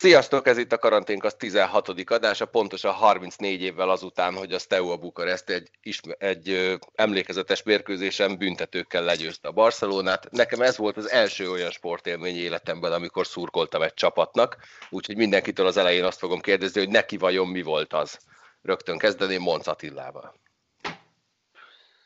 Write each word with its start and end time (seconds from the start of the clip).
Sziasztok, 0.00 0.46
ez 0.46 0.58
itt 0.58 0.72
a 0.72 0.78
karanténk 0.78 1.24
az 1.24 1.34
16. 1.34 1.88
adása, 2.10 2.46
pontosan 2.46 2.92
34 2.92 3.62
évvel 3.62 3.90
azután, 3.90 4.34
hogy 4.34 4.52
a 4.52 4.58
Steaua 4.58 4.96
Bukarest 4.96 5.50
egy, 5.50 5.70
egy 6.18 6.48
ö, 6.48 6.74
emlékezetes 6.94 7.62
mérkőzésen 7.62 8.38
büntetőkkel 8.38 9.04
legyőzte 9.04 9.48
a 9.48 9.52
Barcelonát. 9.52 10.30
Nekem 10.30 10.60
ez 10.60 10.76
volt 10.76 10.96
az 10.96 11.10
első 11.10 11.50
olyan 11.50 11.70
sportélmény 11.70 12.36
életemben, 12.36 12.92
amikor 12.92 13.26
szurkoltam 13.26 13.82
egy 13.82 13.94
csapatnak, 13.94 14.56
úgyhogy 14.90 15.16
mindenkitől 15.16 15.66
az 15.66 15.76
elején 15.76 16.04
azt 16.04 16.18
fogom 16.18 16.40
kérdezni, 16.40 16.80
hogy 16.80 16.90
neki 16.90 17.16
vajon 17.16 17.48
mi 17.48 17.62
volt 17.62 17.92
az. 17.92 18.18
Rögtön 18.62 18.98
kezdeném 18.98 19.42
Monc 19.42 19.66
Attillával. 19.66 20.34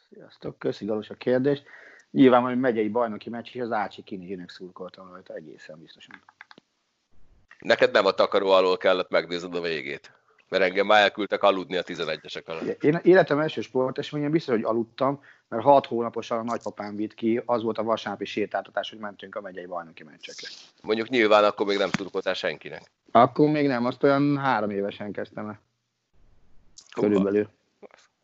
Sziasztok, 0.08 0.58
köszi 0.58 0.84
Galus 0.84 1.10
a 1.10 1.14
kérdést. 1.14 1.62
Nyilván, 2.10 2.42
hogy 2.42 2.60
megyei 2.60 2.88
bajnoki 2.88 3.30
meccs, 3.30 3.48
és 3.52 3.60
az 3.60 3.72
Ácsi 3.72 4.02
Kinizsinek 4.02 4.50
szurkoltam 4.50 5.10
rajta 5.10 5.34
egészen 5.34 5.78
biztosan. 5.78 6.22
Neked 7.62 7.92
nem 7.92 8.06
a 8.06 8.10
takaró 8.10 8.50
alól 8.50 8.76
kellett 8.76 9.10
megnézned 9.10 9.54
a 9.54 9.60
végét, 9.60 10.12
mert 10.48 10.62
engem 10.62 10.86
már 10.86 11.02
elküldtek 11.02 11.42
aludni 11.42 11.76
a 11.76 11.82
11-esek 11.82 12.44
alatt. 12.44 12.82
Én 12.82 13.00
életem 13.02 13.38
első 13.38 13.60
sporteseményen 13.60 14.30
biztos, 14.30 14.54
hogy 14.54 14.64
aludtam, 14.64 15.22
mert 15.48 15.62
hat 15.62 15.86
hónaposan 15.86 16.38
a 16.38 16.42
nagypapám 16.42 16.96
vitt 16.96 17.14
ki, 17.14 17.42
az 17.46 17.62
volt 17.62 17.78
a 17.78 17.82
vasárnapi 17.82 18.24
sétáltatás, 18.24 18.90
hogy 18.90 18.98
mentünk 18.98 19.34
a 19.34 19.40
megyei 19.40 19.66
bajnoki 19.66 20.02
meccsekre. 20.02 20.48
Mondjuk 20.82 21.08
nyilván 21.08 21.44
akkor 21.44 21.66
még 21.66 21.78
nem 21.78 21.90
szurkoltál 21.90 22.34
senkinek. 22.34 22.90
Akkor 23.10 23.48
még 23.48 23.66
nem, 23.66 23.84
azt 23.84 24.02
olyan 24.02 24.38
három 24.38 24.70
évesen 24.70 25.12
kezdtem 25.12 25.48
el. 25.48 25.60
Körülbelül. 26.94 27.48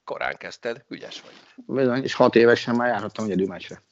Korán 0.04 0.36
kezdted, 0.36 0.84
ügyes 0.88 1.20
vagy. 1.20 1.32
Bizony, 1.66 2.02
és 2.02 2.14
hat 2.14 2.34
évesen 2.34 2.74
már 2.74 2.88
járhattam 2.88 3.24
egyedül 3.24 3.46
meccsre. 3.46 3.82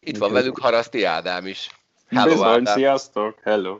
Itt 0.00 0.16
van 0.16 0.32
velünk 0.32 0.58
Haraszti 0.58 1.04
Ádám 1.04 1.46
is. 1.46 1.81
Hello, 2.14 2.30
Bizony, 2.30 2.48
Ádám. 2.48 2.74
sziasztok, 2.74 3.38
hello. 3.42 3.78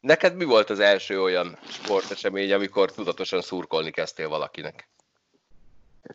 Neked 0.00 0.36
mi 0.36 0.44
volt 0.44 0.70
az 0.70 0.78
első 0.80 1.22
olyan 1.22 1.56
sportesemény, 1.62 2.52
amikor 2.52 2.92
tudatosan 2.92 3.40
szurkolni 3.40 3.90
kezdtél 3.90 4.28
valakinek? 4.28 4.88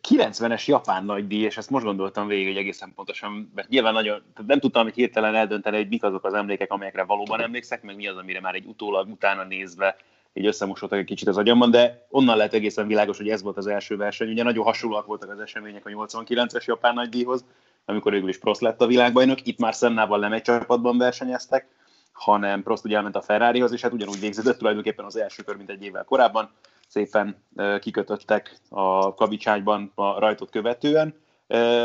90-es 0.09 0.65
japán 0.65 1.05
nagydíj, 1.05 1.43
és 1.43 1.57
ezt 1.57 1.69
most 1.69 1.85
gondoltam 1.85 2.27
végig, 2.27 2.47
hogy 2.47 2.57
egészen 2.57 2.93
pontosan, 2.95 3.51
mert 3.55 3.69
nyilván 3.69 3.93
nagyon, 3.93 4.23
tehát 4.33 4.49
nem 4.49 4.59
tudtam 4.59 4.83
hogy 4.83 4.93
hirtelen 4.93 5.35
eldönteni, 5.35 5.77
hogy 5.77 5.87
mik 5.87 6.03
azok 6.03 6.25
az 6.25 6.33
emlékek, 6.33 6.71
amelyekre 6.71 7.03
valóban 7.03 7.41
emlékszek, 7.41 7.81
meg 7.81 7.95
mi 7.95 8.07
az, 8.07 8.17
amire 8.17 8.39
már 8.39 8.55
egy 8.55 8.65
utólag 8.65 9.09
utána 9.09 9.43
nézve 9.43 9.97
így 10.33 10.45
összemosodtak 10.45 10.99
egy 10.99 11.05
kicsit 11.05 11.27
az 11.27 11.37
agyamban, 11.37 11.71
de 11.71 12.07
onnan 12.09 12.37
lehet 12.37 12.53
egészen 12.53 12.87
világos, 12.87 13.17
hogy 13.17 13.29
ez 13.29 13.41
volt 13.41 13.57
az 13.57 13.67
első 13.67 13.97
verseny. 13.97 14.29
Ugye 14.29 14.43
nagyon 14.43 14.63
hasonlóak 14.63 15.05
voltak 15.05 15.29
az 15.29 15.39
események 15.39 15.85
a 15.85 15.89
89-es 15.89 16.65
japán 16.65 16.93
nagydíjhoz, 16.93 17.45
amikor 17.85 18.11
végül 18.11 18.29
is 18.29 18.37
Prost 18.37 18.61
lett 18.61 18.81
a 18.81 18.87
világbajnok. 18.87 19.47
Itt 19.47 19.59
már 19.59 19.75
Szennával 19.75 20.19
nem 20.19 20.33
egy 20.33 20.41
csapatban 20.41 20.97
versenyeztek, 20.97 21.67
hanem 22.11 22.63
Prost 22.63 22.85
ugye 22.85 22.95
elment 22.95 23.15
a 23.15 23.21
Ferrarihoz, 23.21 23.71
és 23.71 23.81
hát 23.81 23.93
ugyanúgy 23.93 24.19
végződött 24.19 24.57
tulajdonképpen 24.57 25.05
az 25.05 25.17
első 25.17 25.43
kör, 25.43 25.57
mint 25.57 25.69
egy 25.69 25.83
évvel 25.83 26.03
korábban. 26.03 26.49
Szépen 26.87 27.43
kikötöttek 27.79 28.57
a 28.69 29.13
kabicsányban 29.13 29.91
a 29.95 30.19
rajtot 30.19 30.49
követően, 30.49 31.15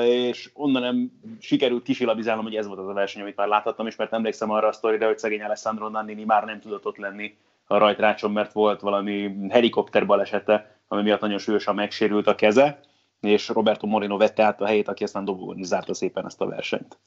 és 0.04 0.50
onnan 0.54 0.82
nem 0.82 1.12
sikerült 1.40 1.82
kisilabizálnom, 1.82 2.44
hogy 2.44 2.54
ez 2.54 2.66
volt 2.66 2.78
az 2.78 2.88
a 2.88 2.92
verseny, 2.92 3.22
amit 3.22 3.36
már 3.36 3.48
láthattam 3.48 3.86
is, 3.86 3.96
mert 3.96 4.12
emlékszem 4.12 4.50
arra 4.50 4.68
a 4.68 4.72
sztorira, 4.72 5.06
hogy 5.06 5.18
szegény 5.18 5.42
Alessandro 5.42 5.88
Nannini 5.88 6.24
már 6.24 6.44
nem 6.44 6.60
tudott 6.60 6.86
ott 6.86 6.96
lenni 6.96 7.36
a 7.66 7.78
rajtrácson, 7.78 8.30
mert 8.30 8.52
volt 8.52 8.80
valami 8.80 9.36
helikopter 9.48 10.06
balesete, 10.06 10.76
ami 10.88 11.02
miatt 11.02 11.20
nagyon 11.20 11.38
súlyosan 11.38 11.74
megsérült 11.74 12.26
a 12.26 12.34
keze, 12.34 12.80
és 13.20 13.48
Roberto 13.48 13.86
Moreno 13.86 14.16
vette 14.16 14.42
át 14.42 14.60
a 14.60 14.66
helyét, 14.66 14.88
aki 14.88 15.04
aztán 15.04 15.24
dobogni 15.24 15.64
zárta 15.64 15.94
szépen 15.94 16.26
ezt 16.26 16.40
a 16.40 16.46
versenyt. 16.46 16.98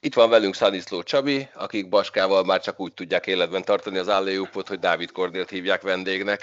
Itt 0.00 0.14
van 0.14 0.30
velünk 0.30 0.54
Szaniszló 0.54 1.02
Csabi, 1.02 1.48
akik 1.54 1.88
Baskával 1.88 2.44
már 2.44 2.60
csak 2.60 2.80
úgy 2.80 2.92
tudják 2.92 3.26
életben 3.26 3.64
tartani 3.64 3.98
az 3.98 4.08
állójúpot, 4.08 4.68
hogy 4.68 4.78
Dávid 4.78 5.12
Kordélt 5.12 5.50
hívják 5.50 5.82
vendégnek. 5.82 6.42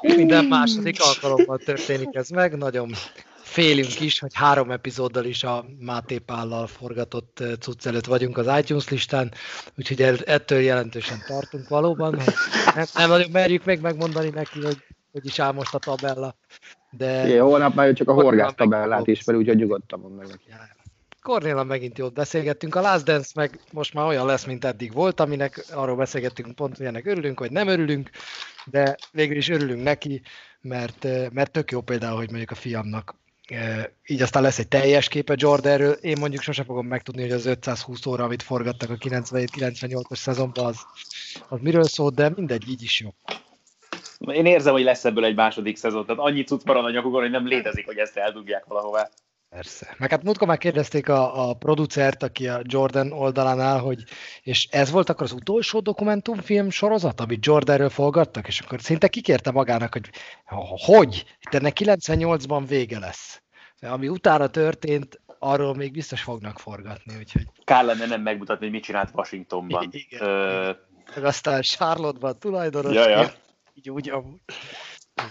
Minden 0.16 0.44
második 0.44 0.96
alkalommal 1.00 1.58
történik 1.58 2.14
ez 2.14 2.28
meg, 2.28 2.56
nagyon 2.56 2.92
félünk 3.42 4.00
is, 4.00 4.18
hogy 4.18 4.30
három 4.34 4.70
epizóddal 4.70 5.24
is 5.24 5.44
a 5.44 5.64
Máté 5.78 6.18
Pállal 6.18 6.66
forgatott 6.66 7.42
cucc 7.60 7.86
előtt 7.86 8.06
vagyunk 8.06 8.38
az 8.38 8.58
iTunes 8.58 8.88
listán, 8.88 9.32
úgyhogy 9.76 10.02
ettől 10.24 10.60
jelentősen 10.60 11.22
tartunk 11.26 11.68
valóban. 11.68 12.22
Nem, 12.74 12.86
nem 12.94 13.08
nagyon 13.08 13.30
merjük 13.30 13.64
még 13.64 13.80
megmondani 13.80 14.28
neki, 14.28 14.62
hogy 14.62 14.82
hogy 15.12 15.26
is 15.26 15.38
áll 15.38 15.52
most 15.52 15.74
a 15.74 15.78
tabella. 15.78 16.36
De 16.90 17.28
Jé, 17.28 17.36
holnap 17.36 17.74
már 17.74 17.92
csak 17.92 18.08
a 18.08 18.12
horgász 18.12 18.54
tabellát 18.54 19.06
is 19.06 19.20
fel, 19.20 19.34
úgyhogy 19.34 19.56
nyugodtan 19.56 20.00
mond 20.00 20.16
meg 20.16 20.26
neki. 20.26 20.44
Kornéla 21.22 21.64
megint 21.64 21.98
jót 21.98 22.12
beszélgettünk. 22.12 22.74
A 22.74 22.80
Last 22.80 23.04
Dance 23.04 23.30
meg 23.34 23.60
most 23.72 23.94
már 23.94 24.06
olyan 24.06 24.26
lesz, 24.26 24.44
mint 24.44 24.64
eddig 24.64 24.92
volt, 24.92 25.20
aminek 25.20 25.64
arról 25.70 25.96
beszélgettünk 25.96 26.54
pont, 26.54 26.76
hogy 26.76 26.86
ennek 26.86 27.06
örülünk, 27.06 27.40
vagy 27.40 27.50
nem 27.50 27.68
örülünk, 27.68 28.10
de 28.64 28.96
végül 29.12 29.36
is 29.36 29.48
örülünk 29.48 29.82
neki, 29.82 30.22
mert, 30.60 31.06
mert 31.32 31.50
tök 31.50 31.70
jó 31.70 31.80
például, 31.80 32.16
hogy 32.16 32.28
mondjuk 32.28 32.50
a 32.50 32.54
fiamnak 32.54 33.16
így 34.06 34.22
aztán 34.22 34.42
lesz 34.42 34.58
egy 34.58 34.68
teljes 34.68 35.08
képe 35.08 35.34
Jordanről. 35.36 35.92
Én 35.92 36.16
mondjuk 36.20 36.42
sose 36.42 36.64
fogom 36.64 36.86
megtudni, 36.86 37.22
hogy 37.22 37.30
az 37.30 37.46
520 37.46 38.06
óra, 38.06 38.24
amit 38.24 38.42
forgattak 38.42 38.90
a 38.90 38.94
97-98-as 38.94 40.16
szezonban, 40.16 40.64
az, 40.64 40.78
az 41.48 41.60
miről 41.60 41.84
szólt, 41.84 42.14
de 42.14 42.32
mindegy, 42.34 42.68
így 42.68 42.82
is 42.82 43.00
jó. 43.00 43.14
Én 44.18 44.46
érzem, 44.46 44.72
hogy 44.72 44.82
lesz 44.82 45.04
ebből 45.04 45.24
egy 45.24 45.34
második 45.34 45.76
szezon, 45.76 46.06
tehát 46.06 46.22
annyi 46.22 46.44
cucc 46.44 46.64
marad 46.64 46.84
a 46.84 46.90
nyakukon, 46.90 47.20
hogy 47.20 47.30
nem 47.30 47.46
létezik, 47.46 47.86
hogy 47.86 47.98
ezt 47.98 48.16
eldugják 48.16 48.64
valahová. 48.64 49.08
Persze. 49.48 49.94
Meg 49.98 50.10
hát 50.10 50.22
múltkor 50.22 50.46
már 50.46 50.58
kérdezték 50.58 51.08
a, 51.08 51.48
a 51.48 51.54
producert, 51.54 52.22
aki 52.22 52.48
a 52.48 52.60
Jordan 52.62 53.12
oldalán 53.12 53.60
áll, 53.60 53.78
hogy 53.78 54.04
és 54.42 54.68
ez 54.70 54.90
volt 54.90 55.08
akkor 55.08 55.22
az 55.22 55.32
utolsó 55.32 55.80
dokumentumfilm 55.80 56.70
sorozat, 56.70 57.20
amit 57.20 57.46
Jordanről 57.46 57.88
forgattak, 57.88 58.46
és 58.46 58.60
akkor 58.60 58.80
szinte 58.80 59.08
kikérte 59.08 59.50
magának, 59.50 59.92
hogy 59.92 60.10
hogy? 60.84 61.24
Itt 61.40 61.54
ennek 61.54 61.76
98-ban 61.80 62.64
vége 62.68 62.98
lesz. 62.98 63.42
Ami 63.80 64.08
utána 64.08 64.46
történt, 64.46 65.20
arról 65.38 65.74
még 65.74 65.92
biztos 65.92 66.22
fognak 66.22 66.58
forgatni, 66.58 67.16
úgyhogy... 67.18 67.46
Kár 67.64 67.84
lenne 67.84 68.06
nem 68.06 68.22
megmutatni, 68.22 68.64
hogy 68.64 68.74
mit 68.74 68.84
csinált 68.84 69.10
Washingtonban. 69.12 69.88
Igen. 69.90 70.28
Ö... 70.28 70.70
Meg 71.14 71.24
aztán 71.24 71.62
Charlotte-ban 71.62 72.38
tulajdonos. 72.38 72.94
Ja, 72.94 73.08
ja. 73.08 73.32
Így 73.78 73.90
úgy, 73.90 74.08
amúgy. 74.08 74.40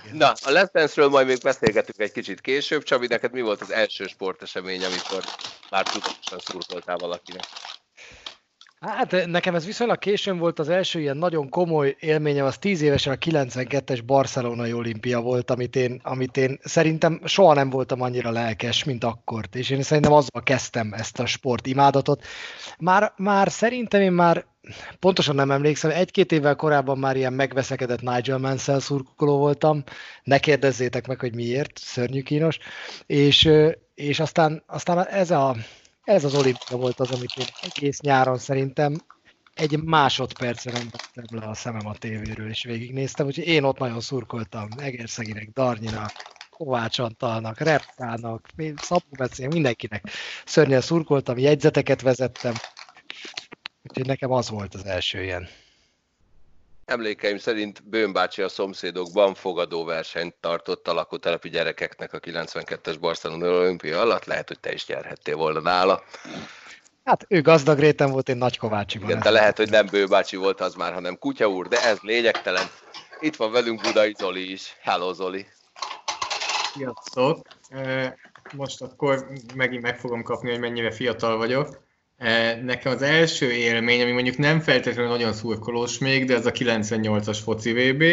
Igen. 0.03 0.17
Na, 0.17 0.29
a 0.29 0.49
Let's 0.49 0.69
Dance-ről 0.73 1.09
majd 1.09 1.27
még 1.27 1.37
beszélgetünk 1.41 1.99
egy 1.99 2.11
kicsit 2.11 2.41
később. 2.41 2.83
Csabi, 2.83 3.07
neked 3.07 3.31
mi 3.31 3.41
volt 3.41 3.61
az 3.61 3.71
első 3.71 4.07
sportesemény, 4.07 4.83
amikor 4.83 5.23
már 5.69 5.89
tudatosan 5.89 6.39
szurkoltál 6.39 6.97
valakinek? 6.97 7.43
Hát 8.79 9.25
nekem 9.25 9.55
ez 9.55 9.65
viszonylag 9.65 9.97
későn 9.97 10.37
volt 10.37 10.59
az 10.59 10.69
első 10.69 10.99
ilyen 10.99 11.17
nagyon 11.17 11.49
komoly 11.49 11.95
élményem, 11.99 12.45
az 12.45 12.57
10 12.57 12.81
évesen 12.81 13.13
a 13.13 13.15
92-es 13.15 13.99
barcelonai 14.05 14.73
olimpia 14.73 15.21
volt, 15.21 15.51
amit 15.51 15.75
én, 15.75 15.99
amit 16.03 16.37
én 16.37 16.59
szerintem 16.63 17.21
soha 17.25 17.53
nem 17.53 17.69
voltam 17.69 18.01
annyira 18.01 18.31
lelkes, 18.31 18.83
mint 18.83 19.03
akkor. 19.03 19.45
És 19.51 19.69
én 19.69 19.81
szerintem 19.81 20.13
azzal 20.13 20.43
kezdtem 20.43 20.93
ezt 20.93 21.19
a 21.19 21.25
sport 21.25 21.67
imádatot. 21.67 22.25
Már, 22.79 23.13
már 23.15 23.51
szerintem 23.51 24.01
én 24.01 24.11
már 24.11 24.45
pontosan 24.99 25.35
nem 25.35 25.51
emlékszem, 25.51 25.91
egy-két 25.91 26.31
évvel 26.31 26.55
korábban 26.55 26.97
már 26.97 27.15
ilyen 27.15 27.33
megveszekedett 27.33 28.01
Nigel 28.01 28.37
Mansell 28.37 28.79
szurkoló 28.79 29.37
voltam, 29.37 29.83
ne 30.23 30.37
kérdezzétek 30.37 31.07
meg, 31.07 31.19
hogy 31.19 31.35
miért, 31.35 31.77
szörnyű 31.77 32.21
kínos, 32.21 32.57
és, 33.05 33.49
és 33.95 34.19
aztán, 34.19 34.63
aztán 34.67 35.07
ez, 35.07 35.31
a, 35.31 35.55
ez 36.07 36.23
az 36.23 36.35
olimpia 36.35 36.77
volt 36.77 36.99
az, 36.99 37.11
amit 37.11 37.33
én 37.37 37.45
egész 37.61 37.99
nyáron 37.99 38.37
szerintem 38.37 38.95
egy 39.53 39.83
másodpercre 39.83 40.71
nem 40.71 40.89
vettem 40.91 41.39
le 41.39 41.47
a 41.47 41.53
szemem 41.53 41.87
a 41.87 41.95
tévéről, 41.95 42.49
és 42.49 42.63
végignéztem, 42.63 43.25
úgyhogy 43.25 43.47
én 43.47 43.63
ott 43.63 43.77
nagyon 43.77 43.99
szurkoltam 43.99 44.67
Egerszeginek, 44.77 45.49
Darnyinak, 45.49 46.11
Kovács 46.49 46.99
Antalnak, 46.99 47.59
Reptának, 47.59 48.47
Szabó 48.75 49.27
mindenkinek. 49.49 50.09
Szörnyen 50.45 50.81
szurkoltam, 50.81 51.37
jegyzeteket 51.37 52.01
vezettem, 52.01 52.53
Úgyhogy 53.83 54.05
nekem 54.05 54.31
az 54.31 54.49
volt 54.49 54.73
az 54.73 54.85
első 54.85 55.23
ilyen. 55.23 55.47
Emlékeim 56.87 57.37
szerint 57.37 57.89
Bőn 57.89 58.13
bácsi 58.13 58.41
a 58.41 58.49
szomszédokban 58.49 59.33
fogadóversenyt 59.33 60.35
tartott 60.39 60.87
a 60.87 60.93
lakótelepi 60.93 61.49
gyerekeknek 61.49 62.13
a 62.13 62.19
92-es 62.19 62.95
Barcelona 62.99 63.47
olimpia 63.47 64.01
alatt. 64.01 64.25
Lehet, 64.25 64.47
hogy 64.47 64.59
te 64.59 64.73
is 64.73 64.87
nyerhettél 64.87 65.35
volna 65.35 65.59
nála. 65.59 66.03
Hát 67.03 67.25
ő 67.27 67.41
gazdag 67.41 67.79
réten 67.79 68.11
volt, 68.11 68.29
én 68.29 68.37
Nagy 68.37 68.57
Kovácsiban. 68.57 69.09
Igen, 69.09 69.21
de 69.21 69.29
lehet, 69.29 69.57
hogy 69.57 69.69
nem 69.69 69.85
Bő 69.91 70.05
bácsi 70.05 70.35
volt 70.35 70.61
az 70.61 70.75
már, 70.75 70.93
hanem 70.93 71.17
Kutya 71.17 71.47
úr, 71.47 71.67
de 71.67 71.83
ez 71.83 71.97
lényegtelen. 72.01 72.65
Itt 73.19 73.35
van 73.35 73.51
velünk 73.51 73.81
Budai 73.81 74.15
Zoli 74.17 74.51
is. 74.51 74.77
Hello 74.81 75.13
Zoli! 75.13 75.45
Sziasztok! 76.73 77.47
Most 78.55 78.81
akkor 78.81 79.27
megint 79.55 79.81
meg 79.81 79.99
fogom 79.99 80.23
kapni, 80.23 80.49
hogy 80.49 80.59
mennyire 80.59 80.91
fiatal 80.91 81.37
vagyok. 81.37 81.86
Nekem 82.63 82.91
az 82.91 83.01
első 83.01 83.51
élmény, 83.51 84.01
ami 84.01 84.11
mondjuk 84.11 84.37
nem 84.37 84.59
feltétlenül 84.59 85.11
nagyon 85.11 85.33
szurkolós 85.33 85.97
még, 85.97 86.25
de 86.25 86.35
ez 86.35 86.45
a 86.45 86.51
98-as 86.51 87.39
foci 87.43 87.71
VB, 87.71 88.03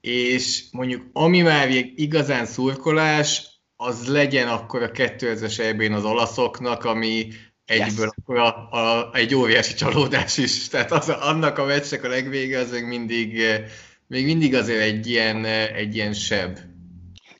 és 0.00 0.62
mondjuk 0.70 1.06
ami 1.12 1.40
már 1.40 1.68
igazán 1.94 2.46
szurkolás, 2.46 3.46
az 3.76 4.06
legyen 4.06 4.48
akkor 4.48 4.82
a 4.82 4.90
2000-es 4.90 5.58
eb 5.58 5.92
az 5.92 6.04
olaszoknak, 6.04 6.84
ami 6.84 7.28
egyből 7.64 8.04
yes. 8.04 8.14
akkor 8.16 8.36
a, 8.36 8.70
a, 8.70 9.10
egy 9.12 9.34
óriási 9.34 9.74
csalódás 9.74 10.36
is. 10.36 10.68
Tehát 10.68 10.92
az, 10.92 11.08
annak 11.08 11.58
a 11.58 11.64
meccsek 11.64 12.04
a 12.04 12.08
legvége 12.08 12.58
az 12.58 12.70
még 12.70 12.84
mindig, 12.84 13.42
még 14.06 14.24
mindig 14.24 14.54
azért 14.54 14.80
egy 14.80 15.06
ilyen, 15.06 15.44
egy 15.44 15.94
ilyen 15.94 16.12
seb. 16.12 16.58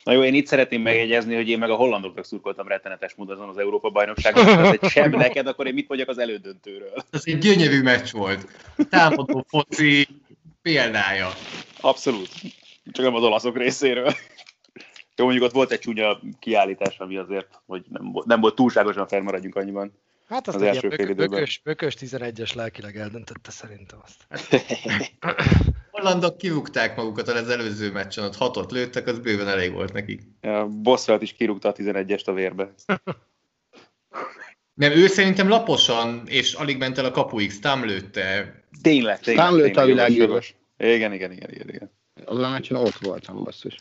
Na 0.09 0.15
jó, 0.15 0.23
én 0.23 0.33
itt 0.33 0.45
szeretném 0.45 0.81
megjegyezni, 0.81 1.35
hogy 1.35 1.49
én 1.49 1.59
meg 1.59 1.69
a 1.69 1.75
hollandoknak 1.75 2.25
szurkoltam 2.25 2.67
rettenetes 2.67 3.13
módon 3.15 3.35
azon 3.35 3.49
az 3.49 3.57
Európa 3.57 3.89
bajnokságon, 3.89 4.47
ez 4.47 4.77
egy 4.81 4.89
sem 4.89 5.11
neked, 5.25 5.47
akkor 5.47 5.67
én 5.67 5.73
mit 5.73 5.87
mondjak 5.87 6.09
az 6.09 6.17
elődöntőről? 6.17 7.03
Ez 7.11 7.21
egy 7.23 7.37
gyönyörű 7.37 7.81
meccs 7.81 8.11
volt. 8.11 8.47
Támadó 8.89 9.45
foci 9.47 10.07
példája. 10.61 11.29
Abszolút. 11.81 12.29
Csak 12.91 13.05
nem 13.05 13.15
az 13.15 13.23
olaszok 13.23 13.57
részéről. 13.57 14.13
Jó, 15.15 15.25
mondjuk 15.25 15.45
ott 15.45 15.53
volt 15.53 15.71
egy 15.71 15.79
csúnya 15.79 16.19
kiállítás, 16.39 16.97
ami 16.97 17.17
azért, 17.17 17.61
hogy 17.65 17.85
nem, 17.89 18.11
nem 18.25 18.39
volt 18.39 18.55
túlságosan 18.55 19.07
felmaradjunk 19.07 19.55
annyiban. 19.55 19.93
Hát 20.27 20.47
azt 20.47 20.57
az 20.57 20.61
egy 20.61 20.83
ilyen 20.83 20.97
bök, 20.97 21.15
bökös, 21.15 21.61
bökös 21.63 21.95
11-es 21.99 22.55
lelkileg 22.55 22.97
eldöntötte 22.97 23.51
szerintem 23.51 23.99
azt. 24.03 24.27
hollandok 25.99 26.37
kirúgták 26.37 26.95
magukat 26.95 27.27
az 27.27 27.49
előző 27.49 27.91
meccsen, 27.91 28.23
ott 28.23 28.35
hatot 28.35 28.71
lőttek, 28.71 29.07
az 29.07 29.19
bőven 29.19 29.47
elég 29.47 29.73
volt 29.73 29.93
nekik. 29.93 30.21
Ja, 30.41 30.67
Bosszalt 30.67 31.21
is 31.21 31.33
kirúgta 31.33 31.69
a 31.69 31.73
11-est 31.73 32.25
a 32.25 32.33
vérbe. 32.33 32.73
Nem, 34.73 34.91
ő 34.91 35.07
szerintem 35.07 35.49
laposan, 35.49 36.23
és 36.25 36.53
alig 36.53 36.77
ment 36.77 36.97
el 36.97 37.05
a 37.05 37.11
kapuig, 37.11 37.51
Stam 37.51 37.85
lőtte. 37.85 38.53
Tényleg, 38.81 39.19
tényleg. 39.19 39.45
Stam 39.45 39.57
lőtte 39.57 39.81
a 39.81 39.85
világjövős. 39.85 40.55
Igen, 40.77 41.13
igen, 41.13 41.31
igen, 41.31 41.49
igen, 41.51 41.69
igen. 41.69 41.91
Az 42.25 42.37
a 42.37 42.49
meccsen 42.49 42.77
ott 42.77 42.97
voltam, 42.97 43.43
basszus. 43.43 43.75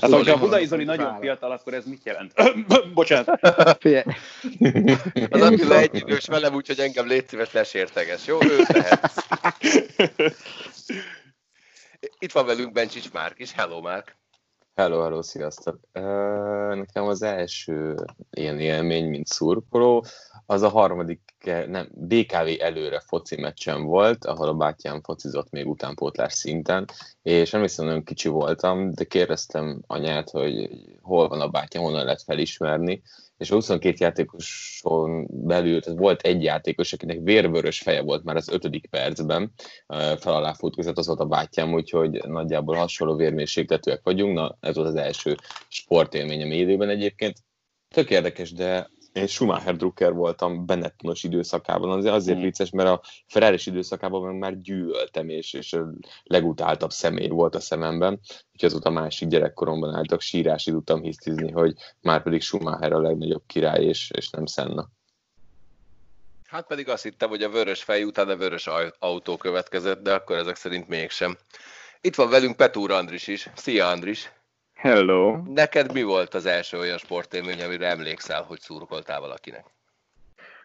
Hát, 0.00 0.10
hogyha 0.10 0.34
a 0.34 0.38
Budai 0.38 0.66
Zoli 0.66 0.84
nagyon 0.84 1.20
fiatal, 1.20 1.50
akkor 1.50 1.74
ez 1.74 1.84
mit 1.84 2.04
jelent? 2.04 2.32
Bocsánat. 2.94 3.42
az 5.30 5.40
Attila 5.40 5.78
egy 5.78 5.94
idős 5.94 6.26
velem, 6.26 6.54
úgyhogy 6.54 6.78
engem 6.78 7.06
légy 7.06 7.28
szíves, 7.28 7.50
ne 7.50 7.64
sérteges, 7.64 8.26
jó? 8.26 8.38
Ő 8.42 8.62
lehet. 8.68 9.12
Itt 12.18 12.32
van 12.32 12.46
velünk 12.46 12.72
Bencsics 12.72 13.12
Márk 13.12 13.38
is. 13.38 13.52
Hello, 13.52 13.80
Márk. 13.80 14.16
Hello, 14.74 15.02
hello, 15.02 15.22
sziasztok! 15.22 15.80
Nekem 16.74 17.04
az 17.04 17.22
első 17.22 17.94
ilyen 18.30 18.60
élmény, 18.60 19.08
mint 19.08 19.26
szurkoló, 19.26 20.04
az 20.46 20.62
a 20.62 20.68
harmadik, 20.68 21.33
nem, 21.44 21.88
BKV 21.94 22.48
előre 22.58 23.00
foci 23.00 23.40
meccsen 23.40 23.84
volt, 23.84 24.24
ahol 24.24 24.48
a 24.48 24.54
bátyám 24.54 25.02
focizott 25.02 25.50
még 25.50 25.68
utánpótlás 25.68 26.32
szinten, 26.32 26.86
és 27.22 27.50
nem 27.50 27.60
hiszem, 27.60 27.86
nagyon 27.86 28.04
kicsi 28.04 28.28
voltam, 28.28 28.92
de 28.92 29.04
kérdeztem 29.04 29.82
anyát, 29.86 30.30
hogy 30.30 30.68
hol 31.02 31.28
van 31.28 31.40
a 31.40 31.48
bátyám, 31.48 31.82
honnan 31.82 32.04
lehet 32.04 32.22
felismerni, 32.22 33.02
és 33.36 33.50
a 33.50 33.54
22 33.54 33.96
játékoson 33.98 35.26
belül, 35.30 35.80
tehát 35.80 35.98
volt 35.98 36.20
egy 36.20 36.42
játékos, 36.42 36.92
akinek 36.92 37.18
vérvörös 37.22 37.78
feje 37.78 38.02
volt 38.02 38.24
már 38.24 38.36
az 38.36 38.48
ötödik 38.48 38.86
percben, 38.86 39.52
fel 40.18 40.34
alá 40.34 40.52
futkozott, 40.52 40.98
az 40.98 41.06
volt 41.06 41.20
a 41.20 41.26
bátyám, 41.26 41.72
úgyhogy 41.72 42.24
nagyjából 42.26 42.76
hasonló 42.76 43.16
vérmérsékletűek 43.16 44.00
vagyunk, 44.02 44.34
na 44.34 44.56
ez 44.60 44.74
volt 44.74 44.88
az 44.88 44.94
első 44.94 45.36
sportélményem 45.68 46.50
élőben 46.50 46.88
egyébként. 46.88 47.36
Tök 47.88 48.10
érdekes, 48.10 48.52
de 48.52 48.88
én 49.14 49.26
Schumacher 49.26 49.76
Drucker 49.76 50.12
voltam 50.12 50.66
Benettonos 50.66 51.22
időszakában, 51.22 51.90
azért, 51.90 52.14
azért 52.14 52.38
mm. 52.38 52.42
vicces, 52.42 52.70
mert 52.70 52.88
a 52.88 53.00
ferrari 53.26 53.58
időszakában 53.64 54.22
meg 54.22 54.38
már 54.38 54.60
gyűlöltem, 54.60 55.28
és, 55.28 55.52
és 55.52 55.72
a 55.72 55.90
legutáltabb 56.24 56.90
személy 56.90 57.28
volt 57.28 57.54
a 57.54 57.60
szememben, 57.60 58.20
úgyhogy 58.52 58.68
azóta 58.68 58.90
másik 58.90 59.28
gyerekkoromban 59.28 59.94
álltak, 59.94 60.20
sírási 60.20 60.70
tudtam 60.70 61.02
hisztizni, 61.02 61.50
hogy 61.50 61.74
már 62.00 62.22
pedig 62.22 62.42
Schumacher 62.42 62.92
a 62.92 63.00
legnagyobb 63.00 63.42
király, 63.46 63.84
és, 63.84 64.10
és 64.14 64.30
nem 64.30 64.46
Senna. 64.46 64.88
Hát 66.44 66.66
pedig 66.66 66.88
azt 66.88 67.02
hittem, 67.02 67.28
hogy 67.28 67.42
a 67.42 67.50
vörös 67.50 67.82
fej 67.82 68.04
után 68.04 68.28
a 68.28 68.36
vörös 68.36 68.68
autó 68.98 69.36
következett, 69.36 70.02
de 70.02 70.14
akkor 70.14 70.36
ezek 70.36 70.56
szerint 70.56 70.88
mégsem. 70.88 71.36
Itt 72.00 72.14
van 72.14 72.30
velünk 72.30 72.56
Petúr 72.56 72.90
Andris 72.90 73.26
is. 73.26 73.50
Szia 73.54 73.88
Andris! 73.88 74.32
Hello! 74.84 75.36
Neked 75.54 75.92
mi 75.92 76.02
volt 76.02 76.34
az 76.34 76.46
első 76.46 76.78
olyan 76.78 76.98
sportélmény, 76.98 77.62
amire 77.62 77.86
emlékszel, 77.86 78.42
hogy 78.42 78.60
szurkoltál 78.60 79.20
valakinek? 79.20 79.64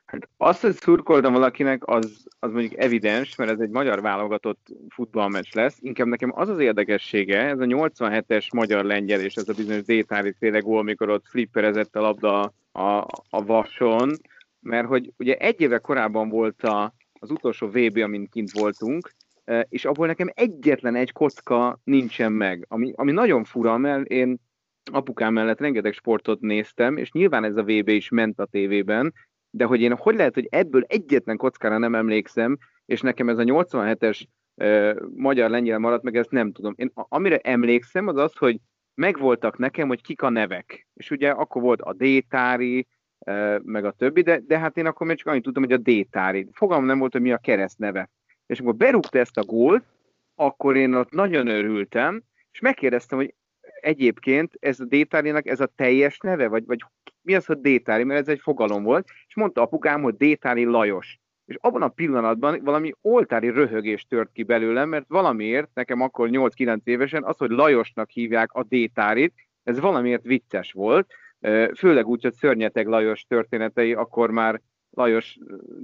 Hát 0.06 0.30
azt, 0.38 0.62
hogy 0.62 0.75
szurkoltam 0.75 1.33
valakinek, 1.33 1.88
az, 1.88 2.25
az 2.39 2.51
mondjuk 2.51 2.80
evidens, 2.80 3.36
mert 3.36 3.51
ez 3.51 3.60
egy 3.60 3.69
magyar 3.69 4.01
válogatott 4.01 4.68
futballmeccs 4.89 5.54
lesz. 5.54 5.77
Inkább 5.80 6.07
nekem 6.07 6.31
az 6.36 6.50
az 6.50 6.60
érdekessége, 6.60 7.42
ez 7.42 7.60
a 7.60 7.66
87-es 7.66 8.54
magyar-lengyel 8.54 9.19
és 9.19 9.36
ez 9.36 9.50
a 9.50 9.54
bizonyos 9.54 9.83
Détári 9.83 10.33
féle 10.39 10.60
gól, 10.60 10.83
mikor 10.83 11.10
ott 11.10 11.27
flipperezett 11.27 11.95
a 11.95 12.01
labda 12.01 12.54
a, 12.72 13.06
a 13.30 13.45
vason, 13.45 14.12
mert 14.60 14.88
hogy 14.88 15.13
ugye 15.18 15.36
egy 15.36 15.62
éve 15.62 15.77
korábban 15.77 16.30
volt 16.30 16.63
a, 16.63 16.94
az 17.19 17.31
utolsó 17.31 17.68
VB, 17.68 17.98
amin 17.98 18.30
kint 18.30 18.51
voltunk, 18.51 19.12
és 19.69 19.86
abból 19.86 20.07
nekem 20.07 20.30
egyetlen 20.34 20.96
egy 20.96 21.12
kocka 21.12 21.80
nincsen 21.84 22.31
meg, 22.31 22.66
ami, 22.68 22.92
ami 22.96 23.12
nagyon 23.12 23.44
fura, 23.44 23.78
mert 23.78 24.06
én 24.06 24.40
apukám 24.92 25.34
mellett 25.34 25.60
rengeteg 25.60 25.94
sportot 25.94 26.40
néztem, 26.40 26.98
és 26.98 27.12
nyilván 27.12 27.44
ez 27.44 27.56
a 27.56 27.63
VB 27.63 27.88
is 27.88 28.10
ment 28.10 28.40
a 28.40 28.46
tévében, 28.46 29.13
de 29.50 29.66
hogy 29.66 29.81
én 29.81 29.96
hogy 29.96 30.16
lehet, 30.16 30.34
hogy 30.34 30.48
ebből 30.50 30.84
egyetlen 30.88 31.38
kockára 31.38 31.78
nem 31.78 31.96
emlékszem, 31.96 32.58
és 32.86 33.01
nekem 33.01 33.29
ez 33.29 33.38
a 33.38 33.44
87-es 33.44 34.24
uh, 34.56 34.96
magyar-lengyel 35.15 35.79
maradt 35.79 36.03
meg, 36.03 36.15
ezt 36.15 36.32
nem 36.32 36.51
tudom. 36.51 36.74
Én 36.77 36.91
amire 36.94 37.38
emlékszem, 37.38 38.08
az 38.08 38.18
az, 38.18 38.38
hogy 38.38 38.60
megvoltak 38.96 39.58
nekem, 39.58 39.88
hogy 39.88 40.01
kik 40.01 40.22
a 40.22 40.29
nevek. 40.29 40.88
És 40.94 41.12
ugye 41.12 41.29
akkor 41.29 41.62
volt 41.62 41.82
a 41.82 41.94
Détári, 41.94 42.88
uh, 43.25 43.60
meg 43.63 43.86
a 43.86 43.91
többi, 43.91 44.22
de, 44.22 44.41
de 44.48 44.60
hát 44.60 44.77
én 44.77 44.86
akkor 44.86 45.08
még 45.08 45.18
csak 45.18 45.27
annyit 45.27 45.44
tudtam, 45.44 45.63
hogy 45.63 45.74
a 45.74 45.77
Détári. 45.77 46.48
Fogalmam 46.51 46.88
nem 46.88 47.00
volt, 47.00 47.12
hogy 47.12 47.22
mi 47.22 47.32
a 47.32 47.38
keresztneve 47.38 48.10
és 48.50 48.60
amikor 48.60 48.75
berúgta 48.75 49.20
ezt 49.20 49.38
a 49.38 49.44
gólt, 49.44 49.84
akkor 50.36 50.77
én 50.77 50.94
ott 50.94 51.12
nagyon 51.12 51.48
örültem, 51.48 52.24
és 52.51 52.60
megkérdeztem, 52.60 53.18
hogy 53.18 53.34
egyébként 53.82 54.53
ez 54.60 54.79
a 54.79 54.86
Détárinak 54.86 55.48
ez 55.48 55.60
a 55.60 55.72
teljes 55.75 56.18
neve, 56.18 56.48
vagy, 56.48 56.65
vagy 56.65 56.86
mi 57.22 57.36
az, 57.36 57.46
hogy 57.46 57.60
Détári, 57.60 58.03
mert 58.03 58.20
ez 58.20 58.27
egy 58.27 58.39
fogalom 58.39 58.84
volt, 58.84 59.08
és 59.27 59.36
mondta 59.36 59.62
apukám, 59.62 60.01
hogy 60.01 60.15
Détári 60.15 60.63
Lajos. 60.63 61.20
És 61.46 61.56
abban 61.60 61.82
a 61.82 61.88
pillanatban 61.88 62.62
valami 62.63 62.94
oltári 63.01 63.50
röhögés 63.50 64.06
tört 64.06 64.32
ki 64.32 64.44
belőlem, 64.44 64.89
mert 64.89 65.06
valamiért, 65.08 65.70
nekem 65.74 66.01
akkor 66.01 66.29
8-9 66.32 66.77
évesen, 66.84 67.24
az, 67.24 67.38
hogy 67.38 67.50
Lajosnak 67.50 68.10
hívják 68.10 68.51
a 68.53 68.63
Détárit, 68.63 69.34
ez 69.63 69.79
valamiért 69.79 70.24
vicces 70.24 70.72
volt, 70.72 71.13
főleg 71.77 72.08
úgy, 72.08 72.22
hogy 72.22 72.34
Szörnyeteg 72.34 72.88
Lajos 72.88 73.24
történetei 73.24 73.94
akkor 73.94 74.32
már 74.32 74.62
Lajos 74.91 75.38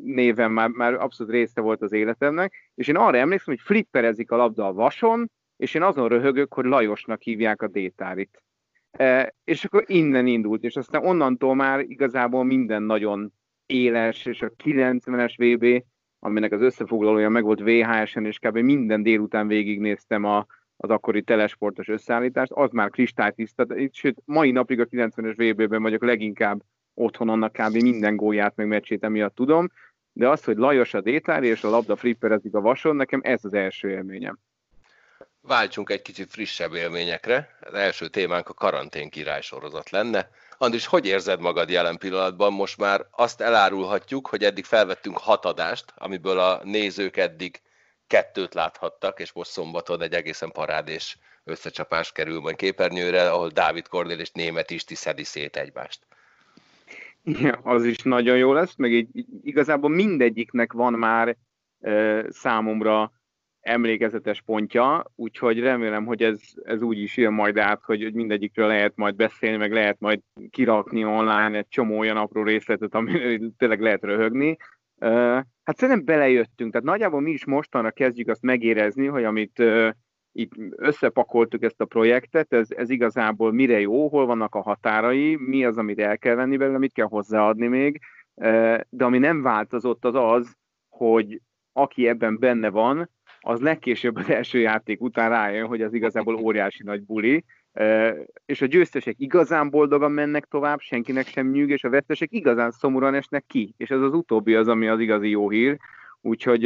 néven 0.03 0.51
már, 0.51 0.69
már 0.69 0.93
abszolút 0.93 1.33
része 1.33 1.61
volt 1.61 1.81
az 1.81 1.91
életemnek, 1.91 2.71
és 2.75 2.87
én 2.87 2.95
arra 2.95 3.17
emlékszem, 3.17 3.53
hogy 3.53 3.63
flipperezik 3.63 4.31
a 4.31 4.35
labda 4.35 4.67
a 4.67 4.73
vason, 4.73 5.31
és 5.57 5.73
én 5.73 5.81
azon 5.81 6.07
röhögök, 6.07 6.53
hogy 6.53 6.65
Lajosnak 6.65 7.21
hívják 7.21 7.61
a 7.61 7.67
détárit. 7.67 8.43
E, 8.91 9.33
és 9.43 9.63
akkor 9.63 9.83
innen 9.87 10.27
indult, 10.27 10.63
és 10.63 10.75
aztán 10.75 11.05
onnantól 11.05 11.55
már 11.55 11.79
igazából 11.79 12.43
minden 12.43 12.83
nagyon 12.83 13.33
éles, 13.65 14.25
és 14.25 14.41
a 14.41 14.51
90-es 14.63 15.33
VB, 15.37 15.83
aminek 16.19 16.51
az 16.51 16.61
összefoglalója 16.61 17.29
meg 17.29 17.43
volt 17.43 17.61
VHS-en, 17.61 18.25
és 18.25 18.39
kb. 18.39 18.57
minden 18.57 19.03
délután 19.03 19.47
végignéztem 19.47 20.23
a, 20.23 20.45
az 20.77 20.89
akkori 20.89 21.21
telesportos 21.21 21.87
összeállítást, 21.87 22.51
az 22.51 22.71
már 22.71 22.89
kristálytiszta, 22.89 23.65
sőt, 23.91 24.21
mai 24.25 24.51
napig 24.51 24.79
a 24.79 24.85
90-es 24.85 25.53
VB-ben 25.53 25.81
vagyok 25.81 26.03
leginkább 26.03 26.61
otthon 26.95 27.29
annak 27.29 27.51
kb. 27.51 27.73
minden 27.73 28.15
gólját 28.15 28.55
meg 28.55 28.67
meccsét 28.67 29.03
emiatt 29.03 29.35
tudom, 29.35 29.71
de 30.11 30.29
az, 30.29 30.43
hogy 30.43 30.57
Lajos 30.57 30.93
a 30.93 31.01
détári 31.01 31.47
és 31.47 31.63
a 31.63 31.69
labda 31.69 31.95
flipperezik 31.95 32.53
a 32.53 32.61
vason, 32.61 32.95
nekem 32.95 33.21
ez 33.23 33.45
az 33.45 33.53
első 33.53 33.89
élményem. 33.89 34.39
Váltsunk 35.41 35.89
egy 35.89 36.01
kicsit 36.01 36.29
frissebb 36.29 36.73
élményekre. 36.73 37.57
Az 37.61 37.73
első 37.73 38.07
témánk 38.07 38.49
a 38.49 38.53
karantén 38.53 39.09
király 39.09 39.41
sorozat 39.41 39.89
lenne. 39.89 40.29
Andris, 40.57 40.85
hogy 40.85 41.05
érzed 41.05 41.39
magad 41.39 41.69
jelen 41.69 41.97
pillanatban? 41.97 42.53
Most 42.53 42.77
már 42.77 43.05
azt 43.11 43.41
elárulhatjuk, 43.41 44.27
hogy 44.27 44.43
eddig 44.43 44.65
felvettünk 44.65 45.17
hat 45.17 45.45
adást, 45.45 45.93
amiből 45.95 46.39
a 46.39 46.61
nézők 46.63 47.17
eddig 47.17 47.61
kettőt 48.07 48.53
láthattak, 48.53 49.19
és 49.19 49.31
most 49.31 49.51
szombaton 49.51 50.01
egy 50.01 50.13
egészen 50.13 50.51
parádés 50.51 51.17
összecsapás 51.43 52.11
kerül 52.11 52.39
majd 52.39 52.55
képernyőre, 52.55 53.31
ahol 53.31 53.49
Dávid 53.49 53.87
Kornél 53.87 54.19
és 54.19 54.31
Német 54.31 54.71
Isti 54.71 54.95
szedi 54.95 55.23
szét 55.23 55.57
egymást. 55.57 55.99
Ja, 57.25 57.51
az 57.75 57.85
is 57.85 57.97
nagyon 57.97 58.37
jó 58.37 58.53
lesz, 58.53 58.75
meg 58.75 58.91
így, 58.91 59.07
igazából 59.41 59.89
mindegyiknek 59.89 60.73
van 60.73 60.93
már 60.93 61.37
e, 61.79 62.25
számomra 62.31 63.11
emlékezetes 63.59 64.41
pontja, 64.41 65.11
úgyhogy 65.15 65.59
remélem, 65.59 66.05
hogy 66.05 66.23
ez, 66.23 66.39
ez 66.63 66.81
úgy 66.81 66.99
is 66.99 67.17
jön 67.17 67.33
majd 67.33 67.57
át, 67.57 67.81
hogy, 67.83 68.03
hogy 68.03 68.13
mindegyikről 68.13 68.67
lehet 68.67 68.95
majd 68.95 69.15
beszélni, 69.15 69.57
meg 69.57 69.71
lehet 69.71 69.99
majd 69.99 70.19
kirakni 70.49 71.05
online 71.05 71.57
egy 71.57 71.67
csomó 71.67 71.97
olyan 71.97 72.17
apró 72.17 72.43
részletet, 72.43 72.95
ami 72.95 73.39
tényleg 73.57 73.81
lehet 73.81 74.03
röhögni. 74.03 74.57
E, 74.97 75.09
hát 75.63 75.77
szerintem 75.77 76.05
belejöttünk, 76.05 76.71
tehát 76.71 76.87
nagyjából 76.87 77.21
mi 77.21 77.31
is 77.31 77.45
mostanra 77.45 77.91
kezdjük 77.91 78.27
azt 78.27 78.41
megérezni, 78.41 79.05
hogy 79.05 79.23
amit 79.23 79.59
e, 79.59 79.95
itt 80.37 80.51
összepakoltuk 80.75 81.63
ezt 81.63 81.81
a 81.81 81.85
projektet, 81.85 82.53
ez, 82.53 82.67
ez 82.69 82.89
igazából 82.89 83.51
mire 83.51 83.79
jó, 83.79 84.07
hol 84.07 84.25
vannak 84.25 84.55
a 84.55 84.61
határai, 84.61 85.35
mi 85.35 85.65
az, 85.65 85.77
amit 85.77 85.99
el 85.99 86.17
kell 86.17 86.35
venni 86.35 86.57
belőle, 86.57 86.77
mit 86.77 86.93
kell 86.93 87.05
hozzáadni 87.05 87.67
még, 87.67 87.99
de 88.89 89.05
ami 89.05 89.17
nem 89.17 89.41
változott 89.41 90.05
az 90.05 90.15
az, 90.15 90.55
hogy 90.89 91.41
aki 91.73 92.07
ebben 92.07 92.39
benne 92.39 92.69
van, 92.69 93.09
az 93.39 93.59
legkésőbb 93.59 94.15
az 94.15 94.29
első 94.29 94.59
játék 94.59 95.01
után 95.01 95.29
rájön, 95.29 95.67
hogy 95.67 95.81
az 95.81 95.93
igazából 95.93 96.35
óriási 96.35 96.83
nagy 96.83 97.03
buli, 97.03 97.43
és 98.45 98.61
a 98.61 98.65
győztesek 98.65 99.15
igazán 99.17 99.69
boldogan 99.69 100.11
mennek 100.11 100.45
tovább, 100.45 100.79
senkinek 100.79 101.27
sem 101.27 101.49
nyűg, 101.49 101.69
és 101.69 101.83
a 101.83 101.89
vesztesek 101.89 102.31
igazán 102.31 102.71
szomorúan 102.71 103.13
esnek 103.13 103.45
ki, 103.47 103.73
és 103.77 103.89
ez 103.89 104.01
az 104.01 104.13
utóbbi 104.13 104.55
az, 104.55 104.67
ami 104.67 104.87
az 104.87 104.99
igazi 104.99 105.29
jó 105.29 105.49
hír, 105.49 105.77
úgyhogy 106.21 106.63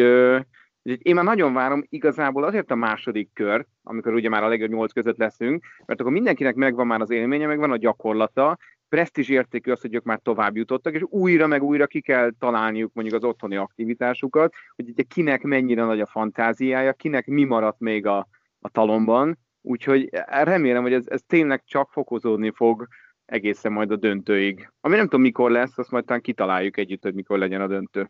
én 0.98 1.16
már 1.16 1.24
nagyon 1.24 1.54
várom 1.54 1.84
igazából 1.90 2.44
azért 2.44 2.72
a 2.72 2.76
második 2.76 3.30
kör, 3.34 3.66
amikor 3.84 4.14
ugye 4.14 4.30
már 4.30 4.44
a 4.44 4.48
legjobb 4.48 4.70
nyolc 4.70 4.92
között 4.92 5.18
leszünk, 5.18 5.66
mert 5.86 6.00
akkor 6.00 6.12
mindenkinek 6.12 6.56
megvan 6.56 6.88
már 6.88 7.02
az 7.02 7.10
élménye, 7.10 7.48
megvan 7.48 7.72
a 7.72 7.78
gyakorlata, 7.78 8.58
presztízs 8.90 9.30
értékű 9.30 9.72
az, 9.72 9.82
hogy 9.82 9.96
ők 9.96 10.04
már 10.04 10.20
tovább 10.24 10.56
jutottak, 10.56 10.94
és 10.94 11.04
újra 11.04 11.48
meg 11.48 11.64
újra 11.64 11.88
ki 11.88 12.02
kell 12.02 12.32
találniuk 12.40 12.94
mondjuk 12.94 13.18
az 13.18 13.24
otthoni 13.24 13.56
aktivitásukat, 13.56 14.54
hogy 14.76 14.90
ugye 14.90 15.04
kinek 15.04 15.42
mennyire 15.42 15.84
nagy 15.84 16.00
a 16.00 16.06
fantáziája, 16.06 16.94
kinek 16.94 17.28
mi 17.28 17.44
maradt 17.44 17.80
még 17.80 18.06
a, 18.06 18.28
a 18.60 18.70
talomban, 18.70 19.38
úgyhogy 19.62 20.10
remélem, 20.28 20.82
hogy 20.82 20.94
ez, 20.94 21.08
ez 21.08 21.22
tényleg 21.28 21.64
csak 21.66 21.92
fokozódni 21.92 22.52
fog 22.52 22.88
egészen 23.26 23.72
majd 23.72 23.92
a 23.92 23.96
döntőig. 23.96 24.70
Ami 24.82 24.96
nem 24.96 25.04
tudom 25.06 25.22
mikor 25.22 25.52
lesz, 25.52 25.78
azt 25.78 25.92
majd 25.92 26.06
talán 26.06 26.22
kitaláljuk 26.22 26.78
együtt, 26.78 27.04
hogy 27.04 27.14
mikor 27.14 27.38
legyen 27.38 27.62
a 27.62 27.68
döntő. 27.68 28.10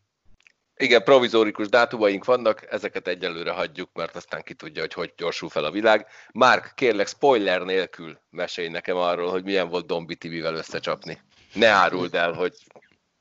Igen, 0.81 1.03
provizórikus 1.03 1.69
dátumaink 1.69 2.25
vannak, 2.25 2.71
ezeket 2.71 3.07
egyelőre 3.07 3.51
hagyjuk, 3.51 3.89
mert 3.93 4.15
aztán 4.15 4.41
ki 4.43 4.53
tudja, 4.53 4.81
hogy 4.81 4.93
hogy 4.93 5.13
gyorsul 5.17 5.49
fel 5.49 5.63
a 5.63 5.71
világ. 5.71 6.07
Márk, 6.31 6.71
kérlek, 6.75 7.07
spoiler 7.07 7.61
nélkül 7.61 8.19
mesélj 8.29 8.67
nekem 8.67 8.97
arról, 8.97 9.31
hogy 9.31 9.43
milyen 9.43 9.69
volt 9.69 9.85
Dombi 9.85 10.15
TV-vel 10.15 10.55
összecsapni. 10.55 11.21
Ne 11.53 11.67
áruld 11.67 12.15
el, 12.15 12.33
hogy 12.33 12.53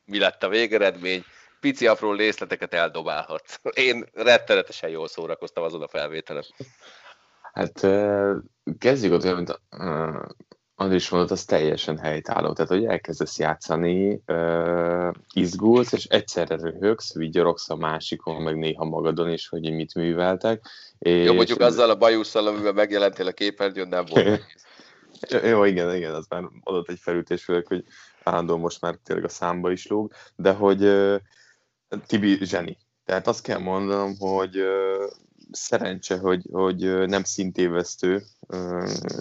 mi 0.05 0.19
lett 0.19 0.43
a 0.43 0.49
végeredmény, 0.49 1.25
pici 1.61 1.87
apró 1.87 2.13
részleteket 2.13 2.75
eldobálhatsz. 2.75 3.61
Én 3.75 4.05
rettenetesen 4.13 4.91
jól 4.91 5.09
szórakoztam 5.09 5.65
azon 5.65 5.83
a 5.83 5.89
felvételen. 5.89 6.45
Hát 7.53 7.87
kezdjük 8.79 9.13
ott, 9.13 9.25
mint 9.25 9.61
Andris 10.81 11.09
mondott, 11.09 11.31
az 11.31 11.45
teljesen 11.45 11.99
helytálló. 11.99 12.53
Tehát, 12.53 12.71
hogy 12.71 12.85
elkezdesz 12.85 13.39
játszani, 13.39 14.23
uh, 14.27 15.11
izgulsz, 15.33 15.93
és 15.93 16.05
egyszerre 16.05 16.57
röhögsz, 16.57 17.15
vigyorogsz 17.15 17.71
a 17.71 17.77
másikon, 17.77 18.43
meg 18.43 18.57
néha 18.57 18.85
magadon 18.85 19.31
is, 19.31 19.49
hogy 19.49 19.73
mit 19.73 19.95
műveltek. 19.95 20.67
És... 20.99 21.27
Jó, 21.27 21.35
mondjuk 21.35 21.61
azzal 21.61 21.91
a 21.91 21.97
bajusszal, 21.97 22.47
amivel 22.47 22.73
megjelentél 22.73 23.27
a 23.27 23.33
képernyőn, 23.33 23.89
nem 23.89 24.05
volt 24.09 24.43
Jó, 25.45 25.65
igen, 25.65 25.95
igen, 25.95 26.15
az 26.15 26.27
már 26.29 26.43
adott 26.63 26.89
egy 26.89 26.99
felütés, 27.01 27.45
főleg, 27.45 27.67
hogy 27.67 27.85
állandóan 28.25 28.61
most 28.61 28.81
már 28.81 28.99
tényleg 29.05 29.25
a 29.25 29.29
számba 29.29 29.71
is 29.71 29.87
lóg, 29.87 30.13
de 30.37 30.53
hogy 30.53 30.85
uh, 30.85 31.21
Tibi 32.07 32.39
zseni. 32.45 32.77
Tehát 33.05 33.27
azt 33.27 33.43
kell 33.43 33.59
mondanom, 33.59 34.17
hogy 34.19 34.61
uh, 34.61 35.11
szerencse, 35.51 36.19
hogy, 36.19 36.43
hogy 36.53 37.07
nem 37.07 37.23
szintévesztő, 37.25 38.23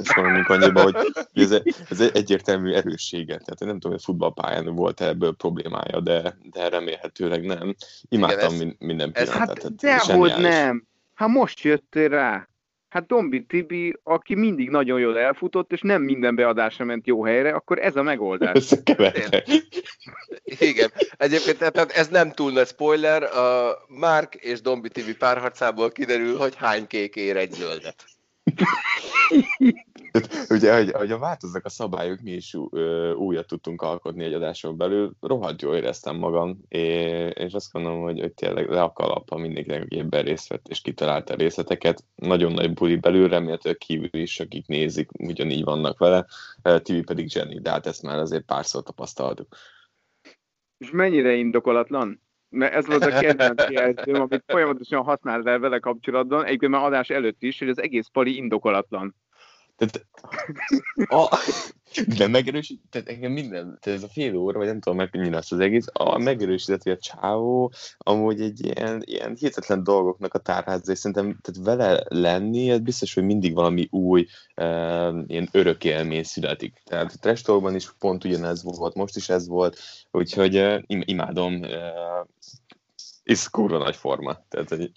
és 0.02 0.16
mondjuk 0.16 0.50
annyiba, 0.50 0.82
hogy 0.82 0.96
ez, 1.34 1.52
ez 1.90 2.00
egyértelmű 2.00 2.74
erőssége. 2.74 3.38
Tehát 3.38 3.62
én 3.62 3.68
nem 3.68 3.80
tudom, 3.80 3.92
hogy 3.92 4.02
a 4.02 4.06
futballpályán 4.06 4.76
volt 4.76 5.02
ebből 5.02 5.36
problémája, 5.36 6.00
de, 6.00 6.38
de 6.52 6.70
remélhetőleg 6.70 7.46
nem. 7.46 7.76
Imádtam 8.10 8.54
Igen, 8.54 8.68
ez, 8.68 8.74
minden 8.80 9.12
pillanatát. 9.12 9.64
Hát 9.64 9.76
dehogy 9.76 10.38
nem. 10.38 10.88
Hát 11.14 11.30
most 11.30 11.62
jöttél 11.62 12.10
rá. 12.10 12.48
Hát 12.98 13.08
Dombi 13.08 13.46
Tibi, 13.46 14.00
aki 14.04 14.36
mindig 14.36 14.70
nagyon 14.70 15.00
jól 15.00 15.20
elfutott, 15.20 15.72
és 15.72 15.82
nem 15.82 16.02
minden 16.02 16.36
beadásra 16.36 16.86
ment 16.86 17.08
jó 17.08 17.24
helyre, 17.24 17.54
akkor 17.54 17.80
ez 17.80 17.96
a 17.96 18.02
megoldás. 18.02 18.72
Igen. 20.44 20.92
Egyébként 21.18 21.58
tehát 21.58 21.92
ez 21.92 22.08
nem 22.08 22.32
túl 22.32 22.52
nagy 22.52 22.68
spoiler. 22.68 23.24
A 23.24 23.78
Mark 23.88 24.36
és 24.36 24.62
Dombi 24.62 24.90
Tibi 24.90 25.16
párharcából 25.16 25.92
kiderül, 25.92 26.38
hogy 26.38 26.56
hány 26.56 26.88
kék 26.88 27.16
ér 27.16 27.38
egy 27.38 27.52
zöldet. 27.52 28.06
Ugye, 30.50 30.76
hogy, 30.76 30.92
hogy 30.92 31.12
a 31.12 31.18
változnak 31.18 31.66
a 31.66 31.70
szabályok, 31.70 32.20
mi 32.22 32.32
is 32.32 32.54
újat 33.16 33.48
tudtunk 33.48 33.82
alkotni 33.82 34.24
egy 34.24 34.34
adáson 34.34 34.78
belül, 34.78 35.16
rohadt 35.22 35.62
jól 35.62 35.76
éreztem 35.76 36.16
magam, 36.16 36.62
és 36.70 37.54
azt 37.54 37.72
gondolom, 37.72 38.02
hogy, 38.02 38.20
hogy 38.20 38.34
tényleg 38.34 38.70
le 38.70 38.82
a 38.82 38.94
kalappa 38.94 39.38
mindenkinek, 39.38 39.84
aki 39.84 40.00
ebben 40.00 40.24
részt 40.24 40.48
vett, 40.48 40.68
és 40.68 40.82
kitalálta 40.82 41.34
a 41.34 41.38
részleteket. 41.38 42.04
Nagyon 42.16 42.52
nagy 42.52 42.74
buli 42.74 42.96
belül, 42.96 43.28
remélhetőleg 43.28 43.78
kívül 43.78 44.22
is, 44.22 44.40
akik 44.40 44.68
nézik, 44.68 45.10
ugyanígy 45.20 45.64
vannak 45.64 45.98
vele. 45.98 46.26
TV 46.62 47.00
pedig 47.06 47.34
Jenny, 47.36 47.62
de 47.62 47.70
hát 47.70 47.86
ezt 47.86 48.04
már 48.04 48.18
azért 48.18 48.46
párszor 48.46 48.84
tapasztaltuk. 48.84 49.56
És 50.78 50.92
mennyire 50.92 51.34
indokolatlan? 51.34 52.26
mert 52.50 52.74
ez 52.74 52.88
volt 52.88 53.06
a 53.06 53.20
kedvenc 53.20 53.70
jelzőm, 53.70 54.22
amit 54.22 54.44
folyamatosan 54.48 55.04
használtál 55.04 55.60
vele 55.60 55.80
kapcsolatban, 55.80 56.46
egyébként 56.46 56.72
már 56.72 56.84
adás 56.84 57.10
előtt 57.10 57.44
is, 57.44 57.60
hogy 57.60 57.70
az 57.70 57.82
egész 57.82 58.08
pali 58.08 58.36
indokolatlan. 58.36 59.16
Tehát, 59.78 60.06
a, 61.10 61.38
de 62.18 62.28
megerősít, 62.28 62.82
tehát 62.90 63.08
engem 63.08 63.32
minden, 63.32 63.78
tehát 63.82 64.00
ez 64.00 64.06
a 64.06 64.12
fél 64.12 64.36
óra, 64.36 64.58
vagy 64.58 64.68
nem 64.68 64.80
tudom 64.80 64.98
meg, 64.98 65.10
mennyire 65.12 65.38
az 65.38 65.52
az 65.52 65.60
egész, 65.60 65.86
a 65.94 66.18
megerősített, 66.18 66.84
hogy 66.84 66.92
a 66.92 66.98
csávó 66.98 67.72
amúgy 67.98 68.42
egy 68.42 68.66
ilyen, 68.66 69.02
ilyen 69.06 69.36
hihetetlen 69.36 69.84
dolgoknak 69.84 70.34
a 70.34 70.40
tárháza, 70.40 70.92
és 70.92 70.98
szerintem 70.98 71.40
tehát 71.42 71.78
vele 71.78 72.04
lenni, 72.08 72.70
ez 72.70 72.80
biztos, 72.80 73.14
hogy 73.14 73.24
mindig 73.24 73.54
valami 73.54 73.88
új, 73.92 74.28
e, 74.56 74.66
ilyen 75.28 75.50
örök 75.52 75.84
élmény 75.84 76.24
születik. 76.24 76.82
Tehát 76.86 77.12
a 77.14 77.18
Trash 77.20 77.76
is 77.76 77.92
pont 78.00 78.24
ugyanez 78.24 78.64
volt, 78.64 78.96
most 78.96 79.16
is 79.16 79.30
ez 79.30 79.48
volt, 79.48 79.80
úgyhogy 80.12 80.56
e, 80.56 80.84
imádom, 80.88 81.64
e, 81.64 81.94
és 83.24 83.50
kurva 83.50 83.78
nagy 83.78 83.96
forma. 83.96 84.46
Tehát, 84.50 84.70
hogy 84.70 84.92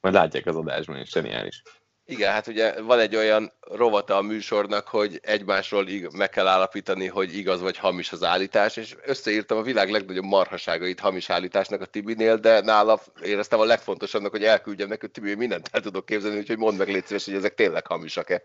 majd 0.00 0.14
látják 0.14 0.46
az 0.46 0.56
adásban, 0.56 0.96
és 0.96 1.10
zseniális. 1.10 1.62
Igen, 2.10 2.32
hát 2.32 2.46
ugye 2.46 2.82
van 2.82 2.98
egy 2.98 3.16
olyan 3.16 3.52
rovata 3.60 4.16
a 4.16 4.22
műsornak, 4.22 4.88
hogy 4.88 5.20
egymásról 5.22 5.86
meg 6.12 6.28
kell 6.28 6.46
állapítani, 6.46 7.06
hogy 7.06 7.36
igaz 7.36 7.60
vagy 7.60 7.76
hamis 7.76 8.12
az 8.12 8.22
állítás, 8.22 8.76
és 8.76 8.96
összeírtam 9.04 9.58
a 9.58 9.62
világ 9.62 9.90
legnagyobb 9.90 10.24
marhaságait 10.24 11.00
hamis 11.00 11.30
állításnak 11.30 11.80
a 11.80 11.86
Tibinél, 11.86 12.36
de 12.36 12.60
nála 12.60 13.00
éreztem 13.22 13.60
a 13.60 13.64
legfontosabbnak, 13.64 14.30
hogy 14.30 14.44
elküldjem 14.44 14.88
neki, 14.88 15.00
hogy 15.00 15.10
Tibi, 15.10 15.34
mindent 15.34 15.68
el 15.72 15.80
tudok 15.80 16.06
képzelni, 16.06 16.38
úgyhogy 16.38 16.58
mondd 16.58 16.76
meg 16.76 16.88
légy 16.88 17.06
szíves, 17.06 17.24
hogy 17.24 17.34
ezek 17.34 17.54
tényleg 17.54 17.86
hamisak-e. 17.86 18.42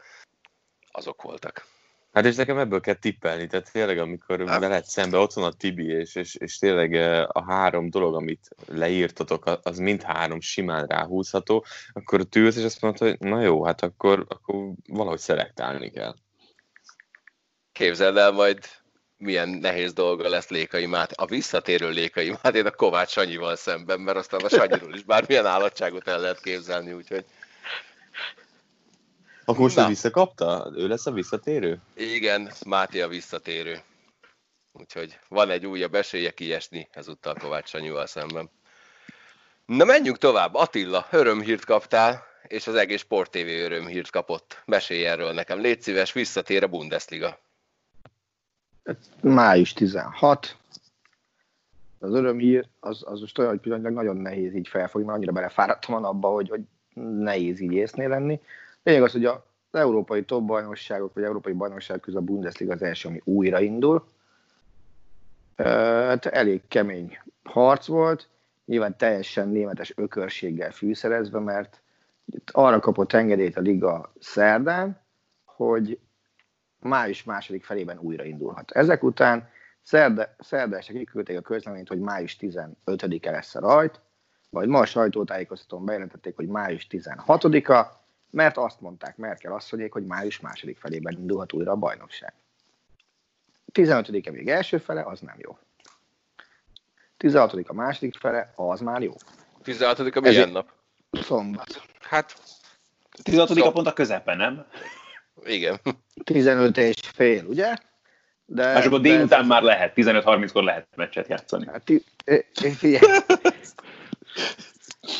Azok 0.91 1.21
voltak. 1.21 1.65
Hát 2.13 2.25
és 2.25 2.35
nekem 2.35 2.57
ebből 2.57 2.79
kell 2.79 2.93
tippelni, 2.93 3.47
tehát 3.47 3.71
tényleg 3.71 3.97
amikor 3.97 4.47
hát. 4.47 4.59
veled 4.59 4.85
szembe 4.85 5.17
ott 5.17 5.33
van 5.33 5.45
a 5.45 5.51
Tibi, 5.51 5.85
és, 5.85 6.15
és, 6.15 6.35
és 6.35 6.57
tényleg 6.57 6.93
a 7.27 7.43
három 7.51 7.89
dolog, 7.89 8.15
amit 8.15 8.49
leírtatok, 8.67 9.59
az 9.63 9.77
mind 9.77 10.01
három 10.01 10.41
simán 10.41 10.85
ráhúzható, 10.85 11.65
akkor 11.93 12.23
tűz, 12.23 12.57
és 12.57 12.63
azt 12.63 12.81
mondod, 12.81 12.99
hogy 12.99 13.29
na 13.29 13.41
jó, 13.41 13.63
hát 13.63 13.81
akkor, 13.81 14.25
akkor 14.29 14.71
valahogy 14.87 15.19
szelektálni 15.19 15.91
kell. 15.91 16.15
Képzeld 17.71 18.17
el 18.17 18.31
majd, 18.31 18.59
milyen 19.17 19.49
nehéz 19.49 19.93
dolga 19.93 20.29
lesz 20.29 20.49
Lékai 20.49 20.85
Máté, 20.85 21.13
a 21.17 21.25
visszatérő 21.25 21.89
Lékai 21.89 22.35
Mátét 22.41 22.65
a 22.65 22.71
Kovács 22.71 23.09
Sanyival 23.09 23.55
szemben, 23.55 23.99
mert 23.99 24.17
aztán 24.17 24.41
a 24.41 24.49
Sanyiról 24.49 24.93
is 24.93 25.03
bármilyen 25.03 25.45
állatságot 25.45 26.07
el 26.07 26.19
lehet 26.19 26.41
képzelni, 26.41 26.93
úgyhogy 26.93 27.25
akkor 29.45 29.61
most 29.61 29.77
ő 29.77 29.85
visszakapta? 29.85 30.71
Ő 30.75 30.87
lesz 30.87 31.05
a 31.05 31.11
visszatérő? 31.11 31.81
Igen, 31.95 32.51
Máté 32.65 33.01
a 33.01 33.07
visszatérő. 33.07 33.79
Úgyhogy 34.71 35.19
van 35.27 35.49
egy 35.49 35.65
újabb 35.65 35.95
esélye 35.95 36.31
kiesni 36.31 36.87
ezúttal 36.91 37.33
Kovács 37.39 37.69
Sanyúval 37.69 38.05
szemben. 38.05 38.49
Na 39.65 39.85
menjünk 39.85 40.17
tovább. 40.17 40.55
Attila, 40.55 41.05
örömhírt 41.11 41.65
kaptál, 41.65 42.23
és 42.47 42.67
az 42.67 42.75
egész 42.75 42.99
Sport 42.99 43.31
TV 43.31 43.47
örömhírt 43.47 44.09
kapott. 44.09 44.61
Mesélj 44.65 45.05
erről 45.05 45.33
nekem. 45.33 45.59
Légy 45.59 45.81
szíves, 45.81 46.13
visszatér 46.13 46.63
a 46.63 46.67
Bundesliga. 46.67 47.39
Május 49.21 49.73
16. 49.73 50.57
Az 51.99 52.13
örömhír, 52.13 52.67
az, 52.79 53.01
az 53.05 53.19
most 53.19 53.37
olyan, 53.37 53.51
hogy 53.51 53.59
pillanatnyilag 53.59 54.05
nagyon 54.05 54.21
nehéz 54.21 54.55
így 54.55 54.67
felfogni, 54.67 55.05
mert 55.05 55.17
annyira 55.17 55.31
belefáradtam 55.31 55.95
a 55.95 55.99
napba, 55.99 56.27
hogy, 56.27 56.49
hogy 56.49 56.61
nehéz 57.03 57.59
így 57.59 57.71
észnél 57.71 58.09
lenni. 58.09 58.39
Lényeg 58.83 59.03
az, 59.03 59.11
hogy 59.11 59.25
az 59.25 59.39
európai 59.71 60.23
top 60.23 60.43
bajnokságok, 60.45 61.13
vagy 61.13 61.23
európai 61.23 61.53
bajnokság 61.53 61.99
közül 61.99 62.19
a 62.19 62.23
Bundesliga 62.23 62.73
az 62.73 62.81
első, 62.81 63.07
ami 63.07 63.21
újraindul. 63.23 64.07
Hát 65.55 66.25
elég 66.25 66.61
kemény 66.67 67.17
harc 67.43 67.87
volt, 67.87 68.29
nyilván 68.65 68.97
teljesen 68.97 69.47
németes 69.47 69.93
ökörséggel 69.95 70.71
fűszerezve, 70.71 71.39
mert 71.39 71.81
arra 72.51 72.79
kapott 72.79 73.13
engedélyt 73.13 73.57
a 73.57 73.61
liga 73.61 74.13
szerdán, 74.19 75.01
hogy 75.45 75.99
május 76.79 77.23
második 77.23 77.63
felében 77.63 77.99
újraindulhat. 77.99 78.71
Ezek 78.71 79.03
után 79.03 79.49
szerda, 79.81 80.35
szerda 80.39 80.77
kiküldték 80.77 81.37
a 81.37 81.41
közleményt, 81.41 81.87
hogy 81.87 81.99
május 81.99 82.37
15-e 82.39 83.31
lesz 83.31 83.55
a 83.55 83.59
rajt, 83.59 84.01
majd 84.49 84.69
ma 84.69 84.79
a 84.79 84.85
sajtótájékoztatón 84.85 85.85
bejelentették, 85.85 86.35
hogy 86.35 86.47
május 86.47 86.87
16-a, 86.89 88.02
mert 88.33 88.57
azt 88.57 88.81
mondták 88.81 89.17
Merkel 89.17 89.53
asszonyék, 89.53 89.91
hogy 89.91 90.05
május 90.05 90.39
második 90.39 90.77
felében 90.77 91.17
indulhat 91.17 91.53
újra 91.53 91.71
a 91.71 91.75
bajnokság. 91.75 92.33
15-e 93.73 94.31
még 94.31 94.49
első 94.49 94.77
fele, 94.77 95.01
az 95.01 95.19
nem 95.19 95.35
jó. 95.37 95.57
16 97.17 97.53
a 97.67 97.73
második 97.73 98.15
fele, 98.15 98.53
az 98.55 98.79
már 98.79 99.01
jó. 99.01 99.13
16 99.61 99.99
a 99.99 100.03
milyen 100.03 100.23
Ezért... 100.23 100.51
nap? 100.51 100.71
Szombat. 101.11 101.81
Hát... 102.01 102.35
16 103.23 103.49
a 103.49 103.71
pont 103.71 103.87
a 103.87 103.93
közepen, 103.93 104.37
nem? 104.37 104.65
Igen. 105.43 105.79
15 106.23 106.77
és 106.77 106.99
fél, 107.13 107.45
ugye? 107.45 107.75
De, 108.45 108.63
hát 108.63 108.85
akkor 108.85 109.01
délután 109.01 109.41
ez... 109.41 109.47
már 109.47 109.61
lehet, 109.61 109.93
15-30-kor 109.95 110.63
lehet 110.63 110.87
meccset 110.95 111.27
játszani. 111.27 111.65
Hát, 111.65 111.83
figyelj. 112.77 113.19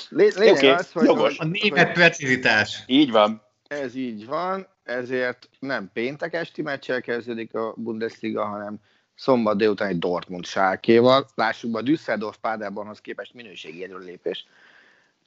Lényeg 0.09 0.53
okay, 0.53 0.69
az, 0.69 0.91
hogy, 0.91 1.05
jogos. 1.05 1.39
A 1.39 1.45
német 1.45 1.91
precizitás. 1.91 2.83
Így 2.85 3.11
van. 3.11 3.41
Ez 3.67 3.95
így 3.95 4.25
van, 4.25 4.67
ezért 4.83 5.49
nem 5.59 5.89
péntek 5.93 6.33
esti 6.33 6.61
meccsel 6.61 7.01
kezdődik 7.01 7.53
a 7.53 7.73
Bundesliga, 7.77 8.45
hanem 8.45 8.79
szombat 9.15 9.57
délután 9.57 9.87
egy 9.87 9.99
Dortmund 9.99 10.45
sárkéval. 10.45 11.27
Lássuk 11.35 11.71
be, 11.71 11.79
a 11.79 11.81
Düsseldorf 11.81 12.37
Páderbornhoz 12.37 12.99
képest 12.99 13.33
minőségi 13.33 13.83
előlépés. 13.83 14.47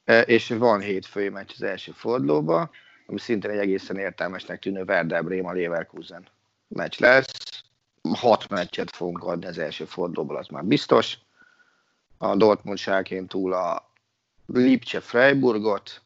E, 0.05 0.21
és 0.21 0.47
van 0.47 0.79
hétfői 0.79 1.29
meccs 1.29 1.51
az 1.53 1.61
első 1.61 1.91
fordulóba, 1.91 2.69
ami 3.07 3.19
szintén 3.19 3.51
egy 3.51 3.57
egészen 3.57 3.97
értelmesnek 3.97 4.59
tűnő 4.59 4.83
Werder 4.83 5.23
Bremen 5.23 5.55
Leverkusen 5.55 6.27
meccs 6.67 6.99
lesz. 6.99 7.27
Hat 8.13 8.49
meccset 8.49 8.95
fogunk 8.95 9.23
adni 9.23 9.45
az 9.45 9.57
első 9.57 9.85
fordulóból, 9.85 10.35
az 10.35 10.47
már 10.47 10.63
biztos. 10.63 11.17
A 12.17 12.35
Dortmund 12.35 12.77
sárkén 12.77 13.27
túl 13.27 13.53
a 13.53 13.86
Lipcse 14.47 14.99
Freiburgot, 14.99 16.01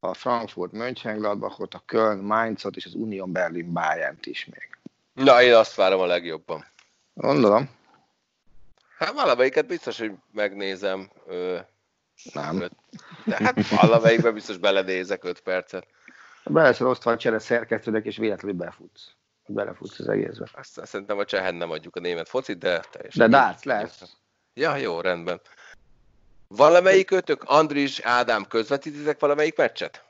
a 0.00 0.14
Frankfurt 0.14 0.72
Mönchengladbachot, 0.72 1.74
a 1.74 1.82
Köln 1.86 2.18
Mainzot 2.18 2.76
és 2.76 2.86
az 2.86 2.94
Union 2.94 3.32
Berlin 3.32 3.72
Bayernt 3.72 4.26
is 4.26 4.44
még. 4.44 4.78
Na, 5.12 5.42
én 5.42 5.54
azt 5.54 5.74
várom 5.74 6.00
a 6.00 6.06
legjobban. 6.06 6.64
Gondolom. 7.14 7.70
Hát 8.98 9.12
valamelyiket 9.12 9.66
biztos, 9.66 9.98
hogy 9.98 10.12
megnézem. 10.30 11.10
Ö, 11.26 11.58
nem. 12.32 12.60
Öt, 12.60 12.72
de 13.24 13.36
hát 13.36 13.68
valamelyikben 13.68 14.34
biztos 14.34 14.56
belenézek 14.56 15.24
5 15.24 15.40
percet. 15.40 15.86
Be 16.44 16.62
leszel 16.62 16.86
osztva 16.86 17.16
csere 17.16 17.38
szerkesztődek, 17.38 18.04
és 18.04 18.16
véletlenül 18.16 18.56
befutsz. 18.56 19.10
Belefutsz 19.46 19.98
az 19.98 20.08
egészbe. 20.08 20.48
Aztán 20.52 20.84
szerintem 20.84 21.18
a 21.18 21.24
csehen 21.24 21.54
nem 21.54 21.70
adjuk 21.70 21.96
a 21.96 22.00
német 22.00 22.28
focit, 22.28 22.58
de 22.58 22.80
teljesen. 22.90 23.30
De 23.30 23.36
dác 23.36 23.64
lesz. 23.64 24.02
Ja, 24.54 24.76
jó, 24.76 25.00
rendben. 25.00 25.40
Valamelyik 26.56 27.10
ötök, 27.10 27.42
Andris, 27.46 28.00
Ádám, 28.00 28.46
közvetítitek 28.48 29.20
valamelyik 29.20 29.56
meccset? 29.56 30.04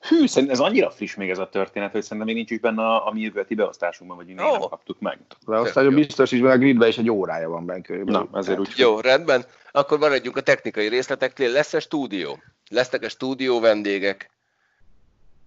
Hű, 0.00 0.26
szerintem 0.26 0.58
ez 0.58 0.60
annyira 0.60 0.90
friss 0.90 1.14
még 1.14 1.30
ez 1.30 1.38
a 1.38 1.48
történet, 1.48 1.92
hogy 1.92 2.02
szerintem 2.02 2.26
még 2.26 2.36
nincs 2.36 2.50
is 2.50 2.58
benne 2.58 2.82
a, 2.82 3.06
a 3.06 3.12
mi 3.12 3.20
jövőti 3.20 3.54
beosztásunkban, 3.54 4.16
vagy 4.16 4.26
még 4.26 4.38
oh. 4.38 4.50
nem 4.50 4.60
kaptuk 4.60 5.00
meg. 5.00 5.18
Beosztásban 5.46 5.94
biztos 5.94 6.32
is, 6.32 6.40
mert 6.40 6.54
a 6.54 6.58
gridben 6.58 6.88
is 6.88 6.98
egy 6.98 7.10
órája 7.10 7.48
van 7.48 7.66
benne 7.66 7.80
körülbelül. 7.80 8.28
Na, 8.30 8.38
ezért 8.38 8.58
úgy. 8.58 8.72
Jó, 8.76 9.00
rendben. 9.00 9.44
Akkor 9.72 9.98
maradjunk 9.98 10.36
a 10.36 10.40
technikai 10.40 10.88
részleteknél. 10.88 11.50
Lesz-e 11.50 11.80
stúdió? 11.80 12.42
Lesznek-e 12.70 13.08
stúdió 13.08 13.60
vendégek? 13.60 14.30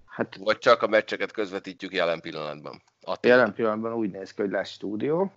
Hát, 0.08 0.36
vagy 0.40 0.58
csak 0.58 0.82
a 0.82 0.88
meccseket 0.88 1.32
közvetítjük 1.32 1.94
jelen 1.94 2.22
pillanatban? 2.22 2.82
Attól. 3.02 3.32
Jelen 3.32 3.54
pillanatban 3.54 3.94
úgy 3.94 4.12
néz 4.12 4.34
ki, 4.34 4.42
hogy 4.42 4.52
lesz 4.52 4.70
stúdió. 4.70 5.32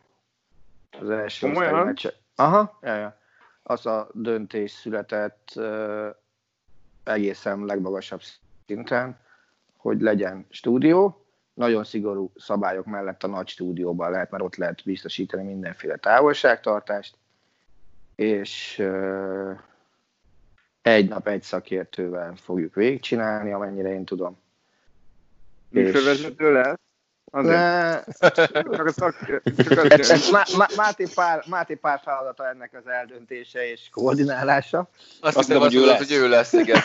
Az 1.00 1.10
első 1.10 1.46
meccse. 1.46 2.12
Aha, 2.36 2.78
ja, 2.82 2.94
ja. 2.94 3.18
Az 3.68 3.86
a 3.86 4.08
döntés 4.12 4.70
született 4.70 5.60
egészen 7.04 7.64
legmagasabb 7.64 8.20
szinten, 8.66 9.18
hogy 9.76 10.00
legyen 10.00 10.46
stúdió, 10.50 11.26
nagyon 11.54 11.84
szigorú 11.84 12.32
szabályok 12.36 12.86
mellett 12.86 13.22
a 13.22 13.26
nagy 13.26 13.48
stúdióban 13.48 14.10
lehet, 14.10 14.30
mert 14.30 14.42
ott 14.42 14.56
lehet 14.56 14.84
biztosítani 14.84 15.42
mindenféle 15.42 15.96
távolságtartást, 15.96 17.16
és 18.14 18.82
egy 20.82 21.08
nap 21.08 21.28
egy 21.28 21.42
szakértővel 21.42 22.34
fogjuk 22.36 22.74
végigcsinálni, 22.74 23.52
amennyire 23.52 23.92
én 23.92 24.04
tudom. 24.04 24.38
Műsorvezető 25.68 26.52
lesz? 26.52 26.87
Ne, 27.30 28.00
Máté, 30.76 31.06
pár, 31.14 31.44
Máté 31.46 31.74
pár 31.74 32.00
feladata 32.04 32.48
ennek 32.48 32.74
az 32.74 32.86
eldöntése 32.86 33.70
és 33.70 33.88
koordinálása. 33.90 34.88
Azt, 35.20 35.36
azt 35.36 35.46
hiszem, 35.46 35.60
hogy, 35.60 35.74
ő 35.74 35.86
lesz. 35.86 35.98
hogy 35.98 36.12
ő 36.12 36.28
lesz, 36.28 36.52
igen. 36.52 36.80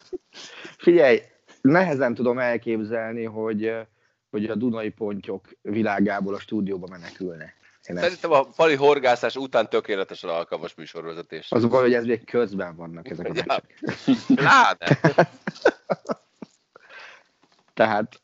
Figyelj, 0.84 1.22
nehezen 1.60 2.14
tudom 2.14 2.38
elképzelni, 2.38 3.24
hogy, 3.24 3.74
hogy 4.30 4.44
a 4.44 4.54
Dunai 4.54 4.90
pontyok 4.90 5.48
világából 5.62 6.34
a 6.34 6.38
stúdióba 6.38 6.86
menekülne. 6.90 7.54
Én 7.84 7.96
Szerintem 7.96 8.32
a 8.32 8.44
fali 8.52 8.74
horgászás 8.74 9.36
után 9.36 9.68
tökéletesen 9.68 10.30
alkalmas 10.30 10.74
műsorvezetés. 10.74 11.50
Az 11.50 11.66
baj, 11.66 11.82
hogy 11.82 11.94
ez 11.94 12.04
még 12.04 12.24
közben 12.24 12.76
vannak 12.76 13.10
ezek 13.10 13.26
a 13.26 13.32
meccsek. 13.32 13.80
Tehát, 17.74 18.22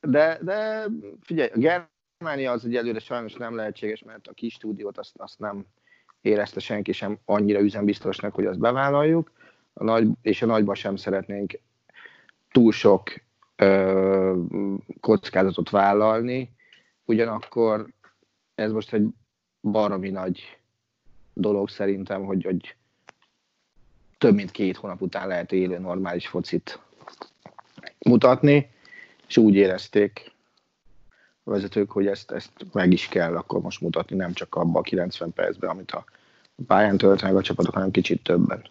de, 0.00 0.38
de 0.42 0.86
figyelj, 1.20 1.50
a 1.54 1.58
Germánia 1.58 2.52
az 2.52 2.64
egyelőre 2.64 2.98
sajnos 2.98 3.34
nem 3.34 3.54
lehetséges, 3.54 4.02
mert 4.02 4.26
a 4.26 4.32
kis 4.32 4.52
stúdiót 4.52 4.98
azt, 4.98 5.16
azt 5.16 5.38
nem 5.38 5.66
érezte 6.20 6.60
senki 6.60 6.92
sem 6.92 7.18
annyira 7.24 7.60
üzembiztosnak, 7.60 8.34
hogy 8.34 8.46
azt 8.46 8.58
bevállaljuk, 8.58 9.32
a 9.72 9.84
nagy, 9.84 10.08
és 10.22 10.42
a 10.42 10.46
nagyba 10.46 10.74
sem 10.74 10.96
szeretnénk 10.96 11.58
túl 12.50 12.72
sok 12.72 13.10
ö, 13.56 14.40
kockázatot 15.00 15.70
vállalni, 15.70 16.50
ugyanakkor 17.04 17.86
ez 18.54 18.72
most 18.72 18.92
egy 18.92 19.06
baromi 19.60 20.10
nagy 20.10 20.58
dolog 21.32 21.68
szerintem, 21.68 22.24
hogy, 22.24 22.44
hogy 22.44 22.76
több 24.18 24.34
mint 24.34 24.50
két 24.50 24.76
hónap 24.76 25.00
után 25.00 25.28
lehet 25.28 25.52
élő 25.52 25.78
normális 25.78 26.28
focit 26.28 26.80
mutatni, 27.98 28.70
és 29.28 29.36
úgy 29.36 29.54
érezték 29.54 30.32
a 31.44 31.50
vezetők, 31.50 31.90
hogy 31.90 32.06
ezt, 32.06 32.30
ezt 32.30 32.50
meg 32.72 32.92
is 32.92 33.08
kell 33.08 33.36
akkor 33.36 33.60
most 33.60 33.80
mutatni, 33.80 34.16
nem 34.16 34.32
csak 34.32 34.54
abban 34.54 34.76
a 34.76 34.80
90 34.80 35.32
percben, 35.32 35.70
amit 35.70 35.90
a 35.90 36.04
pályán 36.66 36.96
töltenek 36.96 37.36
a 37.36 37.42
csapatok, 37.42 37.74
hanem 37.74 37.90
kicsit 37.90 38.22
többen. 38.22 38.62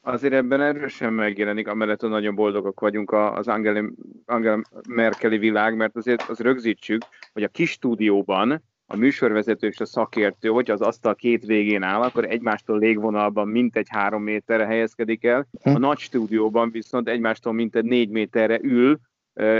Azért 0.00 0.34
ebben 0.34 0.60
erősen 0.60 1.12
megjelenik, 1.12 1.68
amellett, 1.68 2.00
hogy 2.00 2.10
nagyon 2.10 2.34
boldogok 2.34 2.80
vagyunk 2.80 3.12
az 3.12 3.48
Angela, 3.48 3.88
Angela 4.26 4.62
Merkeli 4.88 5.38
világ, 5.38 5.76
mert 5.76 5.96
azért 5.96 6.28
az 6.28 6.38
rögzítsük, 6.38 7.02
hogy 7.32 7.42
a 7.42 7.48
kis 7.48 7.70
stúdióban 7.70 8.62
a 8.86 8.96
műsorvezető 8.96 9.66
és 9.66 9.80
a 9.80 9.86
szakértő, 9.86 10.48
hogyha 10.48 10.72
az 10.72 10.80
asztal 10.80 11.14
két 11.14 11.44
végén 11.44 11.82
áll, 11.82 12.00
akkor 12.00 12.24
egymástól 12.24 12.78
légvonalban 12.78 13.48
mintegy 13.48 13.86
három 13.88 14.22
méterre 14.22 14.66
helyezkedik 14.66 15.24
el, 15.24 15.46
a 15.62 15.70
hm. 15.70 15.78
nagy 15.78 15.98
stúdióban 15.98 16.70
viszont 16.70 17.08
egymástól 17.08 17.52
mintegy 17.52 17.84
négy 17.84 18.08
méterre 18.08 18.58
ül, 18.62 19.00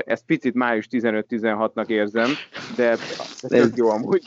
ezt 0.05 0.25
picit 0.25 0.55
május 0.55 0.89
15-16-nak 0.91 1.89
érzem, 1.89 2.31
de 2.77 2.97
ez 3.41 3.77
jó 3.77 3.89
amúgy. 3.89 4.23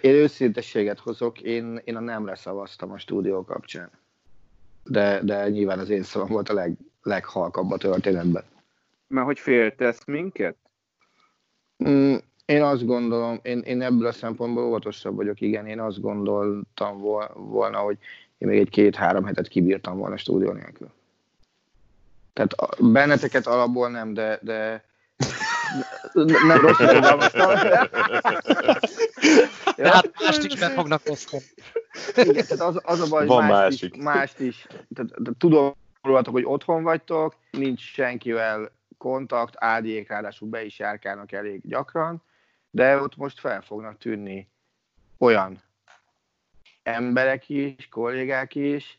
Én 0.00 0.14
őszintességet 0.14 0.98
hozok, 0.98 1.40
én, 1.40 1.80
én 1.84 1.96
a 1.96 2.00
nemre 2.00 2.34
szavaztam 2.34 2.90
a 2.92 2.98
stúdió 2.98 3.44
kapcsán. 3.44 3.90
De, 4.84 5.20
de 5.22 5.48
nyilván 5.48 5.78
az 5.78 5.90
én 5.90 6.02
szavam 6.02 6.28
volt 6.28 6.48
a 6.48 6.54
leg, 6.54 6.76
leghalkabb 7.02 7.70
a 7.70 7.76
történetben. 7.76 8.44
Mert 9.06 9.26
hogy 9.26 9.38
féltesz 9.38 10.04
minket? 10.04 10.56
Mm, 11.88 12.14
én 12.44 12.62
azt 12.62 12.86
gondolom, 12.86 13.38
én, 13.42 13.58
én 13.58 13.82
ebből 13.82 14.06
a 14.06 14.12
szempontból 14.12 14.64
óvatosabb 14.64 15.16
vagyok, 15.16 15.40
igen, 15.40 15.66
én 15.66 15.80
azt 15.80 16.00
gondoltam 16.00 17.00
volna, 17.34 17.78
hogy 17.78 17.98
én 18.38 18.48
még 18.48 18.58
egy 18.58 18.70
két-három 18.70 19.24
hetet 19.24 19.48
kibírtam 19.48 19.98
volna 19.98 20.14
a 20.14 20.18
stúdió 20.18 20.52
nélkül. 20.52 20.90
Tehát 22.32 22.82
benneteket 22.92 23.46
alapból 23.46 23.90
nem, 23.90 24.14
de, 24.14 24.38
de, 24.42 24.84
nem 26.46 26.60
rosszul 26.60 26.86
fogalmaztam. 26.86 27.50
De 29.76 29.90
hát 29.90 30.10
mást 30.20 30.44
is 30.44 30.60
meg 30.60 30.70
fognak 30.70 31.00
osztani. 31.06 31.42
Igen, 32.14 32.44
tehát 32.46 32.60
az, 32.60 32.80
az 32.82 33.00
a 33.00 33.08
baj, 33.08 33.18
hogy 33.18 33.28
Van 33.28 33.44
mást 33.44 33.60
másik. 33.60 33.96
is, 33.96 34.02
mást 34.02 34.40
is 34.40 34.66
tehát, 34.94 35.10
tehát 35.10 35.38
tudom 35.38 35.74
rólatok, 36.02 36.32
hogy 36.32 36.44
otthon 36.44 36.82
vagytok, 36.82 37.34
nincs 37.50 37.80
senkivel 37.80 38.70
kontakt, 38.98 39.54
ádiék 39.58 40.08
ráadásul 40.08 40.48
be 40.48 40.64
is 40.64 40.78
járkálnak 40.78 41.32
elég 41.32 41.60
gyakran, 41.66 42.22
de 42.70 43.00
ott 43.00 43.16
most 43.16 43.40
fel 43.40 43.60
fognak 43.60 43.98
tűnni 43.98 44.48
olyan 45.18 45.62
emberek 46.82 47.48
is, 47.48 47.88
kollégák 47.90 48.54
is, 48.54 48.98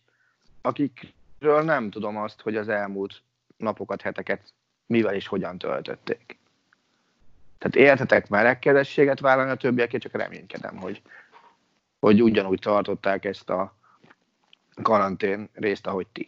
akikről 1.44 1.64
nem 1.64 1.90
tudom 1.90 2.18
azt, 2.18 2.42
hogy 2.42 2.56
az 2.56 2.70
elmúlt 2.70 3.22
napokat, 3.58 4.02
heteket 4.02 4.54
mivel 4.86 5.14
és 5.14 5.28
hogyan 5.28 5.58
töltötték. 5.58 6.40
Tehát 7.58 7.76
értetek 7.76 8.30
melegkedességet 8.30 9.20
vállalni 9.20 9.52
a 9.52 9.56
többiekért, 9.56 10.04
csak 10.04 10.12
reménykedem, 10.12 10.78
hogy, 10.78 11.02
hogy 12.00 12.22
ugyanúgy 12.22 12.60
tartották 12.60 13.26
ezt 13.26 13.50
a 13.50 13.76
karantén 14.82 15.50
részt, 15.54 15.88
ahogy 15.88 16.08
ti. 16.08 16.28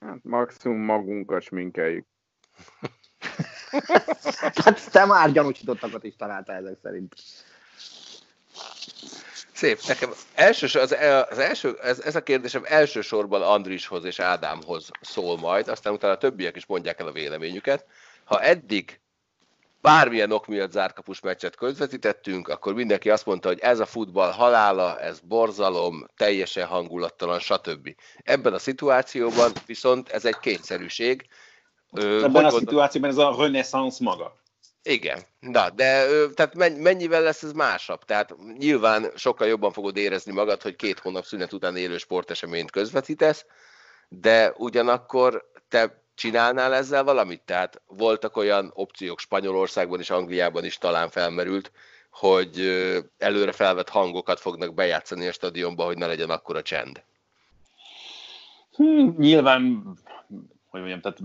Hát 0.00 0.24
maximum 0.24 0.78
magunkat 0.78 1.42
sminkeljük. 1.42 2.06
Hát 4.64 4.90
te 4.90 5.04
már 5.04 5.32
gyanúsítottakat 5.32 6.04
is 6.04 6.16
találtál 6.16 6.56
ezek 6.56 6.78
szerint. 6.82 7.14
Szép. 9.56 9.80
Nekem 9.86 10.10
elsős, 10.34 10.74
az, 10.74 10.96
az 11.30 11.38
első, 11.38 11.78
ez, 11.82 12.00
ez 12.00 12.16
a 12.16 12.22
kérdésem 12.22 12.62
elsősorban 12.64 13.42
Andrishoz 13.42 14.04
és 14.04 14.18
Ádámhoz 14.18 14.90
szól 15.00 15.38
majd, 15.38 15.68
aztán 15.68 15.92
utána 15.92 16.12
a 16.12 16.18
többiek 16.18 16.56
is 16.56 16.66
mondják 16.66 17.00
el 17.00 17.06
a 17.06 17.12
véleményüket. 17.12 17.86
Ha 18.24 18.40
eddig 18.40 19.00
bármilyen 19.80 20.32
ok 20.32 20.46
miatt 20.46 20.70
zárkapus 20.70 21.20
meccset 21.20 21.56
közvetítettünk, 21.56 22.48
akkor 22.48 22.74
mindenki 22.74 23.10
azt 23.10 23.26
mondta, 23.26 23.48
hogy 23.48 23.58
ez 23.58 23.80
a 23.80 23.86
futball 23.86 24.30
halála, 24.30 25.00
ez 25.00 25.20
borzalom, 25.20 26.06
teljesen 26.16 26.66
hangulattalan, 26.66 27.38
stb. 27.38 27.94
Ebben 28.24 28.52
a 28.52 28.58
szituációban 28.58 29.52
viszont 29.66 30.08
ez 30.08 30.24
egy 30.24 30.38
kényszerűség. 30.38 31.26
Ö, 31.92 32.24
Ebben 32.24 32.44
a 32.44 32.50
szituációban 32.50 33.10
ez 33.10 33.16
a 33.16 33.34
renaissance 33.38 34.04
maga. 34.04 34.36
Igen, 34.88 35.22
na, 35.40 35.70
de 35.70 36.06
tehát 36.34 36.54
men- 36.54 36.72
mennyivel 36.72 37.22
lesz 37.22 37.42
ez 37.42 37.52
másabb? 37.52 38.04
Tehát 38.04 38.34
nyilván 38.58 39.10
sokkal 39.16 39.46
jobban 39.46 39.72
fogod 39.72 39.96
érezni 39.96 40.32
magad, 40.32 40.62
hogy 40.62 40.76
két 40.76 40.98
hónap 40.98 41.24
szünet 41.24 41.52
után 41.52 41.76
élő 41.76 41.98
sporteseményt 41.98 42.70
közvetítesz, 42.70 43.46
de 44.08 44.52
ugyanakkor 44.56 45.50
te 45.68 46.02
csinálnál 46.14 46.74
ezzel 46.74 47.04
valamit? 47.04 47.42
Tehát 47.44 47.82
voltak 47.86 48.36
olyan 48.36 48.70
opciók 48.74 49.18
Spanyolországban 49.18 50.00
és 50.00 50.10
Angliában 50.10 50.64
is 50.64 50.78
talán 50.78 51.10
felmerült, 51.10 51.72
hogy 52.10 52.60
előre 53.18 53.52
felvett 53.52 53.88
hangokat 53.88 54.40
fognak 54.40 54.74
bejátszani 54.74 55.26
a 55.26 55.32
stadionba, 55.32 55.84
hogy 55.84 55.98
ne 55.98 56.06
legyen 56.06 56.30
akkora 56.30 56.62
csend. 56.62 57.02
Hmm, 58.72 59.14
nyilván, 59.18 59.82
hogy 60.68 60.80
mondjam, 60.80 61.00
tehát 61.00 61.18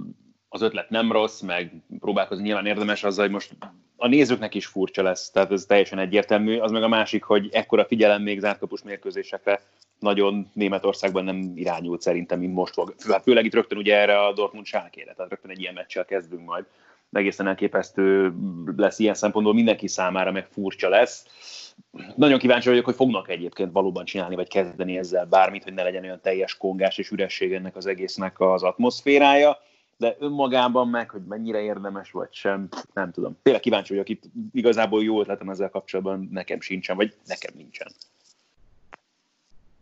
az 0.54 0.62
ötlet 0.62 0.90
nem 0.90 1.12
rossz, 1.12 1.40
meg 1.40 1.72
próbálkozni 2.00 2.44
nyilván 2.44 2.66
érdemes 2.66 3.04
azzal, 3.04 3.24
hogy 3.24 3.34
most 3.34 3.56
a 3.98 4.08
nézőknek 4.08 4.56
is 4.56 4.66
furcsa 4.66 5.04
lesz, 5.04 5.30
tehát 5.30 5.52
ez 5.52 5.66
teljesen 5.66 6.00
egyértelmű. 6.00 6.58
Az 6.58 6.72
meg 6.72 6.84
a 6.84 6.88
másik, 6.88 7.24
hogy 7.24 7.50
ekkora 7.52 7.86
figyelem 7.86 8.22
még 8.22 8.40
zártkapus 8.40 8.84
mérkőzésekre 8.84 9.62
nagyon 10.00 10.50
Németországban 10.54 11.24
nem 11.24 11.52
irányult 11.56 12.02
szerintem, 12.02 12.40
mint 12.40 12.54
most 12.54 12.74
fog. 12.74 12.96
Hát 13.10 13.24
főleg 13.24 13.46
itt 13.46 13.54
rögtön 13.54 13.78
ugye 13.78 13.98
erre 13.98 14.20
a 14.20 14.34
Dortmund 14.34 14.66
sálkére, 14.66 15.14
tehát 15.14 15.32
rögtön 15.32 15.52
egy 15.52 15.60
ilyen 15.60 15.74
meccsel 15.74 16.06
kezdünk 16.06 16.46
majd. 16.46 16.66
Egészen 17.12 17.48
elképesztő 17.48 18.34
lesz 18.78 19.00
ilyen 19.00 19.14
szempontból 19.14 19.54
mindenki 19.54 19.88
számára, 19.88 20.32
meg 20.32 20.48
furcsa 20.52 20.90
lesz. 20.90 21.26
Nagyon 22.16 22.40
kíváncsi 22.40 22.70
vagyok, 22.70 22.86
hogy 22.86 22.96
fognak 22.96 23.30
egyébként 23.30 23.72
valóban 23.72 24.06
csinálni, 24.06 24.36
vagy 24.36 24.48
kezdeni 24.48 24.98
ezzel 24.98 25.26
bármit, 25.26 25.64
hogy 25.64 25.74
ne 25.74 25.84
legyen 25.84 26.04
olyan 26.04 26.22
teljes 26.22 26.58
kongás 26.58 26.98
és 26.98 27.10
üresség 27.10 27.54
ennek 27.54 27.76
az 27.76 27.86
egésznek 27.86 28.40
az 28.40 28.64
atmoszférája, 28.64 29.58
de 30.02 30.16
önmagában 30.20 30.88
meg, 30.88 31.10
hogy 31.10 31.22
mennyire 31.22 31.62
érdemes 31.62 32.12
vagy 32.12 32.34
sem, 32.34 32.68
nem 32.94 33.12
tudom. 33.12 33.38
Tényleg 33.42 33.62
kíváncsi 33.62 33.94
vagyok, 33.94 34.10
itt 34.10 34.24
igazából 34.54 35.04
jó 35.04 35.20
ötletem 35.20 35.50
ezzel 35.50 35.70
kapcsolatban 35.70 36.30
nekem 36.32 36.62
sincsen, 36.62 36.96
vagy 36.96 37.16
nekem 37.26 37.54
nincsen. 37.56 37.88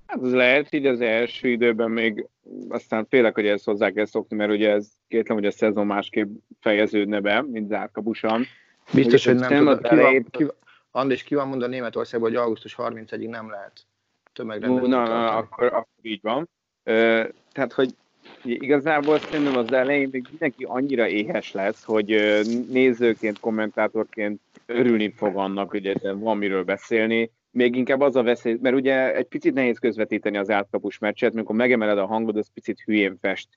Hát 0.08 0.21
az 0.21 0.34
lehet 0.34 0.73
így 0.73 0.86
az 0.86 1.01
első 1.01 1.47
időben 1.47 1.91
még, 1.91 2.27
aztán 2.69 3.05
félek, 3.10 3.34
hogy 3.34 3.47
ezt 3.47 3.65
hozzá 3.65 3.89
kell 3.91 4.05
szokni, 4.05 4.36
mert 4.36 4.51
ugye 4.51 4.71
ez 4.71 4.88
kétlem, 5.08 5.38
hogy 5.38 5.45
a 5.45 5.51
szezon 5.51 5.86
másképp 5.86 6.29
fejeződne 6.60 7.19
be, 7.19 7.41
mint 7.41 7.67
zárkabusan. 7.67 8.45
Biztos, 8.93 9.25
hogy 9.25 9.36
nem 9.36 9.63
Nem 9.63 9.77
tudod. 9.77 9.89
Ki 9.89 9.95
van, 9.95 10.25
ki, 10.29 10.45
Andris, 10.91 11.23
ki 11.23 11.36
van 11.36 11.47
mondva 11.47 11.67
Németországban, 11.67 12.29
hogy 12.29 12.39
augusztus 12.39 12.75
31-ig 12.77 13.29
nem 13.29 13.49
lehet 13.49 13.86
tömegrendezvényt 14.34 14.93
na, 14.93 15.08
na, 15.08 15.36
akkor, 15.36 15.65
akkor 15.65 15.88
így 16.01 16.21
van. 16.21 16.49
Ö, 16.84 17.23
tehát, 17.51 17.73
hogy 17.73 17.95
igazából 18.43 19.19
szerintem 19.19 19.58
az 19.58 19.71
elején 19.71 20.10
még 20.12 20.25
mindenki 20.30 20.63
annyira 20.63 21.08
éhes 21.08 21.52
lesz, 21.52 21.84
hogy 21.84 22.39
nézőként, 22.69 23.39
kommentátorként 23.39 24.41
örülni 24.65 25.12
fog 25.12 25.36
annak, 25.36 25.69
hogy 25.69 25.99
van 26.02 26.38
miről 26.38 26.63
beszélni. 26.63 27.32
Még 27.52 27.75
inkább 27.75 28.02
az 28.02 28.15
a 28.15 28.23
veszély, 28.23 28.58
mert 28.62 28.75
ugye 28.75 29.15
egy 29.15 29.28
picit 29.28 29.54
nehéz 29.54 29.78
közvetíteni 29.78 30.38
az 30.38 30.49
átkapus 30.49 30.97
meccset, 30.97 31.34
amikor 31.34 31.56
megemeled 31.56 31.97
a 31.97 32.06
hangod, 32.06 32.38
az 32.38 32.49
picit 32.54 32.82
hülyén 32.86 33.17
fest 33.21 33.47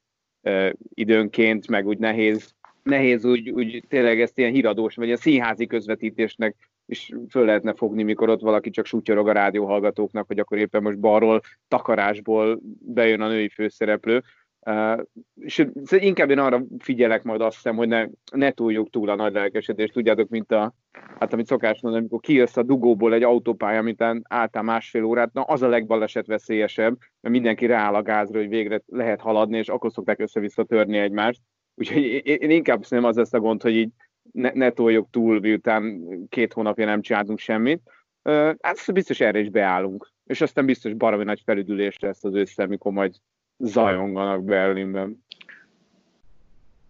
időnként, 0.95 1.69
meg 1.69 1.87
úgy 1.87 1.99
nehéz, 1.99 2.55
nehéz 2.83 3.25
úgy, 3.25 3.51
úgy 3.51 3.85
tényleg 3.89 4.21
ezt 4.21 4.39
ilyen 4.39 4.53
híradós, 4.53 4.95
vagy 4.95 5.07
ilyen 5.07 5.19
színházi 5.19 5.67
közvetítésnek 5.67 6.57
is 6.87 7.13
föl 7.31 7.45
lehetne 7.45 7.75
fogni, 7.75 8.03
mikor 8.03 8.29
ott 8.29 8.41
valaki 8.41 8.71
csak 8.71 8.87
sutyorog 8.87 9.29
a 9.29 9.33
rádióhallgatóknak, 9.33 10.27
hogy 10.27 10.39
akkor 10.39 10.59
éppen 10.59 10.83
most 10.83 10.99
balról, 10.99 11.41
takarásból 11.69 12.61
bejön 12.81 13.21
a 13.21 13.29
női 13.29 13.49
főszereplő. 13.49 14.23
Uh, 14.67 15.03
és 15.35 15.67
inkább 15.89 16.31
én 16.31 16.39
arra 16.39 16.65
figyelek 16.79 17.23
majd 17.23 17.41
azt 17.41 17.55
hiszem, 17.55 17.77
hogy 17.77 17.89
ne, 17.89 18.07
ne 18.33 18.51
túljuk 18.51 18.91
túl 18.91 19.09
a 19.09 19.15
nagy 19.15 19.33
lelkesedést. 19.33 19.93
Tudjátok, 19.93 20.29
mint 20.29 20.53
a, 20.53 20.75
hát 21.19 21.33
amit 21.33 21.47
szokás 21.47 21.81
mondani, 21.81 22.03
amikor 22.03 22.21
kijössz 22.21 22.57
a 22.57 22.63
dugóból 22.63 23.15
egy 23.15 23.23
autópálya, 23.23 23.83
mint 23.83 24.05
álltál 24.23 24.63
másfél 24.63 25.05
órát, 25.05 25.33
na 25.33 25.43
az 25.43 25.63
a 25.63 25.69
legbaleset 25.69 26.27
veszélyesebb, 26.27 26.99
mert 27.21 27.35
mindenki 27.35 27.67
rááll 27.67 27.95
a 27.95 28.03
gázra, 28.03 28.39
hogy 28.39 28.49
végre 28.49 28.83
lehet 28.87 29.21
haladni, 29.21 29.59
és 29.59 29.69
akkor 29.69 29.93
szokták 29.93 30.21
össze-vissza 30.21 30.65
törni 30.65 30.99
egymást. 30.99 31.41
Úgyhogy 31.75 32.03
én 32.25 32.51
inkább 32.51 32.85
szerintem 32.85 33.09
az 33.11 33.17
lesz 33.17 33.33
a 33.33 33.41
gond, 33.41 33.63
hogy 33.63 33.77
így 33.77 33.91
ne, 34.33 34.51
ne 34.55 34.71
toljuk 34.71 35.11
túl, 35.11 35.41
miután 35.41 36.03
két 36.29 36.53
hónapja 36.53 36.85
nem 36.85 37.01
csináltunk 37.01 37.39
semmit. 37.39 37.83
Uh, 38.25 38.55
hát 38.61 38.93
biztos 38.93 39.21
erre 39.21 39.39
is 39.39 39.51
beállunk. 39.51 40.11
És 40.25 40.41
aztán 40.41 40.67
biztos 40.67 40.95
baromi 40.95 41.25
nagy 41.25 41.43
felüdülés 41.45 41.99
lesz 41.99 42.25
az 42.25 42.35
ősszel, 42.35 42.67
mikor 42.67 42.93
majd 42.93 43.15
zajonganak 43.63 44.45
Berlinben. 44.45 45.25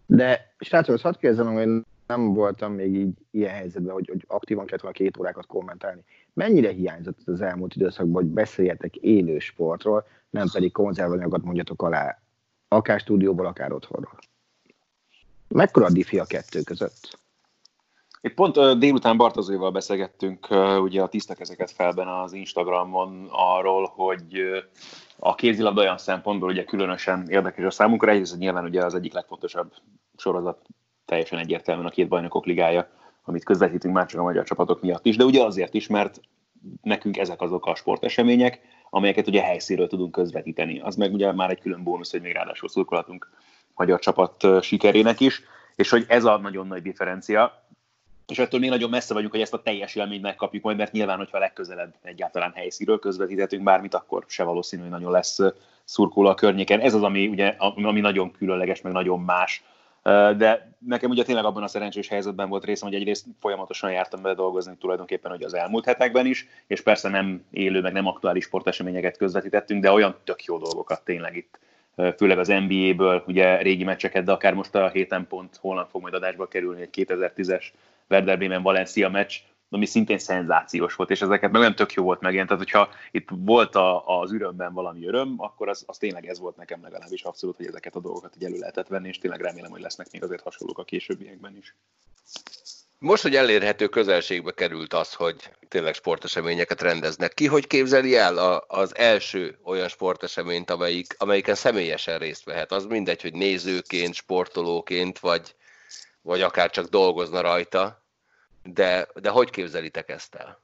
De 0.07 0.55
srácok, 0.59 0.95
azt 0.95 1.03
hadd 1.03 1.19
kérdezem, 1.19 1.53
hogy 1.53 1.85
nem 2.07 2.35
voltam 2.35 2.73
még 2.73 2.95
így 2.95 3.15
ilyen 3.31 3.55
helyzetben, 3.55 3.95
hogy, 3.95 4.09
hogy 4.09 4.25
aktívan 4.27 4.67
kellett 4.67 4.83
volna 4.83 4.97
két 4.97 5.17
órákat 5.17 5.47
kommentálni. 5.47 6.05
Mennyire 6.33 6.71
hiányzott 6.71 7.19
az 7.25 7.41
elmúlt 7.41 7.75
időszakban, 7.75 8.23
hogy 8.23 8.33
beszéljetek 8.33 8.97
élő 8.97 9.39
sportról, 9.39 10.07
nem 10.31 10.47
pedig 10.53 10.73
konzervanyagokat 10.73 11.45
mondjatok 11.45 11.83
alá, 11.83 12.23
akár 12.69 13.01
stúdióból, 13.01 13.47
akár 13.47 13.73
otthonról? 13.73 14.19
Mekkora 15.49 15.87
a 15.87 15.91
diffi 15.91 16.19
a 16.19 16.25
kettő 16.25 16.61
között? 16.61 17.19
Itt 18.25 18.35
pont 18.35 18.79
délután 18.79 19.17
Bartozóval 19.17 19.71
beszélgettünk 19.71 20.49
ugye 20.81 21.03
a 21.03 21.09
tiszta 21.09 21.35
kezeket 21.35 21.71
felben 21.71 22.09
az 22.09 22.33
Instagramon 22.33 23.29
arról, 23.31 23.93
hogy 23.95 24.41
a 25.19 25.35
kézilabda 25.35 25.81
olyan 25.81 25.99
szempontból 25.99 26.49
ugye 26.49 26.65
különösen 26.65 27.29
érdekes 27.29 27.65
a 27.65 27.71
számunkra. 27.71 28.11
Egyrészt 28.11 28.39
nyilván 28.39 28.65
ugye 28.65 28.85
az 28.85 28.95
egyik 28.95 29.13
legfontosabb 29.13 29.73
sorozat 30.17 30.67
teljesen 31.05 31.39
egyértelműen 31.39 31.87
a 31.87 31.91
két 31.91 32.09
bajnokok 32.09 32.45
ligája, 32.47 32.89
amit 33.25 33.45
közvetítünk 33.45 33.95
már 33.95 34.07
csak 34.07 34.21
a 34.21 34.23
magyar 34.23 34.45
csapatok 34.45 34.83
miatt 34.83 35.07
is, 35.07 35.17
de 35.17 35.25
ugye 35.25 35.45
azért 35.45 35.75
is, 35.75 35.87
mert 35.87 36.21
nekünk 36.83 37.17
ezek 37.17 37.41
azok 37.41 37.67
a 37.67 37.75
sportesemények, 37.75 38.61
amelyeket 38.91 39.29
ugye 39.29 39.43
helyszínről 39.43 39.89
tudunk 39.89 40.13
közvetíteni. 40.13 40.81
Az 40.81 40.97
meg 40.97 41.13
ugye 41.13 41.33
már 41.33 41.51
egy 41.51 41.61
külön 41.61 41.83
bónusz, 41.83 42.11
hogy 42.11 42.21
még 42.21 42.33
ráadásul 42.33 42.69
szurkolatunk 42.69 43.31
magyar 43.75 43.99
csapat 43.99 44.47
sikerének 44.61 45.21
is, 45.21 45.43
és 45.75 45.91
hogy 45.91 46.05
ez 46.09 46.25
a 46.25 46.39
nagyon 46.39 46.67
nagy 46.67 46.83
differencia, 46.83 47.62
és 48.29 48.39
ettől 48.39 48.61
még 48.61 48.71
nagyon 48.71 48.91
messze 48.91 49.15
vagyunk, 49.15 49.33
hogy 49.33 49.41
ezt 49.41 49.55
a 49.55 49.63
teljes 49.63 49.95
élményt 49.95 50.23
megkapjuk 50.23 50.63
majd, 50.63 50.77
mert 50.77 50.93
nyilván, 50.93 51.17
hogyha 51.17 51.39
legközelebb 51.39 51.95
egyáltalán 52.03 52.53
helyszínről 52.55 52.99
közvetíthetünk 52.99 53.63
bármit, 53.63 53.95
akkor 53.95 54.25
se 54.29 54.43
valószínű, 54.43 54.83
hogy 54.83 54.91
nagyon 54.91 55.11
lesz 55.11 55.39
szurkoló 55.85 56.29
a 56.29 56.35
környéken. 56.35 56.81
Ez 56.81 56.95
az, 56.95 57.03
ami, 57.03 57.27
ugye, 57.27 57.55
ami 57.59 58.01
nagyon 58.01 58.31
különleges, 58.31 58.81
meg 58.81 58.93
nagyon 58.93 59.21
más. 59.21 59.65
De 60.37 60.77
nekem 60.87 61.11
ugye 61.11 61.23
tényleg 61.23 61.45
abban 61.45 61.63
a 61.63 61.69
szerencsés 61.69 62.09
helyzetben 62.09 62.49
volt 62.49 62.65
részem, 62.65 62.89
hogy 62.89 62.97
egyrészt 62.97 63.27
folyamatosan 63.41 63.93
jártam 63.93 64.23
be 64.23 64.35
dolgozni 64.35 64.77
tulajdonképpen, 64.81 65.31
hogy 65.31 65.43
az 65.43 65.55
elmúlt 65.55 65.85
hetekben 65.85 66.27
is, 66.27 66.49
és 66.67 66.81
persze 66.81 67.09
nem 67.09 67.45
élő, 67.51 67.81
meg 67.81 67.93
nem 67.93 68.07
aktuális 68.07 68.45
sporteseményeket 68.45 69.17
közvetítettünk, 69.17 69.83
de 69.83 69.91
olyan 69.91 70.17
tök 70.25 70.45
jó 70.45 70.59
dolgokat 70.59 71.05
tényleg 71.05 71.37
itt 71.37 71.59
főleg 72.17 72.39
az 72.39 72.49
NBA-ből, 72.49 73.23
ugye 73.27 73.63
régi 73.63 73.85
meccseket, 73.85 74.25
de 74.25 74.33
akár 74.33 74.55
most 74.55 74.75
a 74.75 74.89
héten 74.89 75.27
pont 75.27 75.57
holnap 75.61 75.91
fog 75.91 76.03
majd 76.03 76.15
adásba 76.15 76.49
kerülni 76.49 76.81
egy 76.81 77.07
2010-es 77.09 77.65
Werder 78.13 78.39
Bremen 78.39 78.63
Valencia 78.63 79.09
meccs, 79.09 79.35
ami 79.69 79.87
szintén 79.87 80.19
szenzációs 80.19 80.95
volt, 80.95 81.11
és 81.11 81.23
ezeket 81.23 81.51
meg 81.51 81.61
nem 81.61 81.75
tök 81.75 81.93
jó 81.93 82.03
volt 82.03 82.21
megélni. 82.21 82.47
Tehát, 82.47 82.63
hogyha 82.63 82.89
itt 83.11 83.29
volt 83.31 83.75
a, 83.75 84.21
az 84.21 84.33
ürömben 84.33 84.73
valami 84.73 85.07
öröm, 85.07 85.35
akkor 85.37 85.69
az, 85.69 85.85
az 85.87 85.99
tényleg 85.99 86.27
ez 86.27 86.39
volt 86.39 86.57
nekem 86.57 86.83
legalábbis 86.83 87.23
abszolút, 87.23 87.57
hogy 87.57 87.67
ezeket 87.67 87.97
a 87.97 88.01
dolgokat 88.01 88.37
így 88.37 88.45
elő 88.45 88.59
lehetett 88.59 88.89
venni, 88.89 89.09
és 89.09 89.19
tényleg 89.19 89.41
remélem, 89.41 89.71
hogy 89.71 89.81
lesznek 89.81 90.11
még 90.11 90.23
azért 90.23 90.43
hasonlók 90.43 90.79
a 90.79 90.85
későbbiekben 90.85 91.57
is. 91.57 91.77
Most, 92.99 93.23
hogy 93.23 93.37
elérhető 93.37 93.89
közelségbe 93.89 94.53
került 94.53 94.95
az, 94.95 95.15
hogy 95.15 95.51
tényleg 95.69 95.95
sporteseményeket 95.95 96.83
rendeznek, 96.83 97.35
ki 97.35 97.47
hogy 97.47 97.67
képzeli 97.67 98.17
el 98.17 98.39
a, 98.39 98.65
az 98.69 98.97
első 98.97 99.59
olyan 99.65 99.89
sporteseményt, 99.89 100.71
amelyik, 100.71 101.15
amelyiken 101.19 101.55
személyesen 101.55 102.19
részt 102.19 102.45
vehet? 102.45 102.73
Az 102.73 102.85
mindegy, 102.85 103.23
hogy 103.23 103.33
nézőként, 103.33 104.15
sportolóként, 104.15 105.19
vagy, 105.19 105.55
vagy 106.21 106.41
akár 106.41 106.71
csak 106.71 106.87
dolgozna 106.87 107.41
rajta, 107.41 108.02
de, 108.63 109.09
de 109.15 109.31
hogy 109.31 109.51
képzelitek 109.51 110.09
ezt 110.09 110.35
el? 110.35 110.61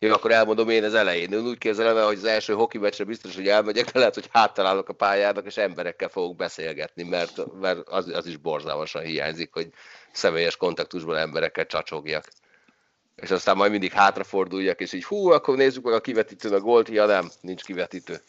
Jó, 0.00 0.12
akkor 0.12 0.30
elmondom 0.30 0.68
én 0.68 0.84
az 0.84 0.94
elején. 0.94 1.32
Én 1.32 1.46
úgy 1.46 1.58
képzelem 1.58 1.96
el, 1.96 2.06
hogy 2.06 2.16
az 2.16 2.24
első 2.24 2.52
hoki 2.52 2.78
meccsre 2.78 3.04
biztos, 3.04 3.34
hogy 3.34 3.48
elmegyek, 3.48 3.90
de 3.90 3.98
lehet, 3.98 4.14
hogy 4.14 4.28
háttalálok 4.32 4.88
a 4.88 4.92
pályának, 4.92 5.46
és 5.46 5.56
emberekkel 5.56 6.08
fogok 6.08 6.36
beszélgetni, 6.36 7.02
mert, 7.02 7.60
mert 7.60 7.88
az, 7.88 8.08
az 8.08 8.26
is 8.26 8.36
borzalmasan 8.36 9.02
hiányzik, 9.02 9.52
hogy 9.52 9.72
személyes 10.12 10.56
kontaktusban 10.56 11.16
emberekkel 11.16 11.66
csacsogjak. 11.66 12.24
És 13.16 13.30
aztán 13.30 13.56
majd 13.56 13.70
mindig 13.70 13.92
hátraforduljak, 13.92 14.80
és 14.80 14.92
így 14.92 15.04
hú, 15.04 15.30
akkor 15.30 15.56
nézzük 15.56 15.84
meg 15.84 15.94
a 15.94 16.00
kivetítőn 16.00 16.52
a 16.52 16.60
gólt, 16.60 16.88
ja 16.88 17.06
nem, 17.06 17.30
nincs 17.40 17.64
kivetítő. 17.64 18.20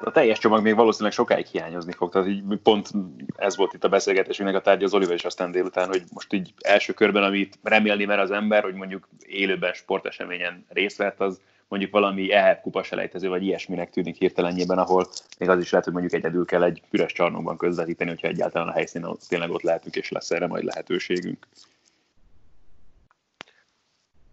A 0.00 0.10
teljes 0.10 0.38
csomag 0.38 0.62
még 0.62 0.74
valószínűleg 0.74 1.12
sokáig 1.12 1.46
hiányozni 1.46 1.92
fog, 1.92 2.12
tehát 2.12 2.28
így 2.28 2.42
pont 2.62 2.90
ez 3.36 3.56
volt 3.56 3.72
itt 3.72 3.84
a 3.84 3.88
beszélgetésünknek 3.88 4.56
a 4.56 4.60
tárgya 4.60 4.84
az 4.84 4.94
Oliver 4.94 5.14
és 5.14 5.24
aztán 5.24 5.50
délután, 5.50 5.86
hogy 5.86 6.02
most 6.12 6.32
így 6.32 6.54
első 6.58 6.92
körben, 6.92 7.22
amit 7.22 7.58
remélni 7.62 8.04
mer 8.04 8.18
az 8.18 8.30
ember, 8.30 8.62
hogy 8.62 8.74
mondjuk 8.74 9.08
élőben 9.26 9.72
sporteseményen 9.72 10.66
részt 10.68 10.96
vett, 10.96 11.20
az 11.20 11.40
mondjuk 11.68 11.92
valami 11.92 12.32
EHF 12.32 12.60
kupa 12.62 12.82
selejtező, 12.82 13.28
vagy 13.28 13.42
ilyesminek 13.42 13.90
tűnik 13.90 14.16
hirtelenjében, 14.16 14.78
ahol 14.78 15.06
még 15.38 15.48
az 15.48 15.60
is 15.60 15.70
lehet, 15.70 15.84
hogy 15.84 15.94
mondjuk 15.94 16.14
egyedül 16.14 16.44
kell 16.44 16.62
egy 16.62 16.82
üres 16.90 17.12
csarnokban 17.12 17.56
közvetíteni, 17.56 18.10
hogyha 18.10 18.28
egyáltalán 18.28 18.68
a 18.68 18.72
helyszínen 18.72 19.16
tényleg 19.28 19.50
ott 19.50 19.62
lehetünk, 19.62 19.96
és 19.96 20.10
lesz 20.10 20.30
erre 20.30 20.46
majd 20.46 20.64
lehetőségünk. 20.64 21.46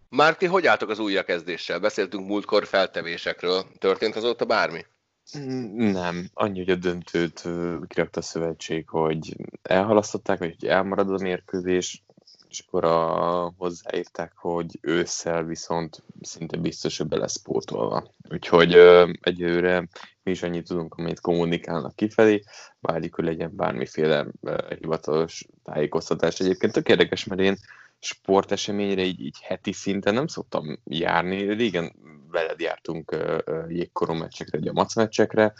Márti, 0.10 0.46
hogy 0.46 0.68
álltok 0.68 0.90
az 0.90 1.00
újrakezdéssel? 1.00 1.80
Beszéltünk 1.80 2.28
múltkor 2.28 2.66
feltevésekről. 2.66 3.64
Történt 3.80 4.16
azóta 4.16 4.46
bármi? 4.46 4.86
Nem, 5.74 6.30
annyi, 6.34 6.58
hogy 6.58 6.70
a 6.70 6.76
döntőt 6.76 7.48
kirakta 7.88 8.20
a 8.20 8.24
szövetség, 8.24 8.90
hogy 8.90 9.36
elhalasztották, 9.62 10.40
vagy 10.40 10.56
hogy 10.60 10.70
elmarad 10.70 11.10
a 11.10 11.24
mérkőzés, 11.24 12.04
és 12.50 12.64
akkor 12.68 12.86
a, 12.86 13.54
hozzáírták, 13.58 14.34
hogy 14.36 14.78
ősszel 14.82 15.44
viszont 15.44 16.04
szinte 16.22 16.58
biztos, 16.58 16.98
hogy 16.98 17.08
be 17.08 17.18
lesz 17.18 17.42
pótolva. 17.42 18.14
Úgyhogy 18.30 18.74
egyőre 19.22 19.88
mi 20.24 20.32
is 20.32 20.44
annyit 20.44 20.68
tudunk, 20.68 20.94
amit 20.94 21.20
kommunikálnak 21.20 21.96
kifelé, 21.96 22.44
várjuk, 22.80 23.16
hogy 23.16 23.26
legyen 23.26 23.56
bármiféle 23.56 24.28
hivatalos 24.80 25.46
tájékoztatás. 25.64 26.40
Egyébként 26.40 26.74
tök 26.74 26.90
érdekes, 26.90 27.24
mert 27.24 27.42
én 27.42 27.56
sporteseményre 28.00 29.02
így, 29.02 29.20
így 29.20 29.38
heti 29.42 29.72
szinten 29.72 30.14
nem 30.14 30.28
szoktam 30.28 30.80
járni. 30.84 31.54
Régen 31.54 31.94
veled 32.36 32.60
jártunk 32.60 33.16
jégkorú 33.68 34.14
meccsekre, 34.14 34.58
ugye 34.58 34.70
a 34.70 34.74
mac 34.74 34.96
meccsekre, 34.96 35.54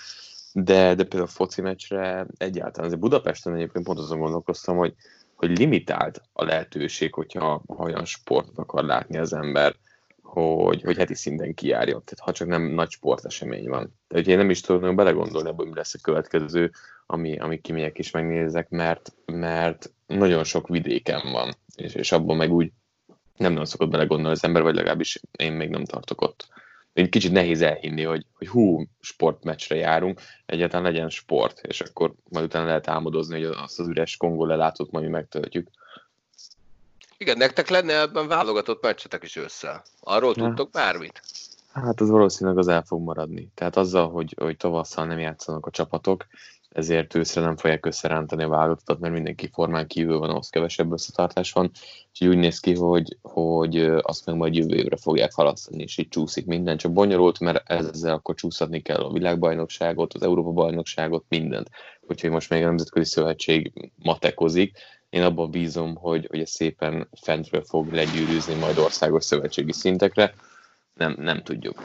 de, 0.54 0.96
de 0.96 1.04
például 1.04 1.24
a 1.24 1.28
foci 1.28 1.62
meccsre 1.62 2.26
egyáltalán. 2.38 2.86
Azért 2.86 3.02
Budapesten 3.02 3.56
egyébként 3.56 3.86
pont 3.86 4.00
azon 4.00 4.20
gondolkoztam, 4.20 4.78
hogy 4.78 4.94
hogy 5.36 5.58
limitált 5.58 6.22
a 6.34 6.44
lehetőség, 6.44 7.14
hogyha 7.14 7.64
ha 7.68 7.84
olyan 7.84 8.06
sportot 8.06 8.58
akar 8.58 8.84
látni 8.84 9.18
az 9.18 9.34
ember, 9.34 9.76
hogy, 10.22 10.82
hogy 10.82 10.98
heti 10.98 11.16
szinten 11.16 11.54
kijárjon. 11.54 12.04
Tehát 12.04 12.20
ha 12.20 12.32
csak 12.32 12.48
nem 12.48 12.62
nagy 12.62 12.90
sportesemény 12.90 13.70
van. 13.70 13.94
Tehát 14.08 14.28
én 14.28 14.38
nem 14.38 14.50
is 14.50 14.62
tudok 14.62 14.96
belegondolni 14.96 15.50
abban, 15.50 15.68
mi 15.68 15.76
lesz 15.76 15.94
a 15.94 16.00
következő, 16.02 16.72
ami, 17.06 17.38
ami 17.38 17.62
kimegyek 17.62 17.98
és 17.98 18.12
megnézek, 18.12 18.70
mert, 18.70 19.14
mert 19.26 19.92
nagyon 20.08 20.44
sok 20.44 20.68
vidéken 20.68 21.32
van, 21.32 21.56
és, 21.76 21.94
és 21.94 22.12
abban 22.12 22.38
meg 22.38 22.52
úgy 22.52 22.72
nem 23.38 23.52
nagyon 23.52 23.66
szokott 23.66 23.90
belegondolni 23.90 24.36
az 24.36 24.44
ember, 24.44 24.62
vagy 24.62 24.76
legalábbis 24.76 25.22
én 25.38 25.52
még 25.52 25.70
nem 25.70 25.86
tartok 25.86 26.22
ott 26.22 26.48
egy 26.96 27.10
kicsit 27.10 27.32
nehéz 27.32 27.62
elhinni, 27.62 28.04
hogy, 28.04 28.26
hogy 28.34 28.48
hú, 28.48 28.84
sportmeccsre 29.00 29.76
járunk, 29.76 30.22
egyáltalán 30.46 30.92
legyen 30.92 31.10
sport, 31.10 31.60
és 31.60 31.82
akkor 31.82 32.14
majd 32.30 32.46
utána 32.46 32.66
lehet 32.66 32.88
álmodozni, 32.88 33.44
hogy 33.44 33.56
azt 33.58 33.80
az 33.80 33.88
üres 33.88 34.18
Kongó 34.18 34.46
lelátót 34.46 34.92
majd 34.92 35.06
mi 35.06 35.12
megtöltjük. 35.12 35.68
Igen, 37.18 37.38
nektek 37.38 37.70
lenne 37.70 38.00
ebben 38.00 38.28
válogatott 38.28 38.82
meccsetek 38.82 39.24
is 39.24 39.36
össze. 39.36 39.84
Arról 40.00 40.34
ja. 40.36 40.44
tudtok 40.44 40.72
bármit? 40.72 41.22
Hát 41.74 42.02
az 42.02 42.10
valószínűleg 42.10 42.58
az 42.58 42.68
el 42.68 42.84
fog 42.84 43.02
maradni. 43.02 43.50
Tehát 43.54 43.76
azzal, 43.76 44.10
hogy, 44.10 44.36
hogy 44.40 44.58
tavasszal 44.58 45.06
nem 45.06 45.20
játszanak 45.20 45.66
a 45.66 45.72
csapatok, 45.72 46.26
ezért 46.76 47.16
őszre 47.16 47.42
nem 47.42 47.58
fogják 47.58 47.86
összerántani 47.86 48.44
a 48.44 48.48
válogatottat, 48.48 49.00
mert 49.00 49.14
mindenki 49.14 49.50
formán 49.54 49.88
kívül 49.88 50.20
van, 50.20 50.30
ahhoz 50.30 50.50
kevesebb 50.50 50.92
összetartás 50.92 51.52
van, 51.52 51.72
és 52.14 52.28
úgy 52.28 52.38
néz 52.38 52.60
ki, 52.60 52.76
hogy, 52.76 53.18
hogy 53.22 53.78
azt 54.02 54.26
meg 54.26 54.36
majd 54.36 54.56
jövő 54.56 54.76
évre 54.76 54.98
fogják 54.98 55.34
halasztani, 55.34 55.84
és 55.84 55.98
így 55.98 56.08
csúszik 56.08 56.46
minden, 56.46 56.78
csak 56.78 56.92
bonyolult, 56.92 57.40
mert 57.40 57.70
ezzel 57.70 58.14
akkor 58.14 58.36
csúszhatni 58.36 58.82
kell 58.82 59.02
a 59.02 59.12
világbajnokságot, 59.12 60.14
az 60.14 60.22
Európa-bajnokságot, 60.22 61.26
mindent. 61.30 61.70
Úgyhogy 62.02 62.30
most 62.30 62.50
még 62.50 62.64
a 62.64 62.66
Nemzetközi 62.66 63.10
Szövetség 63.10 63.92
matekozik, 64.04 64.78
én 65.10 65.24
abban 65.24 65.52
bízom, 65.52 65.96
hogy, 65.96 66.28
hogy 66.30 66.40
ez 66.40 66.50
szépen 66.50 67.10
fentről 67.22 67.62
fog 67.62 67.94
legyűrűzni 67.94 68.54
majd 68.54 68.78
országos 68.78 69.24
szövetségi 69.24 69.74
szintekre, 69.74 70.34
nem, 70.94 71.16
nem 71.18 71.44
tudjuk. 71.44 71.84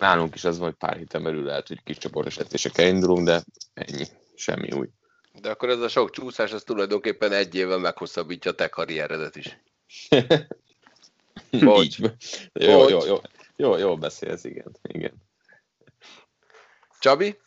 Nálunk 0.00 0.34
is 0.34 0.44
az 0.44 0.58
van, 0.58 0.68
hogy 0.68 0.76
pár 0.78 0.96
héten 0.96 1.22
belül 1.22 1.44
lehet, 1.44 1.68
hogy 1.68 1.82
kis 1.84 1.98
csoportos 1.98 2.36
edzésekkel 2.36 2.86
indulunk, 2.86 3.26
de 3.26 3.42
ennyi 3.74 4.04
semmi 4.34 4.70
új. 4.72 4.88
De 5.40 5.50
akkor 5.50 5.68
ez 5.68 5.80
a 5.80 5.88
sok 5.88 6.10
csúszás, 6.10 6.52
az 6.52 6.62
tulajdonképpen 6.62 7.32
egy 7.32 7.54
évvel 7.54 7.78
meghosszabbítja 7.78 8.50
a 8.50 8.54
te 8.54 8.68
karrieredet 8.68 9.36
is. 9.36 9.58
Bocs. 11.64 11.98
Jó, 12.52 12.78
Bocs. 12.78 12.90
jó, 12.90 13.04
jó, 13.06 13.16
jó, 13.56 13.76
jó 13.76 13.96
beszélsz, 13.96 14.44
igen, 14.44 14.76
igen. 14.82 15.12
Csabi? 17.00 17.38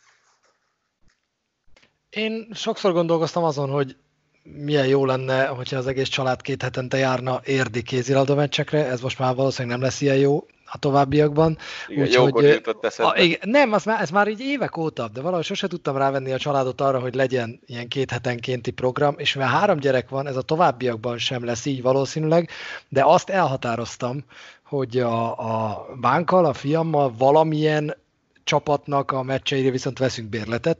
Én 2.10 2.48
sokszor 2.54 2.92
gondolkoztam 2.92 3.44
azon, 3.44 3.70
hogy 3.70 3.96
milyen 4.42 4.86
jó 4.86 5.04
lenne, 5.04 5.46
hogyha 5.46 5.76
az 5.76 5.86
egész 5.86 6.08
család 6.08 6.40
két 6.40 6.62
hetente 6.62 6.96
járna 6.96 7.40
érdi 7.44 7.82
kézilabda 7.82 8.34
meccsekre, 8.34 8.86
ez 8.86 9.00
most 9.00 9.18
már 9.18 9.34
valószínűleg 9.34 9.78
nem 9.78 9.86
lesz 9.86 10.00
ilyen 10.00 10.16
jó, 10.16 10.46
a 10.66 10.78
továbbiakban. 10.78 11.58
Igen, 11.88 12.08
jókor 12.10 12.44
jutott 12.44 12.84
a, 12.84 13.18
igen, 13.18 13.38
Nem, 13.42 13.72
az 13.72 13.84
már, 13.84 14.00
ez 14.00 14.10
már 14.10 14.28
így 14.28 14.40
évek 14.40 14.76
óta, 14.76 15.08
de 15.08 15.20
valahogy 15.20 15.44
sose 15.44 15.66
tudtam 15.66 15.96
rávenni 15.96 16.32
a 16.32 16.38
családot 16.38 16.80
arra, 16.80 16.98
hogy 16.98 17.14
legyen 17.14 17.60
ilyen 17.66 17.88
két 17.88 18.10
hetenkénti 18.10 18.70
program, 18.70 19.14
és 19.18 19.34
mivel 19.34 19.50
három 19.50 19.78
gyerek 19.78 20.08
van, 20.08 20.26
ez 20.26 20.36
a 20.36 20.42
továbbiakban 20.42 21.18
sem 21.18 21.44
lesz 21.44 21.64
így 21.64 21.82
valószínűleg, 21.82 22.50
de 22.88 23.04
azt 23.04 23.30
elhatároztam, 23.30 24.24
hogy 24.62 24.98
a, 24.98 25.38
a 25.38 25.86
bánkkal, 26.00 26.44
a 26.44 26.52
fiammal 26.52 27.14
valamilyen 27.18 27.96
csapatnak 28.44 29.12
a 29.12 29.22
meccseire 29.22 29.70
viszont 29.70 29.98
veszünk 29.98 30.28
bérletet, 30.28 30.78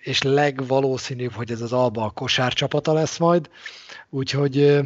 és 0.00 0.22
legvalószínűbb, 0.22 1.32
hogy 1.32 1.50
ez 1.50 1.60
az 1.60 1.72
Alba 1.72 2.04
a 2.04 2.10
kosárcsapata 2.10 2.92
lesz 2.92 3.18
majd, 3.18 3.50
úgyhogy 4.10 4.80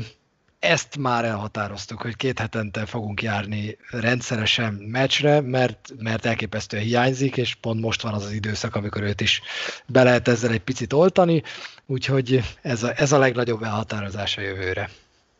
ezt 0.64 0.96
már 0.96 1.24
elhatároztuk, 1.24 2.02
hogy 2.02 2.16
két 2.16 2.38
hetente 2.38 2.86
fogunk 2.86 3.22
járni 3.22 3.78
rendszeresen 3.90 4.72
meccsre, 4.72 5.40
mert, 5.40 5.92
mert 5.98 6.26
elképesztően 6.26 6.82
hiányzik, 6.82 7.36
és 7.36 7.54
pont 7.54 7.80
most 7.80 8.02
van 8.02 8.14
az 8.14 8.24
az 8.24 8.32
időszak, 8.32 8.74
amikor 8.74 9.02
őt 9.02 9.20
is 9.20 9.42
be 9.86 10.02
lehet 10.02 10.28
ezzel 10.28 10.50
egy 10.50 10.62
picit 10.62 10.92
oltani, 10.92 11.42
úgyhogy 11.86 12.40
ez 12.62 12.82
a, 12.82 12.92
ez 12.96 13.12
a 13.12 13.18
legnagyobb 13.18 13.62
elhatározás 13.62 14.36
a 14.36 14.40
jövőre. 14.40 14.90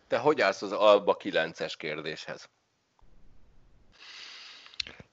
Te 0.09 0.19
hogy 0.19 0.41
állsz 0.41 0.63
az 0.63 0.73
Alba 0.73 1.17
9-es 1.23 1.73
kérdéshez? 1.77 2.49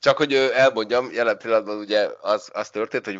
Csak 0.01 0.17
hogy 0.17 0.33
elmondjam, 0.33 1.11
jelen 1.11 1.37
pillanatban 1.37 1.77
ugye 1.77 2.09
az, 2.21 2.49
az 2.53 2.69
történt, 2.69 3.05
hogy 3.05 3.19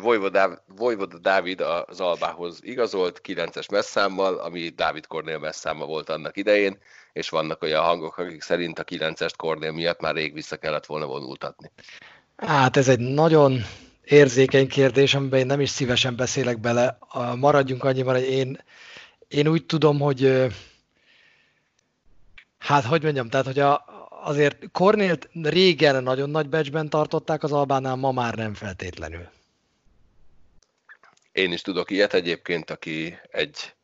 Vojvoda, 0.66 1.18
Dávid 1.20 1.60
az 1.60 2.00
Albához 2.00 2.58
igazolt 2.62 3.20
9-es 3.24 3.70
messzámmal, 3.70 4.34
ami 4.34 4.68
Dávid 4.68 5.06
Kornél 5.06 5.38
messzáma 5.38 5.84
volt 5.84 6.08
annak 6.08 6.36
idején, 6.36 6.78
és 7.12 7.28
vannak 7.28 7.62
olyan 7.62 7.82
hangok, 7.82 8.18
akik 8.18 8.42
szerint 8.42 8.78
a 8.78 8.84
9-est 8.84 9.32
Kornél 9.36 9.72
miatt 9.72 10.00
már 10.00 10.14
rég 10.14 10.32
vissza 10.32 10.56
kellett 10.56 10.86
volna 10.86 11.06
vonultatni. 11.06 11.70
Hát 12.36 12.76
ez 12.76 12.88
egy 12.88 12.98
nagyon 12.98 13.64
érzékeny 14.04 14.68
kérdés, 14.68 15.14
amiben 15.14 15.40
én 15.40 15.46
nem 15.46 15.60
is 15.60 15.70
szívesen 15.70 16.16
beszélek 16.16 16.60
bele. 16.60 16.98
Maradjunk 17.36 17.84
annyiban, 17.84 18.14
hogy 18.14 18.30
én, 18.30 18.58
én 19.28 19.48
úgy 19.48 19.66
tudom, 19.66 20.00
hogy 20.00 20.46
hát 22.58 22.84
hogy 22.84 23.02
mondjam, 23.02 23.28
tehát 23.28 23.46
hogy 23.46 23.58
a, 23.58 23.84
azért 24.22 24.70
Kornélt 24.72 25.28
régen 25.42 26.02
nagyon 26.02 26.30
nagy 26.30 26.48
becsben 26.48 26.88
tartották 26.88 27.42
az 27.42 27.52
Albánál, 27.52 27.96
ma 27.96 28.12
már 28.12 28.34
nem 28.34 28.54
feltétlenül. 28.54 29.28
Én 31.32 31.52
is 31.52 31.62
tudok 31.62 31.90
ilyet 31.90 32.14
egyébként, 32.14 32.70
aki 32.70 33.18
egy 33.30 33.74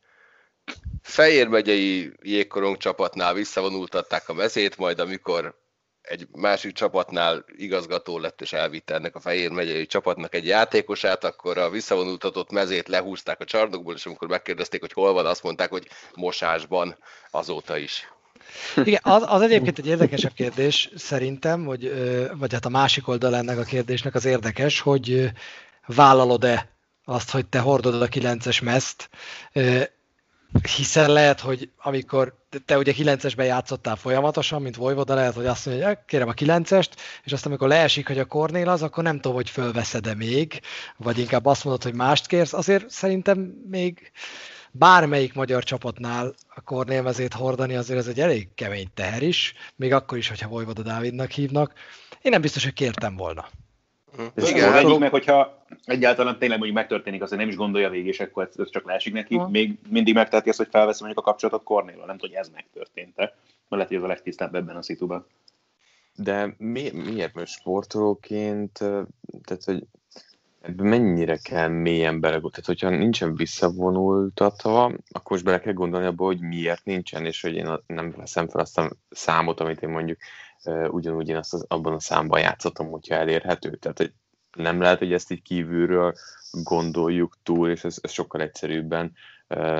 Fejér 1.01 1.47
megyei 1.47 2.11
jégkorong 2.21 2.77
csapatnál 2.77 3.33
visszavonultatták 3.33 4.29
a 4.29 4.33
mezét, 4.33 4.77
majd 4.77 4.99
amikor 4.99 5.57
egy 6.01 6.27
másik 6.31 6.73
csapatnál 6.73 7.45
igazgató 7.57 8.19
lett, 8.19 8.41
és 8.41 8.53
elvitte 8.53 8.93
ennek 8.93 9.15
a 9.15 9.19
Fehér 9.19 9.49
megyei 9.51 9.85
csapatnak 9.85 10.35
egy 10.35 10.45
játékosát, 10.45 11.23
akkor 11.23 11.57
a 11.57 11.69
visszavonultatott 11.69 12.51
mezét 12.51 12.87
lehúzták 12.87 13.39
a 13.39 13.45
csarnokból, 13.45 13.95
és 13.95 14.05
amikor 14.05 14.27
megkérdezték, 14.27 14.79
hogy 14.79 14.93
hol 14.93 15.13
van, 15.13 15.25
azt 15.25 15.43
mondták, 15.43 15.69
hogy 15.69 15.87
mosásban 16.13 16.97
azóta 17.31 17.77
is. 17.77 18.07
Igen, 18.83 18.99
az, 19.03 19.23
az 19.25 19.41
egyébként 19.41 19.79
egy 19.79 19.87
érdekesebb 19.87 20.33
kérdés 20.33 20.89
szerintem, 20.95 21.65
hogy, 21.65 21.93
vagy 22.37 22.53
hát 22.53 22.65
a 22.65 22.69
másik 22.69 23.07
oldal 23.07 23.35
ennek 23.35 23.57
a 23.57 23.63
kérdésnek 23.63 24.15
az 24.15 24.25
érdekes, 24.25 24.79
hogy 24.79 25.31
vállalod-e 25.85 26.69
azt, 27.05 27.31
hogy 27.31 27.45
te 27.45 27.59
hordod 27.59 28.01
a 28.01 28.07
9-es 28.07 28.63
meszt, 28.63 29.09
hiszen 30.77 31.11
lehet, 31.11 31.39
hogy 31.39 31.69
amikor 31.77 32.33
te 32.65 32.77
ugye 32.77 32.93
9-esben 32.95 33.45
játszottál 33.45 33.95
folyamatosan, 33.95 34.61
mint 34.61 34.75
Vojvoda, 34.75 35.13
lehet, 35.13 35.33
hogy 35.33 35.45
azt 35.45 35.65
mondja, 35.65 35.87
hogy 35.87 35.97
kérem 36.05 36.27
a 36.27 36.33
9-est, 36.33 36.89
és 37.23 37.31
aztán 37.31 37.51
amikor 37.51 37.67
leesik, 37.67 38.07
hogy 38.07 38.19
a 38.19 38.25
Kornél 38.25 38.69
az, 38.69 38.81
akkor 38.81 39.03
nem 39.03 39.15
tudom, 39.15 39.33
hogy 39.33 39.49
fölveszed-e 39.49 40.13
még, 40.13 40.59
vagy 40.97 41.19
inkább 41.19 41.45
azt 41.45 41.63
mondod, 41.63 41.83
hogy 41.83 41.93
mást 41.93 42.27
kérsz. 42.27 42.53
Azért 42.53 42.89
szerintem 42.89 43.39
még 43.69 44.11
bármelyik 44.71 45.33
magyar 45.33 45.63
csapatnál 45.63 46.33
a 46.47 46.61
Kornél 46.61 47.01
mezét 47.01 47.33
hordani 47.33 47.75
azért 47.75 47.99
ez 47.99 48.07
egy 48.07 48.19
elég 48.19 48.47
kemény 48.55 48.87
teher 48.93 49.23
is, 49.23 49.53
még 49.75 49.93
akkor 49.93 50.17
is, 50.17 50.27
hogyha 50.27 50.49
Vojvoda 50.49 50.81
Dávidnak 50.81 51.31
hívnak. 51.31 51.73
Én 52.21 52.31
nem 52.31 52.41
biztos, 52.41 52.63
hogy 52.63 52.73
kértem 52.73 53.15
volna. 53.15 53.47
Ez 54.35 54.49
igen, 54.49 54.71
hát, 54.71 54.99
meg, 54.99 55.11
hogyha 55.11 55.65
egyáltalán 55.83 56.37
tényleg 56.39 56.57
mondjuk 56.57 56.79
megtörténik, 56.79 57.23
hogy 57.23 57.37
nem 57.37 57.47
is 57.47 57.55
gondolja 57.55 57.89
végig, 57.89 58.07
és 58.07 58.19
akkor 58.19 58.49
ez 58.57 58.69
csak 58.69 58.85
leesik 58.85 59.13
neki, 59.13 59.35
ha. 59.35 59.49
még 59.49 59.77
mindig 59.89 60.13
megteheti 60.13 60.49
azt, 60.49 60.57
hogy 60.57 60.67
felveszi 60.71 61.03
mondjuk 61.03 61.25
a 61.25 61.29
kapcsolatot 61.29 61.63
Kornél, 61.63 61.95
nem 61.95 62.17
tudom, 62.17 62.19
hogy 62.19 62.33
ez 62.33 62.49
megtörtént-e, 62.53 63.21
mert 63.21 63.35
lehet, 63.69 63.87
hogy 63.87 63.97
ez 63.97 64.03
a 64.03 64.07
legtisztább 64.07 64.55
ebben 64.55 64.75
a 64.75 64.81
szituban. 64.81 65.25
De 66.15 66.55
mi, 66.57 66.89
miért 66.91 67.33
most 67.33 67.53
sportolóként, 67.53 68.71
tehát 69.43 69.63
hogy 69.65 69.83
ebben 70.61 70.85
mennyire 70.85 71.37
kell 71.37 71.67
mélyen 71.67 72.19
belegondolni? 72.19 72.49
Tehát, 72.49 72.65
hogyha 72.65 72.89
nincsen 72.89 73.35
visszavonultatva, 73.35 74.83
akkor 74.85 75.31
most 75.31 75.43
bele 75.43 75.59
kell 75.59 75.73
gondolni 75.73 76.05
abba, 76.05 76.25
hogy 76.25 76.39
miért 76.39 76.85
nincsen, 76.85 77.25
és 77.25 77.41
hogy 77.41 77.55
én 77.55 77.69
nem 77.87 78.13
veszem 78.17 78.47
fel 78.47 78.61
azt 78.61 78.77
a 78.77 78.91
számot, 79.09 79.59
amit 79.59 79.81
én 79.81 79.89
mondjuk 79.89 80.17
ugyanúgy 80.89 81.29
én 81.29 81.35
azt 81.35 81.53
az, 81.53 81.65
abban 81.67 81.93
a 81.93 81.99
számban 81.99 82.39
játszottam, 82.39 82.89
hogyha 82.89 83.15
elérhető. 83.15 83.75
Tehát 83.75 83.97
hogy 83.97 84.13
nem 84.53 84.81
lehet, 84.81 84.99
hogy 84.99 85.13
ezt 85.13 85.31
így 85.31 85.41
kívülről 85.41 86.13
gondoljuk 86.51 87.37
túl, 87.43 87.69
és 87.69 87.83
ez, 87.83 87.97
ez 88.01 88.11
sokkal 88.11 88.41
egyszerűbben 88.41 89.13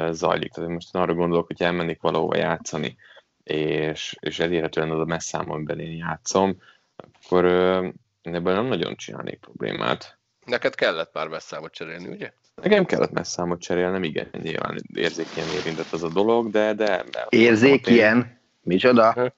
zajlik. 0.10 0.52
Tehát 0.52 0.70
most 0.70 0.96
arra 0.96 1.14
gondolok, 1.14 1.48
hogy 1.48 1.62
elmennék 1.62 2.02
valahova 2.02 2.36
játszani, 2.36 2.98
és, 3.44 4.16
és 4.20 4.40
elérhetően 4.40 4.92
az 4.92 5.00
a 5.00 5.06
messzámon, 5.06 5.80
én 5.80 5.98
játszom, 5.98 6.62
akkor 6.96 7.46
uh, 7.46 7.94
nem 8.22 8.66
nagyon 8.66 8.96
csinálnék 8.96 9.40
problémát. 9.40 10.19
Neked 10.50 10.76
kellett 10.76 11.12
pár 11.12 11.28
messzámot 11.28 11.74
cserélni, 11.74 12.08
ugye? 12.08 12.32
Nekem 12.62 12.86
kellett 12.86 13.12
messzámot 13.12 13.62
cserélnem, 13.62 14.04
igen, 14.04 14.30
nyilván 14.42 14.82
érzékenyen 14.94 15.50
érintett 15.50 15.92
az 15.92 16.04
a 16.04 16.10
dolog, 16.10 16.50
de... 16.50 16.74
de, 16.74 17.04
de 17.12 17.26
Érzékien? 17.30 18.42
Micsoda? 18.62 19.16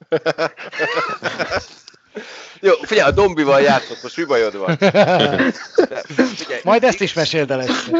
Jó, 2.60 2.72
figyelj, 2.74 3.08
a 3.08 3.12
Dombival 3.14 3.60
játszott, 3.60 4.02
most 4.02 4.16
mi 4.16 4.24
bajod 4.24 4.56
van? 4.56 4.76
De, 4.78 5.52
figyelj, 6.34 6.60
Majd 6.62 6.84
ezt 6.84 7.00
is 7.00 7.12
meséld 7.12 7.50
el 7.50 7.60
egyszer. 7.60 7.94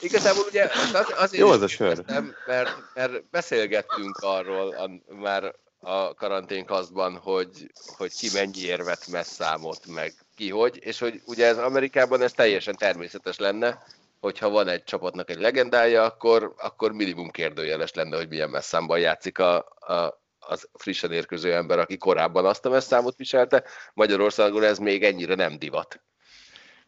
Igazából 0.00 0.44
ugye 0.48 0.70
az, 0.92 1.12
azért 1.16 1.42
Jó 1.42 1.50
az 1.50 1.62
a 1.62 1.68
sör. 1.68 2.04
mert, 2.46 2.76
mert 2.94 3.24
beszélgettünk 3.30 4.16
arról 4.20 4.68
a, 4.68 5.14
már 5.14 5.54
a 5.80 6.14
karanténkasztban, 6.14 7.16
hogy, 7.16 7.70
hogy 7.96 8.12
ki 8.12 8.28
mennyi 8.32 8.60
érvet 8.60 9.06
messzámot, 9.06 9.86
meg 9.86 10.14
ki 10.36 10.50
hogy, 10.50 10.78
és 10.80 10.98
hogy 10.98 11.22
ugye 11.26 11.46
ez 11.46 11.58
Amerikában 11.58 12.22
ez 12.22 12.32
teljesen 12.32 12.76
természetes 12.76 13.38
lenne, 13.38 13.82
hogyha 14.20 14.48
van 14.48 14.68
egy 14.68 14.84
csapatnak 14.84 15.30
egy 15.30 15.40
legendája, 15.40 16.02
akkor, 16.02 16.54
akkor 16.56 16.92
minimum 16.92 17.30
kérdőjeles 17.30 17.92
lenne, 17.92 18.16
hogy 18.16 18.28
milyen 18.28 18.50
messzámban 18.50 18.98
játszik 18.98 19.38
a, 19.38 19.56
a, 19.78 20.22
az 20.38 20.68
frissen 20.72 21.12
érkező 21.12 21.54
ember, 21.54 21.78
aki 21.78 21.96
korábban 21.96 22.46
azt 22.46 22.66
a 22.66 22.70
messzámot 22.70 23.16
viselte. 23.16 23.64
Magyarországon 23.94 24.62
ez 24.62 24.78
még 24.78 25.04
ennyire 25.04 25.34
nem 25.34 25.58
divat. 25.58 26.00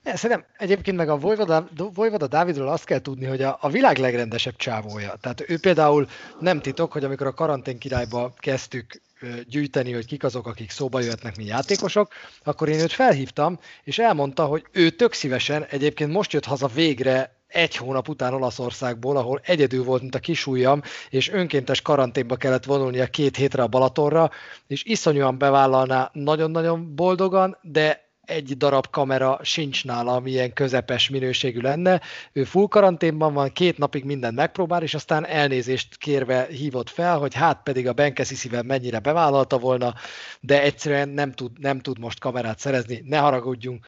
Ja, 0.05 0.17
szerintem 0.17 0.47
egyébként 0.59 0.97
meg 0.97 1.09
a 1.09 1.19
Vojvoda, 1.19 1.69
Vojvoda 1.95 2.27
Dávidról 2.27 2.69
azt 2.69 2.85
kell 2.85 3.01
tudni, 3.01 3.27
hogy 3.27 3.43
a, 3.43 3.59
a 3.61 3.71
világ 3.71 3.99
legrendesebb 3.99 4.57
csávója. 4.57 5.15
Tehát 5.21 5.45
ő 5.51 5.59
például 5.59 6.07
nem 6.41 6.61
titok, 6.61 6.93
hogy 6.93 7.05
amikor 7.05 7.27
a 7.27 7.35
karantén 7.35 7.79
királyba 7.79 8.35
kezdtük 8.39 9.01
gyűjteni, 9.49 9.93
hogy 9.93 10.07
kik 10.07 10.25
azok, 10.25 10.47
akik 10.47 10.71
szóba 10.71 11.01
jöhetnek, 11.01 11.37
mi 11.37 11.45
játékosok, 11.45 12.13
akkor 12.45 12.69
én 12.69 12.81
őt 12.81 12.93
felhívtam, 12.93 13.59
és 13.85 13.99
elmondta, 13.99 14.45
hogy 14.45 14.65
ő 14.73 14.91
tök 14.91 15.13
szívesen, 15.13 15.65
egyébként 15.65 16.13
most 16.13 16.33
jött 16.33 16.45
haza 16.45 16.67
végre 16.67 17.41
egy 17.47 17.77
hónap 17.77 18.09
után 18.09 18.35
Olaszországból, 18.35 19.17
ahol 19.17 19.41
egyedül 19.45 19.85
volt, 19.85 20.01
mint 20.01 20.15
a 20.15 20.19
kisújjam, 20.19 20.83
és 21.11 21.29
önkéntes 21.29 21.83
karanténba 21.83 22.37
kellett 22.37 22.65
vonulnia 22.65 23.07
két 23.07 23.37
hétre 23.37 23.63
a 23.63 23.67
Balatorra, 23.67 24.31
és 24.67 24.85
iszonyúan 24.85 25.39
bevállalná 25.39 26.11
nagyon-nagyon 26.13 26.95
boldogan, 26.95 27.59
de 27.63 28.12
egy 28.33 28.57
darab 28.57 28.91
kamera 28.91 29.39
sincs 29.43 29.85
nála, 29.85 30.15
ami 30.15 30.31
ilyen 30.31 30.53
közepes 30.53 31.09
minőségű 31.09 31.61
lenne. 31.61 32.01
Ő 32.33 32.45
full 32.45 32.67
karanténban 32.69 33.35
van, 33.35 33.53
két 33.53 33.79
napig 33.79 34.05
mindent 34.05 34.37
megpróbál, 34.37 34.83
és 34.83 34.95
aztán 34.95 35.27
elnézést 35.27 35.97
kérve 35.97 36.47
hívott 36.47 36.91
fel, 36.91 37.19
hogy 37.19 37.35
hát 37.35 37.63
pedig 37.63 37.89
a 37.89 37.93
Benkeszi 37.93 38.49
mennyire 38.63 38.99
bevállalta 38.99 39.59
volna, 39.59 39.95
de 40.41 40.63
egyszerűen 40.63 41.09
nem 41.09 41.33
tud, 41.33 41.59
nem 41.59 41.81
tud 41.81 41.99
most 41.99 42.19
kamerát 42.19 42.59
szerezni, 42.59 43.03
ne 43.05 43.19
haragudjunk. 43.19 43.87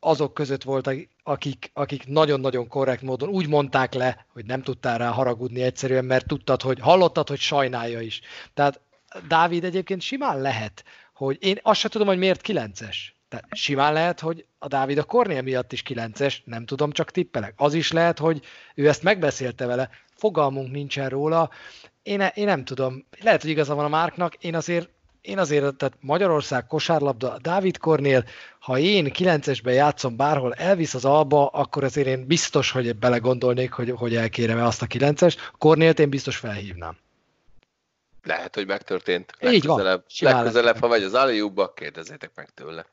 Azok 0.00 0.34
között 0.34 0.62
voltak, 0.62 1.08
akik, 1.22 1.70
akik 1.72 2.06
nagyon-nagyon 2.06 2.68
korrekt 2.68 3.02
módon 3.02 3.28
úgy 3.28 3.48
mondták 3.48 3.94
le, 3.94 4.26
hogy 4.32 4.44
nem 4.44 4.62
tudtál 4.62 4.98
rá 4.98 5.08
haragudni 5.08 5.62
egyszerűen, 5.62 6.04
mert 6.04 6.26
tudtad, 6.26 6.62
hogy 6.62 6.78
hallottad, 6.80 7.28
hogy 7.28 7.38
sajnálja 7.38 8.00
is. 8.00 8.20
Tehát 8.54 8.80
Dávid 9.28 9.64
egyébként 9.64 10.00
simán 10.00 10.40
lehet, 10.40 10.84
hogy 11.14 11.36
én 11.40 11.58
azt 11.62 11.80
sem 11.80 11.90
tudom, 11.90 12.06
hogy 12.06 12.18
miért 12.18 12.40
kilences 12.40 13.21
tehát 13.32 13.48
simán 13.50 13.92
lehet, 13.92 14.20
hogy 14.20 14.46
a 14.58 14.68
Dávid 14.68 14.98
a 14.98 15.04
Kornél 15.04 15.42
miatt 15.42 15.72
is 15.72 15.82
9-es, 15.88 16.34
nem 16.44 16.64
tudom, 16.64 16.92
csak 16.92 17.10
tippelek. 17.10 17.54
Az 17.56 17.74
is 17.74 17.92
lehet, 17.92 18.18
hogy 18.18 18.40
ő 18.74 18.88
ezt 18.88 19.02
megbeszélte 19.02 19.66
vele, 19.66 19.90
fogalmunk 20.16 20.70
nincsen 20.70 21.08
róla. 21.08 21.50
Én, 22.02 22.20
én 22.34 22.44
nem 22.44 22.64
tudom, 22.64 23.06
lehet, 23.20 23.40
hogy 23.40 23.50
igaza 23.50 23.74
van 23.74 23.84
a 23.84 23.88
Márknak, 23.88 24.34
én 24.34 24.54
azért 24.54 24.88
én 25.20 25.38
azért, 25.38 25.74
tehát 25.74 25.96
Magyarország 26.00 26.66
kosárlabda, 26.66 27.38
Dávid 27.42 27.78
Kornél, 27.78 28.24
ha 28.58 28.78
én 28.78 29.10
9-esben 29.18 29.74
játszom 29.74 30.16
bárhol, 30.16 30.52
elvisz 30.54 30.94
az 30.94 31.04
alba, 31.04 31.46
akkor 31.46 31.84
azért 31.84 32.06
én 32.06 32.26
biztos, 32.26 32.70
hogy 32.70 32.96
belegondolnék, 32.96 33.72
hogy, 33.72 33.90
hogy 33.90 34.16
elkérem-e 34.16 34.64
azt 34.64 34.82
a 34.82 34.86
9-es. 34.86 35.36
Kornélt 35.58 35.98
én 35.98 36.08
biztos 36.08 36.36
felhívnám. 36.36 36.96
Lehet, 38.22 38.54
hogy 38.54 38.66
megtörtént. 38.66 39.32
Így 39.40 39.64
legközelebb, 39.64 40.04
van. 40.20 40.32
Legközelebb, 40.32 40.78
ha 40.78 40.88
megy 40.88 41.02
az 41.02 41.14
Aliubba, 41.14 41.72
kérdezzétek 41.72 42.30
meg 42.34 42.50
tőle. 42.54 42.86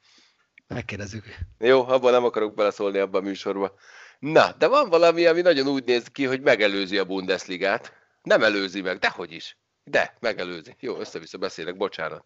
Megkérdezzük. 0.74 1.26
Jó, 1.60 1.88
abban 1.88 2.12
nem 2.12 2.24
akarok 2.24 2.54
beleszólni 2.54 2.98
abban 2.98 3.22
a 3.22 3.26
műsorba. 3.26 3.74
Na, 4.20 4.52
de 4.58 4.68
van 4.68 4.90
valami, 4.90 5.26
ami 5.26 5.42
nagyon 5.42 5.68
úgy 5.68 5.84
néz 5.84 6.08
ki, 6.08 6.26
hogy 6.26 6.42
megelőzi 6.42 6.98
a 6.98 7.06
Bundesligát. 7.06 7.94
Nem 8.24 8.44
előzi 8.44 8.82
meg, 8.82 8.98
dehogy 8.98 9.32
is. 9.32 9.58
De, 9.84 10.18
megelőzi. 10.20 10.76
Jó, 10.80 11.00
össze-vissza 11.00 11.38
beszélek, 11.38 11.78
bocsánat. 11.78 12.26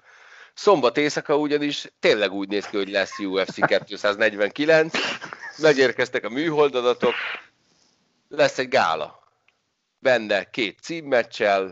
Szombat 0.54 0.98
éjszaka 0.98 1.38
ugyanis 1.38 1.92
tényleg 2.00 2.32
úgy 2.32 2.48
néz 2.48 2.66
ki, 2.66 2.78
hogy 2.78 2.90
lesz 2.90 3.20
UFC 3.20 3.66
249. 3.86 4.98
Megérkeztek 5.58 6.24
a 6.26 6.30
műholdadatok. 6.30 7.14
Lesz 8.28 8.58
egy 8.58 8.68
gála. 8.68 9.24
Benne 10.00 10.50
két 10.50 10.80
címmeccsel, 10.80 11.72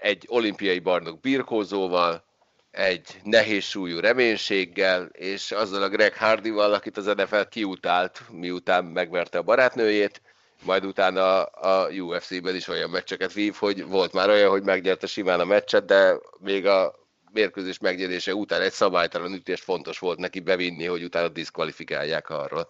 egy 0.00 0.24
olimpiai 0.28 0.78
bajnok 0.78 1.20
birkózóval, 1.20 2.27
egy 2.70 3.20
nehéz 3.22 3.64
súlyú 3.64 4.00
reménységgel, 4.00 5.04
és 5.12 5.50
azzal 5.50 5.82
a 5.82 5.88
Greg 5.88 6.16
Hardyval, 6.16 6.72
akit 6.72 6.96
az 6.96 7.04
NFL 7.04 7.40
kiutált, 7.50 8.22
miután 8.30 8.84
megverte 8.84 9.38
a 9.38 9.42
barátnőjét, 9.42 10.22
majd 10.64 10.84
utána 10.84 11.42
a 11.42 11.90
UFC-ben 11.90 12.54
is 12.54 12.68
olyan 12.68 12.90
meccseket 12.90 13.32
vív, 13.32 13.54
hogy 13.54 13.86
volt 13.86 14.12
már 14.12 14.28
olyan, 14.28 14.50
hogy 14.50 14.62
megnyerte 14.62 15.06
simán 15.06 15.40
a 15.40 15.44
meccset, 15.44 15.84
de 15.84 16.18
még 16.40 16.66
a 16.66 16.94
mérkőzés 17.32 17.78
megnyerése 17.78 18.34
után 18.34 18.60
egy 18.60 18.72
szabálytalan 18.72 19.32
ütés 19.32 19.60
fontos 19.60 19.98
volt 19.98 20.18
neki 20.18 20.40
bevinni, 20.40 20.84
hogy 20.84 21.02
utána 21.02 21.28
diszkvalifikálják 21.28 22.30
arról. 22.30 22.68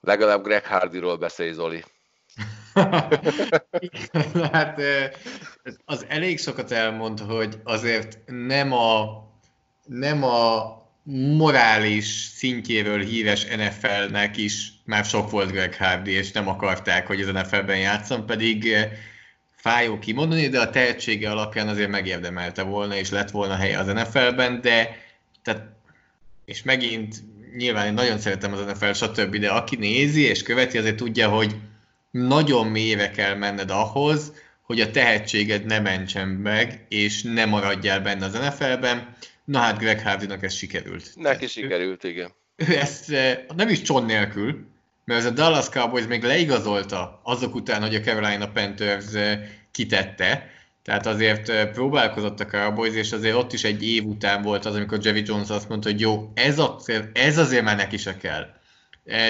Legalább 0.00 0.42
Greg 0.42 0.66
Hardyról 0.66 1.16
beszélj, 1.16 1.52
Zoli. 1.52 1.84
hát 4.52 4.80
az 5.84 6.04
elég 6.08 6.38
sokat 6.38 6.70
elmond, 6.70 7.20
hogy 7.20 7.60
azért 7.64 8.18
nem 8.26 8.72
a, 8.72 9.04
nem 9.86 10.22
a 10.24 10.80
morális 11.36 12.06
szintjéről 12.34 13.00
híres 13.04 13.44
NFL-nek 13.44 14.36
is 14.36 14.72
már 14.84 15.04
sok 15.04 15.30
volt 15.30 15.50
Greg 15.50 15.76
Hardy, 15.76 16.10
és 16.10 16.32
nem 16.32 16.48
akarták, 16.48 17.06
hogy 17.06 17.20
az 17.20 17.32
NFL-ben 17.32 17.78
játszom, 17.78 18.26
pedig 18.26 18.74
fájó 19.56 19.98
kimondani, 19.98 20.48
de 20.48 20.60
a 20.60 20.70
tehetsége 20.70 21.30
alapján 21.30 21.68
azért 21.68 21.90
megérdemelte 21.90 22.62
volna, 22.62 22.96
és 22.96 23.10
lett 23.10 23.30
volna 23.30 23.56
helye 23.56 23.78
az 23.78 23.86
NFL-ben, 23.86 24.60
de 24.60 24.96
tehát, 25.42 25.66
és 26.44 26.62
megint 26.62 27.16
nyilván 27.56 27.86
én 27.86 27.94
nagyon 27.94 28.18
szeretem 28.18 28.52
az 28.52 28.60
NFL, 28.60 28.92
stb., 28.92 29.36
de 29.36 29.50
aki 29.50 29.76
nézi 29.76 30.22
és 30.22 30.42
követi, 30.42 30.78
azért 30.78 30.96
tudja, 30.96 31.28
hogy 31.28 31.56
nagyon 32.12 32.66
mélyre 32.66 33.10
kell 33.10 33.34
menned 33.34 33.70
ahhoz, 33.70 34.32
hogy 34.62 34.80
a 34.80 34.90
tehetséged 34.90 35.64
ne 35.64 35.78
mentsen 35.78 36.28
meg, 36.28 36.86
és 36.88 37.22
ne 37.22 37.44
maradjál 37.44 38.00
benne 38.00 38.24
az 38.24 38.32
NFL-ben. 38.32 39.16
Na 39.44 39.58
hát 39.58 39.78
Greg 39.78 40.02
Hardynak 40.02 40.42
ez 40.42 40.54
sikerült. 40.54 41.10
Neki 41.14 41.46
sikerült, 41.46 42.04
igen. 42.04 42.30
Ő 42.56 42.76
ezt 42.78 43.10
eh, 43.10 43.38
nem 43.56 43.68
is 43.68 43.82
cson 43.82 44.04
nélkül, 44.04 44.66
mert 45.04 45.20
ez 45.20 45.26
a 45.26 45.30
Dallas 45.30 45.68
Cowboys 45.68 46.06
még 46.06 46.22
leigazolta 46.22 47.20
azok 47.22 47.54
után, 47.54 47.80
hogy 47.80 47.94
a 47.94 48.00
Carolina 48.00 48.48
Panthers 48.48 49.06
kitette, 49.70 50.50
tehát 50.82 51.06
azért 51.06 51.70
próbálkozott 51.72 52.40
a 52.40 52.46
Cowboys, 52.46 52.94
és 52.94 53.12
azért 53.12 53.36
ott 53.36 53.52
is 53.52 53.64
egy 53.64 53.86
év 53.88 54.04
után 54.04 54.42
volt 54.42 54.64
az, 54.64 54.74
amikor 54.74 54.98
Jerry 55.02 55.22
Jones 55.24 55.50
azt 55.50 55.68
mondta, 55.68 55.90
hogy 55.90 56.00
jó, 56.00 56.30
ez, 56.34 56.58
azért, 56.58 57.18
ez 57.18 57.38
azért 57.38 57.64
már 57.64 57.76
neki 57.76 57.96
se 57.96 58.16
kell. 58.16 58.46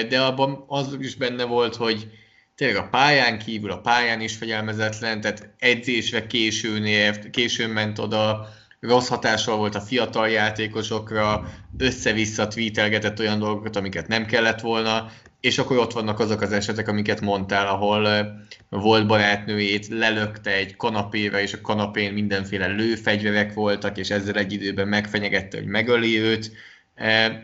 De 0.09 0.21
abban 0.21 0.63
az 0.67 0.97
is 0.99 1.15
benne 1.15 1.43
volt, 1.43 1.75
hogy 1.75 2.07
tényleg 2.55 2.77
a 2.77 2.87
pályán 2.89 3.39
kívül, 3.39 3.71
a 3.71 3.81
pályán 3.81 4.21
is 4.21 4.35
fegyelmezetlen, 4.35 5.21
tehát 5.21 5.53
edzésre 5.59 6.27
későn 6.27 6.85
ért, 6.85 7.29
későn 7.29 7.69
ment 7.69 7.99
oda, 7.99 8.47
rossz 8.79 9.07
hatással 9.07 9.57
volt 9.57 9.75
a 9.75 9.81
fiatal 9.81 10.29
játékosokra, 10.29 11.49
össze-vissza 11.77 12.47
tweetelgetett 12.47 13.19
olyan 13.19 13.39
dolgokat, 13.39 13.75
amiket 13.75 14.07
nem 14.07 14.25
kellett 14.25 14.59
volna, 14.59 15.11
és 15.39 15.57
akkor 15.57 15.77
ott 15.77 15.93
vannak 15.93 16.19
azok 16.19 16.41
az 16.41 16.51
esetek, 16.51 16.87
amiket 16.87 17.21
mondtál, 17.21 17.67
ahol 17.67 18.27
volt 18.69 19.07
barátnőjét, 19.07 19.87
lelökte 19.87 20.51
egy 20.51 20.75
kanapéra, 20.75 21.39
és 21.39 21.53
a 21.53 21.61
kanapén 21.61 22.13
mindenféle 22.13 22.67
lőfegyverek 22.67 23.53
voltak, 23.53 23.97
és 23.97 24.09
ezzel 24.09 24.35
egy 24.35 24.53
időben 24.53 24.87
megfenyegette, 24.87 25.57
hogy 25.57 25.67
megöli 25.67 26.19
őt. 26.19 26.51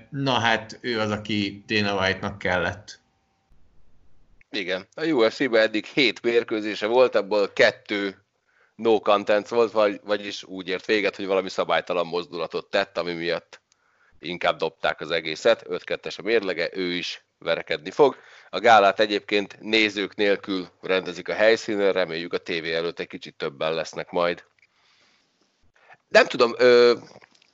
Na 0.09 0.31
hát 0.31 0.77
ő 0.81 0.99
az, 0.99 1.11
aki 1.11 1.63
Dana 1.67 1.99
White-nak 1.99 2.37
kellett. 2.37 2.98
Igen. 4.51 4.87
A 4.95 5.05
UFC-ben 5.05 5.61
eddig 5.61 5.85
hét 5.85 6.21
mérkőzése 6.21 6.85
volt, 6.85 7.15
abból 7.15 7.53
kettő 7.53 8.25
no 8.75 8.99
content 8.99 9.47
volt, 9.47 9.71
vagy, 9.71 9.99
vagyis 10.03 10.43
úgy 10.43 10.67
ért 10.67 10.85
véget, 10.85 11.15
hogy 11.15 11.25
valami 11.25 11.49
szabálytalan 11.49 12.07
mozdulatot 12.07 12.69
tett, 12.69 12.97
ami 12.97 13.13
miatt 13.13 13.61
inkább 14.19 14.57
dobták 14.57 15.01
az 15.01 15.11
egészet. 15.11 15.65
5-2-es 15.69 16.19
a 16.19 16.21
mérlege, 16.21 16.69
ő 16.73 16.93
is 16.93 17.25
verekedni 17.37 17.91
fog. 17.91 18.17
A 18.49 18.59
gálát 18.59 18.99
egyébként 18.99 19.57
nézők 19.59 20.15
nélkül 20.15 20.67
rendezik 20.81 21.29
a 21.29 21.33
helyszínen, 21.33 21.93
reméljük 21.93 22.33
a 22.33 22.37
tévé 22.37 22.73
előtt 22.73 22.99
egy 22.99 23.07
kicsit 23.07 23.35
többen 23.35 23.73
lesznek 23.73 24.11
majd. 24.11 24.43
Nem 26.07 26.25
tudom, 26.25 26.53
ö, 26.57 26.93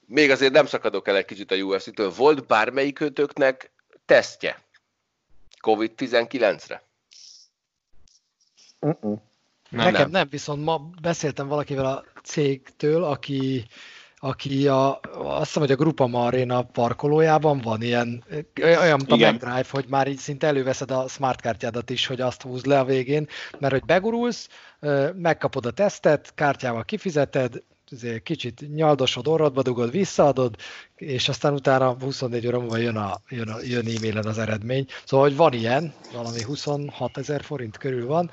még 0.05 0.31
azért 0.31 0.53
nem 0.53 0.65
szakadok 0.65 1.07
el 1.07 1.15
egy 1.15 1.25
kicsit 1.25 1.51
a 1.51 1.55
UFC-től. 1.55 2.09
Volt 2.09 2.47
bármelyikőtöknek 2.47 3.71
tesztje 4.05 4.64
COVID-19-re? 5.65 6.83
Uh-uh. 8.79 9.19
Nem, 9.69 9.85
Nekem 9.85 10.01
nem. 10.01 10.09
nem, 10.11 10.27
viszont 10.29 10.63
ma 10.63 10.89
beszéltem 11.01 11.47
valakivel 11.47 11.85
a 11.85 12.03
cégtől, 12.23 13.03
aki 13.03 13.65
aki 14.17 14.67
a, 14.67 14.99
azt 15.13 15.45
hiszem, 15.45 15.61
hogy 15.61 15.71
a 15.71 15.75
Grupa 15.75 16.07
Marina 16.07 16.61
parkolójában 16.61 17.59
van 17.59 17.81
ilyen, 17.81 18.23
olyan 18.61 18.99
a 18.99 19.15
McDrive, 19.15 19.65
hogy 19.69 19.85
már 19.87 20.07
így 20.07 20.17
szinte 20.17 20.47
előveszed 20.47 20.91
a 20.91 21.07
smart 21.07 21.41
kártyádat 21.41 21.89
is, 21.89 22.07
hogy 22.07 22.21
azt 22.21 22.41
húz 22.41 22.65
le 22.65 22.79
a 22.79 22.85
végén, 22.85 23.27
mert 23.59 23.73
hogy 23.73 23.85
begurulsz, 23.85 24.49
megkapod 25.13 25.65
a 25.65 25.71
tesztet, 25.71 26.31
kártyával 26.35 26.83
kifizeted, 26.83 27.63
kicsit 28.23 28.75
nyaldosod, 28.75 29.27
orrodba 29.27 29.61
dugod, 29.61 29.91
visszaadod, 29.91 30.55
és 30.95 31.29
aztán 31.29 31.53
utána 31.53 31.95
24 31.99 32.47
óra 32.47 32.59
múlva 32.59 32.77
jön, 32.77 32.95
a, 32.95 33.19
jön, 33.29 33.47
a, 33.47 33.57
jön 33.61 33.87
e-mailen 33.87 34.25
az 34.25 34.37
eredmény. 34.37 34.87
Szóval, 35.05 35.27
hogy 35.27 35.35
van 35.35 35.53
ilyen, 35.53 35.93
valami 36.13 36.41
26 36.41 37.17
ezer 37.17 37.43
forint 37.43 37.77
körül 37.77 38.05
van, 38.05 38.29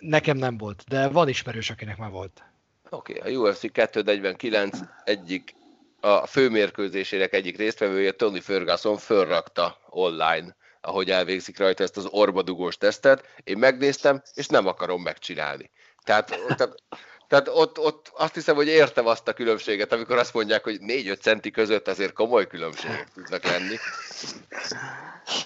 nekem 0.00 0.36
nem 0.36 0.56
volt, 0.56 0.84
de 0.88 1.08
van 1.08 1.28
ismerős, 1.28 1.70
akinek 1.70 1.96
már 1.96 2.10
volt. 2.10 2.42
Oké, 2.90 3.18
okay, 3.18 3.34
a 3.34 3.38
UFC 3.38 3.72
249 3.72 4.78
egyik 5.04 5.54
a 6.00 6.26
főmérkőzésének 6.26 7.32
egyik 7.32 7.56
résztvevője, 7.56 8.12
Tony 8.12 8.40
Ferguson 8.40 8.96
fölrakta 8.96 9.78
online, 9.88 10.56
ahogy 10.80 11.10
elvégzik 11.10 11.58
rajta 11.58 11.82
ezt 11.82 11.96
az 11.96 12.06
orbadugós 12.10 12.76
tesztet. 12.76 13.24
Én 13.44 13.58
megnéztem, 13.58 14.22
és 14.34 14.46
nem 14.46 14.66
akarom 14.66 15.02
megcsinálni. 15.02 15.70
Tehát, 16.04 16.38
tehát 16.56 16.82
tehát 17.28 17.48
ott, 17.48 17.78
ott 17.78 18.12
azt 18.16 18.34
hiszem, 18.34 18.54
hogy 18.54 18.66
értem 18.66 19.06
azt 19.06 19.28
a 19.28 19.32
különbséget, 19.32 19.92
amikor 19.92 20.18
azt 20.18 20.34
mondják, 20.34 20.64
hogy 20.64 20.78
4-5 20.80 21.20
centi 21.20 21.50
között 21.50 21.88
azért 21.88 22.12
komoly 22.12 22.46
különbségek 22.46 23.08
tudnak 23.14 23.44
lenni. 23.44 23.76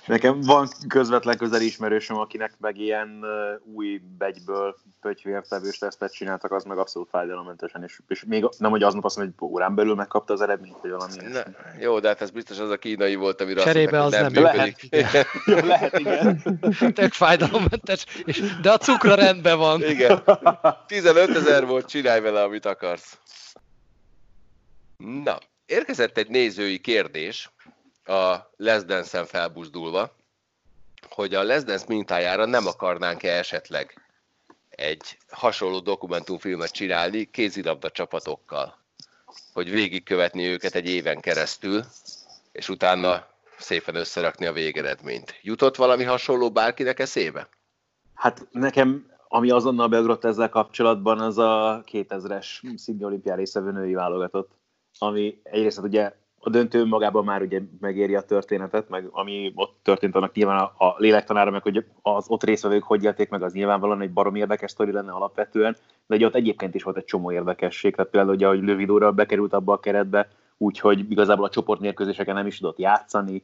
Nekem 0.06 0.40
van 0.40 0.68
közvetlen 0.88 1.36
közeli 1.36 1.64
ismerősöm, 1.64 2.16
akinek 2.16 2.52
meg 2.58 2.78
ilyen 2.78 3.24
új 3.74 4.00
begyből 4.18 4.76
pötyvértevős 5.00 5.78
tesztet 5.78 6.12
csináltak, 6.12 6.52
az 6.52 6.64
meg 6.64 6.78
abszolút 6.78 7.08
fájdalommentesen, 7.08 7.82
és, 7.82 8.00
és 8.08 8.24
még 8.26 8.48
nem, 8.58 8.70
hogy 8.70 8.82
aznap 8.82 9.04
azt 9.04 9.16
mondja, 9.16 9.34
hogy 9.38 9.48
órán 9.48 9.74
belül 9.74 9.94
megkapta 9.94 10.32
az 10.32 10.40
eredményt, 10.40 10.76
vagy 10.82 10.90
valami. 10.90 11.12
Ne, 11.32 11.42
jó, 11.80 12.00
de 12.00 12.08
hát 12.08 12.20
ez 12.20 12.30
biztos 12.30 12.58
az 12.58 12.70
a 12.70 12.76
kínai 12.76 13.14
volt, 13.14 13.40
amire 13.40 13.62
Cserébe 13.62 14.02
azt 14.02 14.20
mondták, 14.20 14.26
az 14.26 14.32
nem, 14.32 14.42
nem 14.42 14.54
lehet, 14.56 14.82
igen. 14.82 15.66
lehet, 15.66 15.98
igen. 15.98 16.94
Tök 16.94 17.12
fájdalommentes, 17.12 18.06
és, 18.24 18.60
de 18.62 18.70
a 18.70 18.78
cukra 18.78 19.14
rendben 19.14 19.58
van. 19.58 19.82
Igen. 19.82 20.22
15 20.86 21.36
ezer 21.36 21.66
volt, 21.70 21.88
csinálj 21.88 22.20
vele, 22.20 22.42
amit 22.42 22.66
akarsz. 22.66 23.18
Na, 24.96 25.38
érkezett 25.66 26.16
egy 26.16 26.28
nézői 26.28 26.80
kérdés, 26.80 27.50
a 28.04 28.36
Les 28.56 28.82
felbuzdulva, 29.26 30.16
hogy 31.08 31.34
a 31.34 31.42
Les 31.42 31.62
Dance 31.62 31.84
mintájára 31.88 32.44
nem 32.44 32.66
akarnánk-e 32.66 33.32
esetleg 33.32 34.10
egy 34.68 35.18
hasonló 35.28 35.80
dokumentumfilmet 35.80 36.70
csinálni 36.70 37.30
kézilabda 37.30 37.90
csapatokkal, 37.90 38.78
hogy 39.52 39.70
végigkövetni 39.70 40.46
őket 40.46 40.74
egy 40.74 40.88
éven 40.88 41.20
keresztül, 41.20 41.84
és 42.52 42.68
utána 42.68 43.26
szépen 43.58 43.94
összerakni 43.94 44.46
a 44.46 44.52
végeredményt. 44.52 45.38
Jutott 45.42 45.76
valami 45.76 46.04
hasonló 46.04 46.50
bárkinek 46.50 46.98
eszébe? 46.98 47.48
Hát 48.14 48.46
nekem, 48.50 49.09
ami 49.32 49.50
azonnal 49.50 49.88
beugrott 49.88 50.24
ezzel 50.24 50.48
kapcsolatban, 50.48 51.20
az 51.20 51.38
a 51.38 51.82
2000-es 51.92 52.46
Sydney 52.78 53.04
olimpián 53.04 53.36
részevő 53.36 53.72
női 53.72 53.94
válogatott, 53.94 54.50
ami 54.98 55.40
egyrészt 55.42 55.76
hát 55.76 55.86
ugye 55.86 56.12
a 56.38 56.50
döntő 56.50 56.84
magában 56.84 57.24
már 57.24 57.42
ugye 57.42 57.60
megéri 57.80 58.14
a 58.14 58.20
történetet, 58.20 58.88
meg 58.88 59.08
ami 59.10 59.52
ott 59.54 59.78
történt, 59.82 60.14
annak 60.14 60.32
nyilván 60.32 60.58
a, 60.58 60.84
a 60.86 60.94
lélektanára, 60.98 61.50
meg 61.50 61.62
hogy 61.62 61.84
az 62.02 62.24
ott 62.28 62.44
részvevők 62.44 62.82
hogy 62.82 63.04
élték 63.04 63.28
meg, 63.28 63.42
az 63.42 63.52
nyilvánvalóan 63.52 64.00
egy 64.00 64.12
barom 64.12 64.34
érdekes 64.34 64.70
sztori 64.70 64.92
lenne 64.92 65.12
alapvetően, 65.12 65.76
de 66.06 66.14
ugye 66.14 66.26
ott 66.26 66.34
egyébként 66.34 66.74
is 66.74 66.82
volt 66.82 66.96
egy 66.96 67.04
csomó 67.04 67.32
érdekesség, 67.32 67.94
tehát 67.94 68.10
például 68.10 68.34
ugye, 68.34 68.46
hogy 68.46 68.62
Lövidóra 68.62 69.12
bekerült 69.12 69.52
abba 69.52 69.72
a 69.72 69.80
keretbe, 69.80 70.28
úgyhogy 70.56 71.10
igazából 71.10 71.44
a 71.44 71.50
csoportmérkőzéseken 71.50 72.34
nem 72.34 72.46
is 72.46 72.58
tudott 72.58 72.78
játszani, 72.78 73.42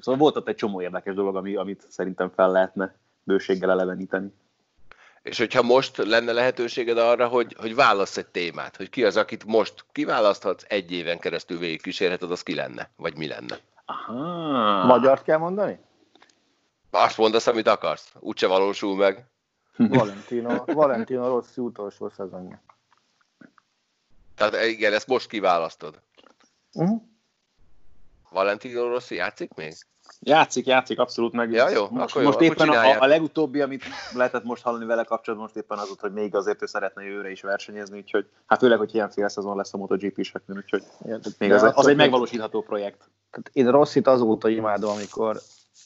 szóval 0.00 0.16
volt 0.18 0.36
ott 0.36 0.48
egy 0.48 0.56
csomó 0.56 0.82
érdekes 0.82 1.14
dolog, 1.14 1.36
ami, 1.36 1.54
amit 1.54 1.84
szerintem 1.88 2.30
fel 2.34 2.50
lehetne 2.50 2.94
bőséggel 3.22 3.70
eleveníteni. 3.70 4.32
És 5.22 5.38
hogyha 5.38 5.62
most 5.62 5.96
lenne 5.96 6.32
lehetőséged 6.32 6.98
arra, 6.98 7.28
hogy, 7.28 7.56
hogy 7.58 7.74
válasz 7.74 8.16
egy 8.16 8.26
témát, 8.26 8.76
hogy 8.76 8.90
ki 8.90 9.04
az, 9.04 9.16
akit 9.16 9.44
most 9.44 9.84
kiválaszthatsz, 9.92 10.64
egy 10.68 10.92
éven 10.92 11.18
keresztül 11.18 11.58
végigkísérheted, 11.58 12.30
az 12.30 12.42
ki 12.42 12.54
lenne? 12.54 12.90
Vagy 12.96 13.16
mi 13.16 13.26
lenne? 13.26 13.58
Aha. 13.84 14.84
Magyart 14.86 15.22
kell 15.22 15.38
mondani? 15.38 15.78
Azt 16.90 17.18
mondasz, 17.18 17.46
amit 17.46 17.66
akarsz. 17.66 18.14
Úgyse 18.18 18.46
valósul 18.46 18.96
meg. 18.96 19.26
Valentino, 19.76 20.64
Valentino 20.64 21.28
Rossi 21.28 21.60
utolsó 21.60 22.08
szezonja. 22.08 22.62
Tehát 24.34 24.64
igen, 24.64 24.92
ezt 24.92 25.06
most 25.06 25.28
kiválasztod. 25.28 26.02
Uh-huh. 26.72 27.02
Valentino 28.30 28.88
Rossi 28.88 29.14
játszik 29.14 29.54
még? 29.54 29.74
Játszik, 30.24 30.66
játszik, 30.66 30.98
abszolút 30.98 31.32
meg. 31.32 31.50
Ja, 31.50 31.68
jó, 31.68 31.86
most, 31.90 32.10
akkor 32.10 32.22
most 32.22 32.40
jó, 32.40 32.46
éppen 32.46 32.68
a, 32.68 33.00
a, 33.00 33.06
legutóbbi, 33.06 33.60
amit 33.60 33.84
lehetett 34.14 34.44
most 34.44 34.62
hallani 34.62 34.84
vele 34.84 35.04
kapcsolatban, 35.04 35.48
most 35.52 35.64
éppen 35.64 35.78
az 35.78 35.86
volt, 35.86 36.00
hogy 36.00 36.12
még 36.12 36.34
azért 36.34 36.62
ő 36.62 36.66
szeretne 36.66 37.02
jövőre 37.02 37.30
is 37.30 37.42
versenyezni, 37.42 37.98
úgyhogy 37.98 38.26
hát 38.46 38.58
főleg, 38.58 38.78
hogy 38.78 38.94
ilyen 38.94 39.10
fél 39.10 39.28
szezon 39.28 39.56
lesz 39.56 39.74
a 39.74 39.76
MotoGP-seknél, 39.76 40.56
úgyhogy 40.56 40.82
ja, 41.04 41.18
még 41.38 41.52
az, 41.52 41.72
az, 41.74 41.86
egy 41.86 41.96
megvalósítható 41.96 42.62
projekt. 42.62 43.10
Tehát 43.30 43.50
én 43.52 43.70
Rosszit 43.70 44.06
azóta 44.06 44.48
imádom, 44.48 44.90
amikor 44.90 45.40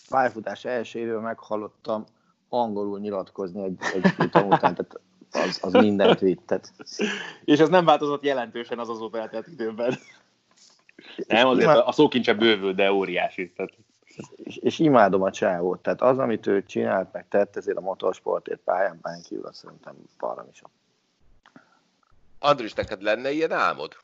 pályafutás 0.09 0.65
első 0.65 0.99
évben 0.99 1.23
meghallottam 1.23 2.05
angolul 2.49 2.99
nyilatkozni 2.99 3.65
egy, 3.65 3.79
egy 3.95 4.11
futam 4.11 4.47
után, 4.47 4.75
tehát 4.75 5.01
az, 5.31 5.59
az 5.63 5.73
mindent 5.73 6.21
vitt. 6.21 6.61
És 7.45 7.59
ez 7.59 7.69
nem 7.69 7.85
változott 7.85 8.23
jelentősen 8.23 8.79
az 8.79 8.89
azóta 8.89 9.19
eltelt 9.19 9.47
időben. 9.47 9.99
Nem, 11.27 11.47
azért 11.47 11.69
a 11.69 11.93
szókincse 11.93 12.35
bővül, 12.35 12.73
de 12.73 12.93
óriási. 12.93 13.53
Tehát... 13.57 13.73
És, 14.37 14.57
és, 14.57 14.79
imádom 14.79 15.23
a 15.23 15.31
csávót. 15.31 15.83
Tehát 15.83 16.03
az, 16.03 16.19
amit 16.19 16.47
ő 16.47 16.63
csinált, 16.65 17.13
meg 17.13 17.29
tett 17.29 17.57
ezért 17.57 17.77
a 17.77 17.81
motorsportért 17.81 18.61
pályán, 18.65 18.99
pályán 19.01 19.23
kívül, 19.23 19.47
azt 19.47 19.59
szerintem 19.59 19.95
is. 20.53 20.63
Andris, 22.39 22.73
neked 22.73 23.03
lenne 23.03 23.31
ilyen 23.31 23.53
álmod? 23.53 23.97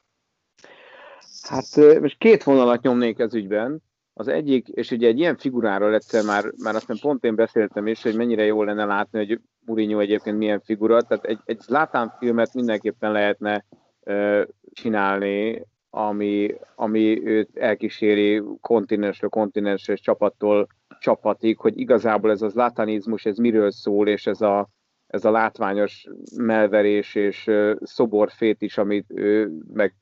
Hát 1.42 2.00
most 2.00 2.18
két 2.18 2.42
vonalat 2.42 2.82
nyomnék 2.82 3.18
ez 3.18 3.34
ügyben. 3.34 3.82
Az 4.14 4.28
egyik, 4.28 4.68
és 4.68 4.90
ugye 4.90 5.08
egy 5.08 5.18
ilyen 5.18 5.36
figuráról 5.36 5.94
egyszer 5.94 6.24
már, 6.24 6.52
már 6.62 6.74
aztán 6.74 6.98
pont 7.00 7.24
én 7.24 7.34
beszéltem 7.34 7.86
is, 7.86 8.02
hogy 8.02 8.16
mennyire 8.16 8.44
jó 8.44 8.62
lenne 8.62 8.84
látni, 8.84 9.26
hogy 9.26 9.40
Mourinho 9.64 9.98
egyébként 9.98 10.38
milyen 10.38 10.60
figura, 10.60 11.02
tehát 11.02 11.24
egy, 11.24 11.38
egy 11.44 11.60
Zlatan 11.60 12.14
filmet 12.18 12.54
mindenképpen 12.54 13.12
lehetne 13.12 13.64
uh, 14.00 14.42
csinálni, 14.72 15.66
ami, 15.94 16.54
ami 16.74 17.26
őt 17.26 17.56
elkíséri 17.56 18.42
kontinensről 18.60 19.30
kontinensre 19.30 19.94
csapattól 19.94 20.66
csapatig, 21.00 21.58
hogy 21.58 21.78
igazából 21.78 22.30
ez 22.30 22.42
az 22.42 22.54
látanizmus, 22.54 23.24
ez 23.24 23.36
miről 23.36 23.70
szól, 23.70 24.08
és 24.08 24.26
ez 24.26 24.40
a, 24.40 24.68
ez 25.06 25.24
a 25.24 25.30
látványos 25.30 26.06
melverés 26.36 27.14
és 27.14 27.46
uh, 27.46 27.76
szoborfét 27.82 28.62
is, 28.62 28.78
amit 28.78 29.06
ő, 29.08 29.52
meg 29.72 29.94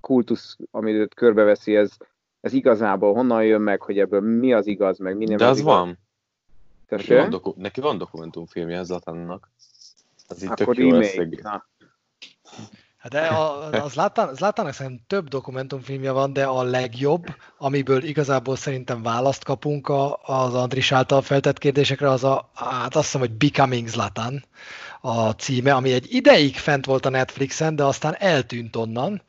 kultusz, 0.00 0.56
amit 0.70 0.94
őt 0.94 1.14
körbeveszi, 1.14 1.76
ez, 1.76 1.96
ez 2.40 2.52
igazából 2.52 3.14
honnan 3.14 3.44
jön 3.44 3.60
meg, 3.60 3.82
hogy 3.82 3.98
ebből 3.98 4.20
mi 4.20 4.52
az 4.52 4.66
igaz, 4.66 4.98
meg 4.98 5.16
mi 5.16 5.24
nem 5.24 5.36
De 5.36 5.44
az, 5.44 5.50
az 5.50 5.58
igaz. 5.58 5.72
van. 5.74 5.98
Neki 6.88 7.14
van, 7.14 7.30
doku- 7.30 7.56
neki 7.56 7.80
van 7.80 7.98
dokumentumfilmje 7.98 8.78
ez 8.78 8.88
Latannak. 8.88 9.50
Az 10.28 10.42
így 10.42 10.50
Akkor 10.50 10.74
tök 10.74 10.84
jó 10.84 10.90
remake. 10.90 11.64
Hát 13.02 13.12
de 13.12 13.26
a, 13.26 13.70
az 13.70 13.92
Zlátának 14.34 14.72
szerintem 14.72 15.04
több 15.06 15.28
dokumentumfilmje 15.28 16.10
van, 16.10 16.32
de 16.32 16.44
a 16.44 16.62
legjobb, 16.62 17.26
amiből 17.58 18.02
igazából 18.02 18.56
szerintem 18.56 19.02
választ 19.02 19.44
kapunk 19.44 19.88
a, 19.88 20.20
az 20.22 20.54
Andris 20.54 20.92
által 20.92 21.22
feltett 21.22 21.58
kérdésekre, 21.58 22.10
az 22.10 22.24
a, 22.24 22.50
hát 22.54 22.96
azt 22.96 23.04
hiszem, 23.04 23.20
hogy 23.20 23.32
Becoming 23.32 23.88
Zlatan 23.88 24.44
a 25.00 25.30
címe, 25.30 25.74
ami 25.74 25.92
egy 25.92 26.14
ideig 26.14 26.56
fent 26.56 26.84
volt 26.84 27.06
a 27.06 27.10
Netflixen, 27.10 27.76
de 27.76 27.84
aztán 27.84 28.16
eltűnt 28.18 28.76
onnan, 28.76 29.22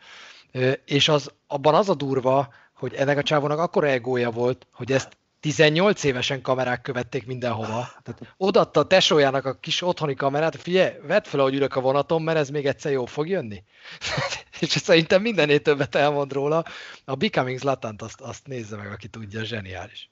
és 0.85 1.07
az, 1.07 1.31
abban 1.47 1.75
az 1.75 1.89
a 1.89 1.95
durva, 1.95 2.53
hogy 2.73 2.93
ennek 2.93 3.17
a 3.17 3.23
csávónak 3.23 3.59
akkora 3.59 3.87
egója 3.87 4.31
volt, 4.31 4.67
hogy 4.73 4.91
ezt 4.91 5.17
18 5.43 6.03
évesen 6.03 6.41
kamerák 6.41 6.81
követték 6.81 7.27
mindenhova. 7.27 7.87
Tehát 8.03 8.33
odaadta 8.37 8.79
a 8.79 8.87
tesójának 8.87 9.45
a 9.45 9.53
kis 9.53 9.81
otthoni 9.81 10.13
kamerát, 10.13 10.55
figyelj, 10.55 10.93
vedd 11.07 11.23
fel, 11.23 11.39
hogy 11.41 11.53
ülök 11.55 11.75
a 11.75 11.81
vonaton, 11.81 12.21
mert 12.21 12.37
ez 12.37 12.49
még 12.49 12.65
egyszer 12.65 12.91
jó 12.91 13.05
fog 13.05 13.27
jönni. 13.27 13.63
és 14.59 14.69
szerintem 14.69 15.21
mindennél 15.21 15.61
többet 15.61 15.95
elmond 15.95 16.33
róla. 16.33 16.63
A 17.05 17.15
Becoming 17.15 17.57
Zlatan 17.57 17.95
azt, 17.97 18.21
azt 18.21 18.47
nézze 18.47 18.75
meg, 18.75 18.91
aki 18.91 19.07
tudja, 19.07 19.43
zseniális. 19.43 20.09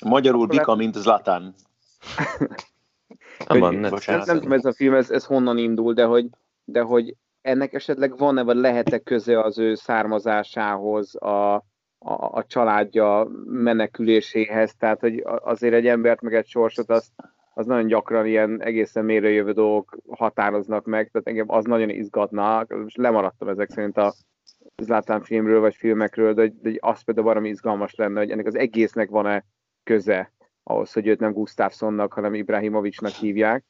Magyarul 0.00 0.46
Becoming 0.46 0.94
Zlatan. 0.94 1.54
nem, 3.48 3.58
nem, 3.58 3.74
nem 3.74 4.20
tudom, 4.20 4.52
ez 4.52 4.64
a 4.64 4.72
film, 4.72 4.94
ez, 4.94 5.10
ez 5.10 5.24
honnan 5.24 5.58
indul, 5.58 5.94
de 5.94 6.04
hogy, 6.04 6.26
de 6.64 6.80
hogy 6.80 7.14
ennek 7.42 7.72
esetleg 7.72 8.18
van-e, 8.18 8.42
vagy 8.42 8.56
lehet-e 8.56 8.98
köze 8.98 9.40
az 9.40 9.58
ő 9.58 9.74
származásához, 9.74 11.14
a, 11.16 11.64
a, 12.04 12.38
a 12.38 12.44
családja 12.46 13.28
meneküléséhez, 13.44 14.74
tehát 14.74 15.00
hogy 15.00 15.22
azért 15.24 15.74
egy 15.74 15.86
embert 15.86 16.20
meg 16.20 16.34
egy 16.34 16.46
sorsot 16.46 16.90
az, 16.90 17.12
az 17.54 17.66
nagyon 17.66 17.86
gyakran 17.86 18.26
ilyen 18.26 18.62
egészen 18.62 19.04
mélyre 19.04 19.28
jövő 19.30 19.52
dolgok 19.52 19.96
határoznak 20.10 20.84
meg, 20.84 21.10
tehát 21.10 21.28
engem 21.28 21.50
az 21.50 21.64
nagyon 21.64 21.90
izgatna, 21.90 22.66
most 22.68 22.96
lemaradtam 22.96 23.48
ezek 23.48 23.70
szerint 23.70 23.96
a 23.96 24.14
Zlátán 24.82 25.22
filmről 25.22 25.60
vagy 25.60 25.74
filmekről, 25.74 26.34
de, 26.34 26.52
de 26.62 26.70
az 26.78 27.02
például 27.02 27.26
valami 27.26 27.48
izgalmas 27.48 27.94
lenne, 27.94 28.20
hogy 28.20 28.30
ennek 28.30 28.46
az 28.46 28.56
egésznek 28.56 29.08
van-e 29.08 29.44
köze 29.82 30.32
ahhoz, 30.62 30.92
hogy 30.92 31.06
őt 31.06 31.20
nem 31.20 31.32
Gustafsonnak, 31.32 32.12
hanem 32.12 32.34
Ibrahimovicsnak 32.34 33.12
hívják. 33.12 33.64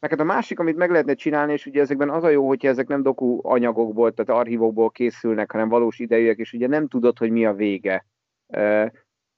Hát 0.00 0.20
a 0.20 0.24
másik, 0.24 0.58
amit 0.58 0.76
meg 0.76 0.90
lehetne 0.90 1.14
csinálni, 1.14 1.52
és 1.52 1.66
ugye 1.66 1.80
ezekben 1.80 2.10
az 2.10 2.24
a 2.24 2.28
jó, 2.28 2.46
hogyha 2.46 2.68
ezek 2.68 2.88
nem 2.88 3.02
doku 3.02 3.38
anyagokból, 3.42 4.12
tehát 4.12 4.40
archívokból 4.40 4.90
készülnek, 4.90 5.52
hanem 5.52 5.68
valós 5.68 5.98
idejűek, 5.98 6.38
és 6.38 6.52
ugye 6.52 6.66
nem 6.66 6.88
tudod, 6.88 7.18
hogy 7.18 7.30
mi 7.30 7.46
a 7.46 7.52
vége, 7.52 8.06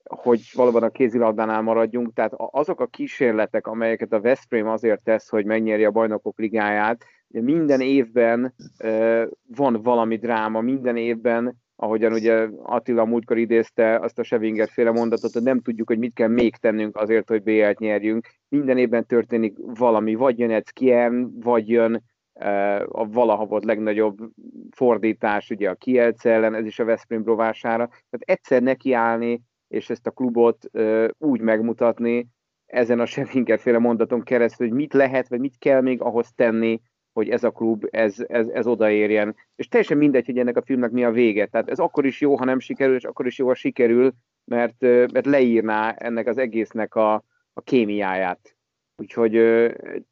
hogy 0.04 0.50
valóban 0.54 0.82
a 0.82 0.90
kézilabdánál 0.90 1.62
maradjunk. 1.62 2.12
Tehát 2.12 2.32
azok 2.36 2.80
a 2.80 2.86
kísérletek, 2.86 3.66
amelyeket 3.66 4.12
a 4.12 4.20
Veszprém 4.20 4.68
azért 4.68 5.02
tesz, 5.02 5.28
hogy 5.28 5.44
megnyeri 5.44 5.84
a 5.84 5.90
bajnokok 5.90 6.38
ligáját, 6.38 7.04
minden 7.28 7.80
évben 7.80 8.54
van 9.56 9.82
valami 9.82 10.16
dráma, 10.16 10.60
minden 10.60 10.96
évben 10.96 11.62
ahogyan 11.84 12.12
ugye 12.12 12.48
Attila 12.62 13.04
múltkor 13.04 13.38
idézte 13.38 13.98
azt 13.98 14.18
a 14.18 14.22
Sevinger 14.22 14.68
féle 14.68 14.90
mondatot, 14.90 15.32
hogy 15.32 15.42
nem 15.42 15.60
tudjuk, 15.60 15.88
hogy 15.88 15.98
mit 15.98 16.14
kell 16.14 16.28
még 16.28 16.56
tennünk 16.56 16.96
azért, 16.96 17.28
hogy 17.28 17.42
BL-t 17.42 17.78
nyerjünk. 17.78 18.28
Minden 18.48 18.78
évben 18.78 19.06
történik 19.06 19.56
valami, 19.56 20.14
vagy 20.14 20.38
jön 20.38 20.50
egy 20.50 20.72
Kien, 20.72 21.40
vagy 21.40 21.68
jön 21.68 22.02
uh, 22.32 23.00
a 23.00 23.06
valaha 23.06 23.44
volt 23.46 23.64
legnagyobb 23.64 24.18
fordítás 24.70 25.50
ugye 25.50 25.70
a 25.70 25.74
Kielce 25.74 26.30
ellen, 26.30 26.54
ez 26.54 26.66
is 26.66 26.78
a 26.78 26.84
Veszprém 26.84 27.24
rovására. 27.24 27.86
Tehát 27.86 28.24
egyszer 28.24 28.62
nekiállni, 28.62 29.42
és 29.68 29.90
ezt 29.90 30.06
a 30.06 30.10
klubot 30.10 30.64
uh, 30.72 31.08
úgy 31.18 31.40
megmutatni, 31.40 32.26
ezen 32.66 33.00
a 33.00 33.06
Sevinger 33.06 33.58
féle 33.58 33.78
mondaton 33.78 34.22
keresztül, 34.22 34.68
hogy 34.68 34.76
mit 34.76 34.92
lehet, 34.92 35.28
vagy 35.28 35.40
mit 35.40 35.58
kell 35.58 35.80
még 35.80 36.00
ahhoz 36.00 36.32
tenni, 36.34 36.80
hogy 37.14 37.28
ez 37.28 37.44
a 37.44 37.50
klub, 37.50 37.86
ez, 37.90 38.24
ez, 38.26 38.48
ez 38.48 38.66
odaérjen. 38.66 39.36
És 39.56 39.68
teljesen 39.68 39.96
mindegy, 39.96 40.26
hogy 40.26 40.38
ennek 40.38 40.56
a 40.56 40.62
filmnek 40.62 40.90
mi 40.90 41.04
a 41.04 41.10
vége. 41.10 41.46
Tehát 41.46 41.70
ez 41.70 41.78
akkor 41.78 42.06
is 42.06 42.20
jó, 42.20 42.36
ha 42.36 42.44
nem 42.44 42.58
sikerül, 42.58 42.94
és 42.94 43.04
akkor 43.04 43.26
is 43.26 43.38
jó, 43.38 43.46
ha 43.46 43.54
sikerül, 43.54 44.12
mert, 44.44 44.80
mert 44.80 45.26
leírná 45.26 45.90
ennek 45.90 46.26
az 46.26 46.38
egésznek 46.38 46.94
a, 46.94 47.14
a 47.52 47.60
kémiáját. 47.64 48.56
Úgyhogy, 48.96 49.34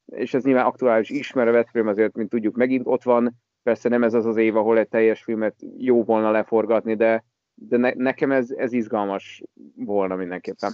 és 0.07 0.35
ez 0.35 0.45
nyilván 0.45 0.65
aktuális 0.65 1.11
is, 1.11 1.33
mert 1.33 1.75
a 1.75 1.89
azért, 1.89 2.17
mint 2.17 2.29
tudjuk, 2.31 2.57
megint 2.57 2.87
ott 2.87 3.03
van. 3.03 3.35
Persze 3.63 3.89
nem 3.89 4.03
ez 4.03 4.15
az 4.15 4.27
az 4.27 4.37
év, 4.37 4.57
ahol 4.57 4.79
egy 4.79 4.89
teljes 4.89 5.23
filmet 5.23 5.55
jó 5.77 6.05
volna 6.05 6.31
leforgatni, 6.31 6.95
de, 6.95 7.25
de 7.55 7.77
ne, 7.77 7.93
nekem 7.95 8.33
ez, 8.33 8.51
ez 8.51 8.73
izgalmas 8.73 9.43
volna 9.77 10.17
mindenképpen. 10.17 10.73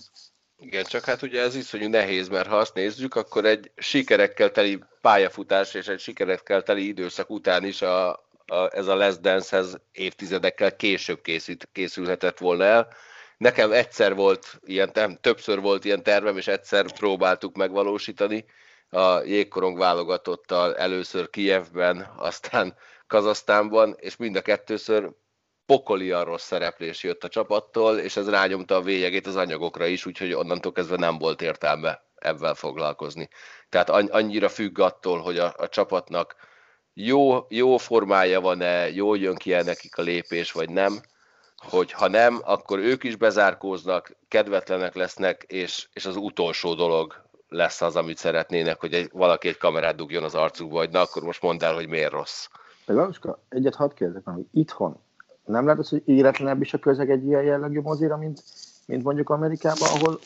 Igen, 0.61 0.85
csak 0.85 1.05
hát 1.05 1.23
ugye 1.23 1.41
ez 1.41 1.55
iszonyú 1.55 1.89
nehéz, 1.89 2.29
mert 2.29 2.49
ha 2.49 2.57
azt 2.57 2.75
nézzük, 2.75 3.15
akkor 3.15 3.45
egy 3.45 3.71
sikerekkel 3.77 4.51
teli 4.51 4.79
pályafutás 5.01 5.75
és 5.75 5.89
egy 5.89 6.01
sikerekkel 6.01 6.63
teli 6.63 6.87
időszak 6.87 7.31
után 7.31 7.65
is 7.65 7.83
a, 7.83 8.09
a, 8.47 8.71
ez 8.71 8.87
a 8.87 8.97
Les 8.97 9.19
Dance-hez 9.19 9.81
évtizedekkel 9.93 10.77
később 10.77 11.21
készít, 11.21 11.69
készülhetett 11.73 12.39
volna 12.39 12.65
el. 12.65 12.89
Nekem 13.37 13.73
egyszer 13.73 14.15
volt 14.15 14.61
ilyen, 14.65 14.91
nem, 14.95 15.19
többször 15.21 15.61
volt 15.61 15.85
ilyen 15.85 16.03
tervem, 16.03 16.37
és 16.37 16.47
egyszer 16.47 16.93
próbáltuk 16.93 17.57
megvalósítani 17.57 18.45
a 18.91 19.21
jégkorong 19.23 19.79
válogatottal 19.79 20.77
először 20.77 21.31
Kijevben, 21.31 22.13
aztán 22.17 22.75
Kazasztánban, 23.07 23.97
és 23.99 24.17
mind 24.17 24.37
a 24.37 24.43
kettőször 24.43 25.11
pokolian 25.69 26.25
rossz 26.25 26.45
szereplés 26.45 27.03
jött 27.03 27.25
a 27.25 27.29
csapattól, 27.29 27.99
és 27.99 28.17
ez 28.17 28.31
rányomta 28.31 28.75
a 28.75 28.83
vélyegét 28.83 29.27
az 29.27 29.37
anyagokra 29.37 29.87
is, 29.87 30.07
úgyhogy 30.07 30.33
onnantól 30.33 30.73
kezdve 30.73 30.97
nem 30.97 31.19
volt 31.19 31.43
értelme 31.43 32.03
ebben 32.15 32.55
foglalkozni. 32.55 33.29
Tehát 33.69 33.91
annyira 33.91 34.49
függ 34.49 34.79
attól, 34.79 35.21
hogy 35.21 35.39
a, 35.39 35.55
a 35.57 35.69
csapatnak 35.69 36.35
jó, 36.95 37.47
jó 37.49 37.77
formája 37.77 38.41
van-e, 38.41 38.91
jól 38.91 39.19
jön 39.19 39.35
ki 39.35 39.53
-e 39.53 39.63
nekik 39.63 39.99
a 39.99 40.03
lépés, 40.03 40.53
vagy 40.53 40.71
nem, 40.71 41.01
hogy 41.57 41.93
ha 41.93 42.09
nem, 42.09 42.41
akkor 42.45 42.79
ők 42.79 43.05
is 43.05 43.17
bezárkóznak, 43.17 44.17
kedvetlenek 44.29 44.95
lesznek, 44.95 45.45
és, 45.47 45.89
és 45.93 46.07
az 46.07 46.17
utolsó 46.17 46.75
dolog 46.75 47.23
lesz 47.49 47.81
az, 47.81 47.97
amit 47.97 48.19
szeretnének, 48.19 48.81
hogy 48.81 48.93
egy, 48.93 49.11
valaki 49.13 49.49
egy 49.49 49.59
kamerát 49.59 49.97
dugjon 49.97 50.23
az 50.23 50.35
arcukba, 50.35 50.77
vagy 50.77 50.91
na, 50.91 51.01
akkor 51.01 51.23
most 51.23 51.43
mondd 51.43 51.65
el, 51.65 51.75
hogy 51.75 51.89
miért 51.89 52.13
rossz. 52.13 52.47
De 52.87 53.09
egyet 53.49 53.75
hadd 53.75 53.95
kérdezek, 53.95 54.25
hogy 54.25 54.45
itthon 54.53 55.07
nem 55.49 55.65
lehet 55.65 55.81
az, 55.81 55.89
hogy 55.89 56.03
éretlenebb 56.05 56.63
is 56.63 56.75
a 56.75 56.79
közeg 56.79 57.11
egy 57.11 57.27
ilyen 57.27 57.43
jellegű 57.43 57.81
mozira, 57.81 58.17
mint, 58.17 58.43
mint 58.87 59.03
mondjuk 59.03 59.31
Amerikában, 59.31 59.89
ahol 59.89 60.19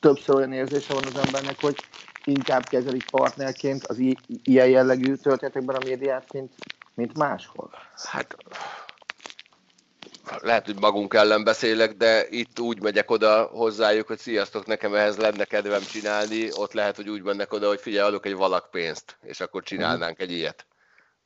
többször 0.00 0.34
olyan 0.34 0.52
érzése 0.52 0.94
van 0.94 1.04
az 1.06 1.16
embernek, 1.16 1.60
hogy 1.60 1.76
inkább 2.24 2.64
kezelik 2.64 3.10
partnerként 3.10 3.86
az 3.86 3.98
i- 3.98 4.18
ilyen 4.26 4.68
jellegű 4.68 5.14
történetekben 5.14 5.76
a 5.76 5.84
médiát, 5.84 6.32
mint, 6.32 6.52
mint 6.94 7.18
máshol? 7.18 7.70
Hát 7.94 8.36
lehet, 10.42 10.66
hogy 10.66 10.80
magunk 10.80 11.14
ellen 11.14 11.44
beszélek, 11.44 11.96
de 11.96 12.28
itt 12.28 12.60
úgy 12.60 12.82
megyek 12.82 13.10
oda 13.10 13.42
hozzájuk, 13.42 14.06
hogy 14.06 14.18
sziasztok, 14.18 14.66
nekem 14.66 14.94
ehhez 14.94 15.16
lenne 15.16 15.44
kedvem 15.44 15.82
csinálni, 15.82 16.48
ott 16.52 16.72
lehet, 16.72 16.96
hogy 16.96 17.08
úgy 17.08 17.22
mennek 17.22 17.52
oda, 17.52 17.68
hogy 17.68 17.80
figyelj, 17.80 18.08
adok 18.08 18.26
egy 18.26 18.34
valak 18.34 18.70
pénzt, 18.70 19.18
és 19.22 19.40
akkor 19.40 19.62
csinálnánk 19.62 20.20
egy 20.20 20.30
ilyet. 20.30 20.66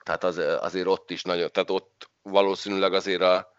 Tehát 0.03 0.25
az, 0.25 0.41
azért 0.61 0.87
ott 0.87 1.11
is 1.11 1.23
nagyon, 1.23 1.51
tehát 1.53 1.71
ott 1.71 2.10
valószínűleg 2.23 2.93
azért 2.93 3.21
a, 3.21 3.53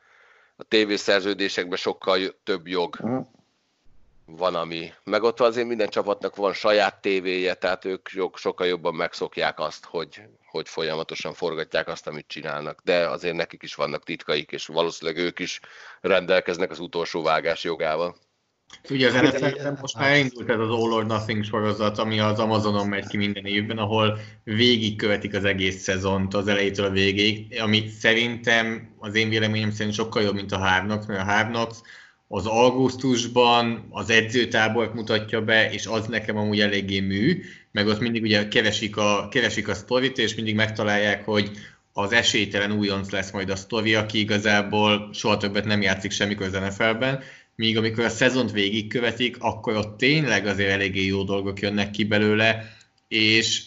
a 0.55 0.63
tévészerződésekben 0.63 1.77
sokkal 1.77 2.19
több 2.43 2.67
jog, 2.67 2.97
uh-huh. 2.99 3.27
van, 4.25 4.55
ami... 4.55 4.93
Meg 5.03 5.23
ott 5.23 5.39
azért 5.39 5.67
minden 5.67 5.89
csapatnak 5.89 6.35
van 6.35 6.53
saját 6.53 7.01
tévéje, 7.01 7.53
tehát 7.53 7.85
ők 7.85 8.09
sokkal 8.33 8.67
jobban 8.67 8.95
megszokják 8.95 9.59
azt, 9.59 9.85
hogy, 9.85 10.21
hogy 10.45 10.69
folyamatosan 10.69 11.33
forgatják 11.33 11.87
azt, 11.87 12.07
amit 12.07 12.27
csinálnak, 12.27 12.79
de 12.83 13.09
azért 13.09 13.35
nekik 13.35 13.63
is 13.63 13.75
vannak 13.75 14.03
titkaik, 14.03 14.51
és 14.51 14.65
valószínűleg 14.65 15.23
ők 15.23 15.39
is 15.39 15.59
rendelkeznek 16.01 16.71
az 16.71 16.79
utolsó 16.79 17.21
vágás 17.21 17.63
jogával. 17.63 18.15
Ugye 18.89 19.07
az 19.07 19.13
nfl 19.13 19.69
most 19.81 19.97
már 19.97 20.17
indult 20.17 20.49
ez 20.49 20.59
az 20.59 20.69
All 20.69 20.91
or 20.91 21.05
Nothing 21.05 21.43
sorozat, 21.43 21.97
ami 21.97 22.19
az 22.19 22.39
Amazonon 22.39 22.87
megy 22.87 23.07
ki 23.07 23.17
minden 23.17 23.45
évben, 23.45 23.77
ahol 23.77 24.19
végigkövetik 24.43 25.35
az 25.35 25.45
egész 25.45 25.81
szezont 25.81 26.33
az 26.33 26.47
elejétől 26.47 26.85
a 26.85 26.89
végéig, 26.89 27.59
ami 27.61 27.87
szerintem 27.99 28.95
az 28.99 29.15
én 29.15 29.29
véleményem 29.29 29.71
szerint 29.71 29.95
sokkal 29.95 30.21
jobb, 30.21 30.35
mint 30.35 30.51
a 30.51 30.81
Knocks, 30.85 31.05
mert 31.05 31.29
a 31.29 31.49
Knocks 31.49 31.77
az 32.27 32.45
augusztusban 32.45 33.87
az 33.89 34.09
edzőtábort 34.09 34.93
mutatja 34.93 35.41
be, 35.41 35.71
és 35.71 35.85
az 35.85 36.05
nekem 36.05 36.37
amúgy 36.37 36.59
eléggé 36.59 36.99
mű, 36.99 37.41
meg 37.71 37.87
ott 37.87 37.99
mindig 37.99 38.21
ugye 38.21 38.47
keresik 38.47 38.97
a, 38.97 39.27
keresik 39.31 39.67
a 39.67 39.73
sztorit, 39.73 40.17
és 40.17 40.35
mindig 40.35 40.55
megtalálják, 40.55 41.25
hogy 41.25 41.51
az 41.93 42.11
esélytelen 42.11 42.71
újonc 42.71 43.09
lesz 43.09 43.31
majd 43.31 43.49
a 43.49 43.55
sztori, 43.55 43.95
aki 43.95 44.19
igazából 44.19 45.09
soha 45.13 45.37
többet 45.37 45.65
nem 45.65 45.81
játszik 45.81 46.11
semmikor 46.11 46.45
az 46.45 46.53
NFL-ben, 46.53 47.19
míg 47.61 47.77
amikor 47.77 48.03
a 48.03 48.09
szezont 48.09 48.51
végigkövetik, 48.51 49.35
akkor 49.39 49.75
ott 49.75 49.97
tényleg 49.97 50.45
azért 50.45 50.71
eléggé 50.71 51.05
jó 51.05 51.23
dolgok 51.23 51.59
jönnek 51.59 51.91
ki 51.91 52.03
belőle, 52.03 52.77
és 53.07 53.61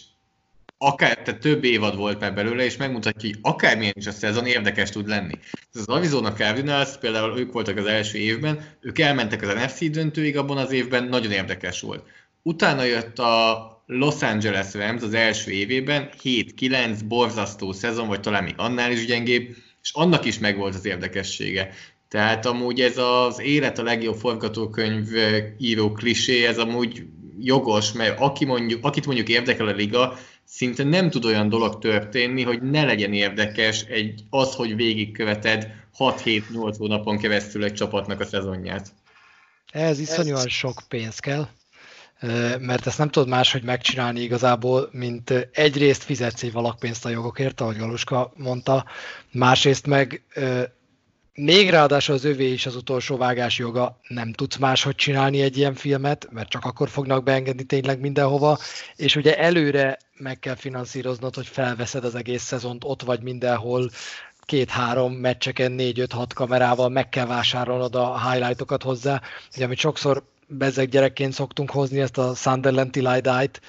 akár, 0.77 1.17
tehát 1.17 1.39
több 1.39 1.63
évad 1.63 1.95
volt 1.95 2.19
már 2.19 2.33
belőle, 2.33 2.63
és 2.63 2.77
megmutatja, 2.77 3.29
hogy 3.29 3.39
akármilyen 3.41 3.93
is 3.97 4.07
a 4.07 4.11
szezon 4.11 4.45
érdekes 4.45 4.89
tud 4.89 5.07
lenni. 5.07 5.33
Ez 5.73 5.81
az 5.81 5.87
Arizona 5.87 6.33
Cardinals, 6.33 6.97
például 6.97 7.39
ők 7.39 7.51
voltak 7.51 7.77
az 7.77 7.85
első 7.85 8.17
évben, 8.17 8.65
ők 8.81 8.99
elmentek 8.99 9.41
az 9.41 9.53
NFC 9.53 9.89
döntőig 9.89 10.37
abban 10.37 10.57
az 10.57 10.71
évben, 10.71 11.03
nagyon 11.03 11.31
érdekes 11.31 11.81
volt. 11.81 12.03
Utána 12.41 12.83
jött 12.83 13.19
a 13.19 13.83
Los 13.85 14.21
Angeles 14.21 14.73
Rams 14.73 15.01
az 15.01 15.13
első 15.13 15.51
évében, 15.51 16.09
7-9, 16.23 16.99
borzasztó 17.05 17.71
szezon, 17.71 18.07
vagy 18.07 18.19
talán 18.19 18.43
még 18.43 18.55
annál 18.57 18.91
is 18.91 19.05
gyengébb, 19.05 19.55
és 19.81 19.91
annak 19.93 20.25
is 20.25 20.39
megvolt 20.39 20.75
az 20.75 20.85
érdekessége. 20.85 21.73
Tehát 22.15 22.45
amúgy 22.45 22.81
ez 22.81 22.97
az 22.97 23.39
élet 23.39 23.79
a 23.79 23.83
legjobb 23.83 24.15
forgatókönyv 24.15 25.07
író 25.57 25.91
klisé, 25.91 26.45
ez 26.45 26.57
amúgy 26.57 27.05
jogos, 27.39 27.91
mert 27.91 28.19
aki 28.19 28.45
mondjuk, 28.45 28.85
akit 28.85 29.05
mondjuk 29.05 29.29
érdekel 29.29 29.67
a 29.67 29.71
liga, 29.71 30.17
szinte 30.43 30.83
nem 30.83 31.09
tud 31.09 31.25
olyan 31.25 31.49
dolog 31.49 31.79
történni, 31.79 32.43
hogy 32.43 32.61
ne 32.61 32.83
legyen 32.83 33.13
érdekes 33.13 33.81
egy, 33.81 34.23
az, 34.29 34.53
hogy 34.53 34.75
végigköveted 34.75 35.67
6-7-8 35.99 36.75
hónapon 36.77 37.17
keresztül 37.17 37.63
egy 37.63 37.73
csapatnak 37.73 38.19
a 38.19 38.25
szezonját. 38.25 38.87
Ez 39.71 39.99
iszonyúan 39.99 40.47
sok 40.47 40.81
pénz 40.87 41.19
kell, 41.19 41.47
mert 42.59 42.87
ezt 42.87 42.97
nem 42.97 43.09
tudod 43.09 43.29
máshogy 43.29 43.63
megcsinálni 43.63 44.21
igazából, 44.21 44.89
mint 44.91 45.49
egyrészt 45.51 46.03
fizetsz 46.03 46.43
egy 46.43 46.51
valakpénzt 46.51 47.05
a 47.05 47.09
jogokért, 47.09 47.61
ahogy 47.61 47.77
Galuska 47.77 48.33
mondta, 48.35 48.85
másrészt 49.31 49.87
meg 49.87 50.23
még 51.35 51.69
ráadásul 51.69 52.15
az 52.15 52.23
övé 52.23 52.51
is 52.51 52.65
az 52.65 52.75
utolsó 52.75 53.17
vágás 53.17 53.57
joga, 53.57 53.99
nem 54.07 54.33
tudsz 54.33 54.55
máshogy 54.57 54.95
csinálni 54.95 55.41
egy 55.41 55.57
ilyen 55.57 55.73
filmet, 55.73 56.27
mert 56.31 56.49
csak 56.49 56.65
akkor 56.65 56.89
fognak 56.89 57.23
beengedni 57.23 57.63
tényleg 57.63 57.99
mindenhova, 57.99 58.57
és 58.95 59.15
ugye 59.15 59.37
előre 59.37 59.97
meg 60.17 60.39
kell 60.39 60.55
finanszíroznod, 60.55 61.35
hogy 61.35 61.47
felveszed 61.47 62.03
az 62.03 62.15
egész 62.15 62.43
szezont, 62.43 62.83
ott 62.83 63.01
vagy 63.01 63.21
mindenhol, 63.21 63.89
két-három 64.41 65.13
meccseken, 65.13 65.71
négy-öt-hat 65.71 66.33
kamerával 66.33 66.89
meg 66.89 67.09
kell 67.09 67.25
vásárolnod 67.25 67.95
a 67.95 68.31
highlightokat 68.31 68.83
hozzá, 68.83 69.21
ugye 69.55 69.65
amit 69.65 69.77
sokszor 69.77 70.23
bezeg 70.47 70.89
gyerekként 70.89 71.33
szoktunk 71.33 71.71
hozni, 71.71 71.99
ezt 71.99 72.17
a 72.17 72.33
Sunderland 72.35 72.95
I 72.95 72.99
Died, 72.99 73.59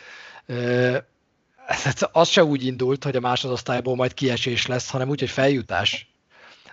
az 2.13 2.29
se 2.29 2.45
úgy 2.45 2.65
indult, 2.65 3.05
hogy 3.05 3.17
a 3.17 3.21
másodosztályból 3.21 3.97
majd 3.97 4.15
kiesés 4.15 4.67
lesz, 4.67 4.91
hanem 4.91 5.09
úgy, 5.09 5.21
hogy 5.21 5.31
feljutás 5.31 6.16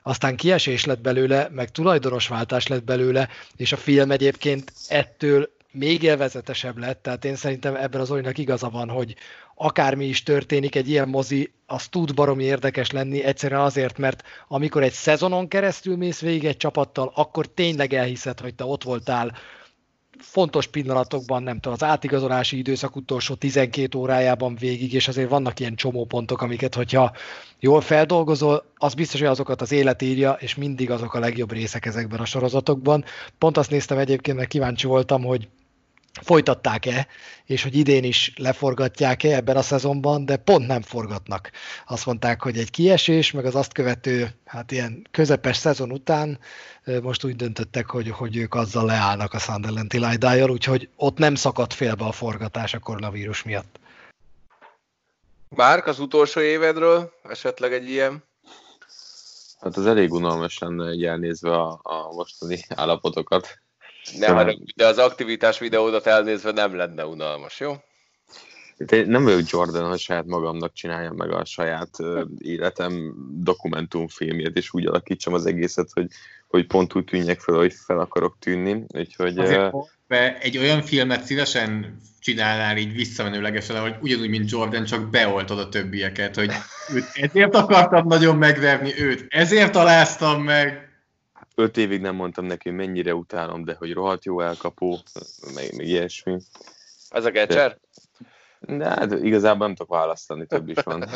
aztán 0.04 0.36
kiesés 0.36 0.86
lett 0.86 1.02
belőle, 1.02 1.50
meg 1.52 1.72
tulajdonosváltás 1.72 2.68
lett 2.68 2.84
belőle, 2.84 3.30
és 3.56 3.72
a 3.72 3.78
film 3.78 4.12
egyébként 4.12 4.74
ettől 4.88 5.50
még 5.72 6.04
élvezetesebb 6.04 6.78
lett, 6.78 7.02
tehát 7.02 7.26
én 7.26 7.36
szerintem 7.36 7.76
ebben 7.76 8.02
az 8.02 8.12
olynak 8.12 8.38
igaza 8.38 8.70
van, 8.70 8.90
hogy 8.90 9.16
akármi 9.56 10.06
is 10.06 10.24
történik, 10.24 10.76
egy 10.76 10.90
ilyen 10.90 11.08
mozi, 11.10 11.54
az 11.66 11.88
tud 11.88 12.14
baromi 12.14 12.44
érdekes 12.44 12.92
lenni, 12.92 13.24
egyszerűen 13.24 13.62
azért, 13.62 13.98
mert 13.98 14.24
amikor 14.48 14.84
egy 14.84 14.92
szezonon 14.92 15.48
keresztül 15.48 15.98
mész 15.98 16.20
végig 16.22 16.46
egy 16.46 16.58
csapattal, 16.58 17.12
akkor 17.16 17.48
tényleg 17.48 17.94
elhiszed, 17.94 18.40
hogy 18.40 18.56
te 18.56 18.64
ott 18.64 18.84
voltál 18.84 19.38
fontos 20.20 20.68
pillanatokban, 20.68 21.44
nem 21.44 21.56
tudom, 21.56 21.74
az 21.74 21.84
átigazolási 21.84 22.58
időszak 22.58 22.96
utolsó 22.96 23.34
12 23.34 23.98
órájában 23.98 24.56
végig, 24.56 24.94
és 24.94 25.08
azért 25.08 25.30
vannak 25.30 25.60
ilyen 25.60 25.76
csomópontok, 25.76 26.42
amiket, 26.42 26.76
hogyha 26.76 27.12
jól 27.60 27.82
feldolgozol, 27.82 28.66
az 28.76 28.94
biztos, 28.94 29.20
hogy 29.20 29.30
azokat 29.30 29.62
az 29.62 29.72
élet 29.72 30.02
írja, 30.02 30.38
és 30.40 30.56
mindig 30.56 30.92
azok 30.92 31.14
a 31.14 31.20
legjobb 31.20 31.52
részek 31.52 31.86
ezekben 31.86 32.20
a 32.20 32.26
sorozatokban. 32.26 33.04
Pont 33.38 33.58
azt 33.58 33.70
néztem 33.70 33.98
egyébként, 33.98 34.38
mert 34.38 34.50
kíváncsi 34.50 34.88
voltam, 34.88 35.24
hogy 35.24 35.48
folytatták-e, 36.22 37.08
és 37.46 37.64
hogy 37.64 37.76
idén 37.76 38.04
is 38.04 38.34
leforgatják-e 38.38 39.36
ebben 39.36 39.58
a 39.58 39.62
szezonban, 39.62 40.26
de 40.26 40.38
pont 40.38 40.68
nem 40.68 40.82
forgatnak. 40.82 41.52
Azt 41.88 42.06
mondták, 42.06 42.42
hogy 42.42 42.58
egy 42.58 42.72
kiesés, 42.72 43.32
meg 43.32 43.46
az 43.46 43.56
azt 43.56 43.74
követő, 43.74 44.30
hát 44.46 44.72
ilyen 44.72 45.08
közepes 45.12 45.58
szezon 45.58 45.92
után 45.92 46.40
most 47.02 47.24
úgy 47.24 47.36
döntöttek, 47.36 47.90
hogy, 47.90 48.10
hogy 48.10 48.38
ők 48.38 48.54
azzal 48.54 48.86
leállnak 48.86 49.34
a 49.34 49.40
Sunderland 49.40 49.90
Till 49.90 50.50
úgyhogy 50.50 50.90
ott 50.96 51.18
nem 51.18 51.36
szakadt 51.36 51.74
félbe 51.74 52.06
a 52.06 52.12
forgatás 52.12 52.74
a 52.74 52.80
koronavírus 52.80 53.44
miatt. 53.44 53.80
Márk, 55.50 55.88
az 55.88 56.00
utolsó 56.00 56.40
évedről 56.40 57.12
esetleg 57.24 57.74
egy 57.74 57.90
ilyen? 57.90 58.24
Hát 59.60 59.78
az 59.78 59.86
elég 59.86 60.12
unalmas 60.12 60.58
lenne 60.58 60.90
egy 60.90 61.04
elnézve 61.04 61.52
a, 61.52 61.80
a 61.84 62.14
mostani 62.14 62.60
állapotokat. 62.76 63.63
Ne 64.18 64.28
haragudj, 64.28 64.72
de 64.76 64.88
az 64.88 64.98
aktivitás 64.98 65.60
videódat 65.60 66.08
elnézve 66.08 66.52
nem 66.52 66.76
lenne 66.76 67.06
unalmas, 67.06 67.60
jó? 67.60 67.74
Én 68.92 69.08
nem 69.08 69.24
vagyok 69.24 69.50
Jordan, 69.50 69.90
hogy 69.90 70.00
saját 70.00 70.26
magamnak 70.26 70.74
csináljam 70.74 71.16
meg 71.16 71.32
a 71.32 71.46
saját 71.46 71.90
uh, 72.00 72.22
életem 72.38 73.14
dokumentumfilmjét, 73.32 74.58
és 74.58 74.74
úgy 74.74 74.86
alakítsam 74.86 75.34
az 75.34 75.46
egészet, 75.46 75.90
hogy, 75.94 76.08
hogy 76.48 76.68
pont 76.68 76.96
úgy 76.96 77.04
tűnjek 77.04 77.40
fel, 77.40 77.56
hogy 77.56 77.74
fel 77.86 78.00
akarok 78.00 78.38
tűnni. 78.40 78.86
Úgyhogy, 78.88 79.38
Azért, 79.38 79.74
uh, 79.74 79.88
egy 80.40 80.58
olyan 80.58 80.82
filmet 80.82 81.24
szívesen 81.24 81.98
csinálnál 82.20 82.78
így 82.78 82.94
visszamenőlegesen, 82.94 83.82
hogy 83.82 83.96
ugyanúgy, 84.02 84.30
mint 84.30 84.52
Jordan, 84.52 84.86
csak 84.86 85.10
beoltod 85.10 85.60
a 85.60 85.70
többieket, 85.70 86.36
hogy 86.36 86.52
őt 86.94 87.06
ezért 87.14 87.56
akartam 87.56 88.08
nagyon 88.08 88.38
megverni 88.38 88.94
őt, 88.98 89.26
ezért 89.30 89.76
aláztam 89.76 90.44
meg, 90.44 90.83
öt 91.56 91.78
évig 91.78 92.02
nem 92.02 92.16
mondtam 92.16 92.46
neki, 92.46 92.70
mennyire 92.70 93.16
utálom, 93.16 93.64
de 93.64 93.76
hogy 93.78 93.94
rohadt 93.94 94.26
jó 94.26 94.42
elkapó, 94.42 95.00
meg, 95.54 95.76
meg 95.76 95.86
ilyesmi. 95.88 96.38
Ez 97.10 97.26
a 97.26 97.32
Getcher? 97.32 97.80
De, 98.60 98.78
de 98.78 98.86
hát 98.86 99.12
igazából 99.12 99.66
nem 99.66 99.76
tudok 99.76 99.92
választani, 99.92 100.46
több 100.46 100.70
is 100.70 100.78
van. 100.84 101.06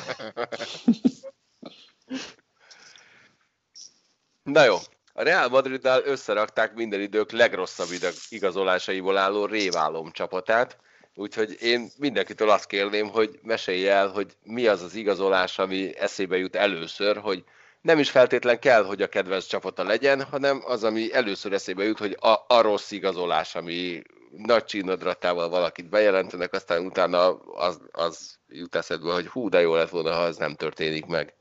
Na 4.44 4.64
jó, 4.64 4.76
a 5.14 5.24
Real 5.24 5.50
Madriddal 5.50 6.02
összerakták 6.06 6.74
minden 6.74 7.02
idők 7.02 7.32
legrosszabb 7.32 7.88
igazolásaiból 8.30 9.18
álló 9.18 9.46
réválom 9.46 10.12
csapatát, 10.12 10.78
úgyhogy 11.16 11.58
én 11.62 11.90
mindenkitől 11.98 12.50
azt 12.50 12.68
kérném, 12.68 13.08
hogy 13.08 13.40
mesélj 13.42 13.88
el, 13.88 14.08
hogy 14.08 14.38
mi 14.44 14.68
az 14.68 14.82
az 14.82 14.96
igazolás, 14.96 15.60
ami 15.60 15.98
eszébe 15.98 16.38
jut 16.38 16.56
először, 16.56 17.18
hogy 17.18 17.44
nem 17.82 17.99
is 17.99 18.09
feltétlen 18.09 18.59
kell, 18.59 18.84
hogy 18.84 19.01
a 19.01 19.07
kedvenc 19.07 19.45
csapata 19.45 19.84
legyen, 19.84 20.23
hanem 20.23 20.61
az, 20.65 20.84
ami 20.84 21.13
először 21.13 21.53
eszébe 21.53 21.84
jut, 21.84 21.97
hogy 21.97 22.17
a, 22.19 22.34
a 22.47 22.61
rossz 22.61 22.91
igazolás, 22.91 23.55
ami 23.55 24.01
nagy 24.32 24.63
csínodratával 24.63 25.49
valakit 25.49 25.89
bejelentenek, 25.89 26.53
aztán 26.53 26.86
utána 26.86 27.28
az, 27.38 27.82
az 27.91 28.38
jut 28.47 28.75
eszedbe, 28.75 29.13
hogy 29.13 29.28
hú, 29.28 29.49
de 29.49 29.61
jó 29.61 29.75
lett 29.75 29.89
volna, 29.89 30.13
ha 30.13 30.25
ez 30.25 30.38
nem 30.38 30.55
történik 30.55 31.05
meg. 31.05 31.34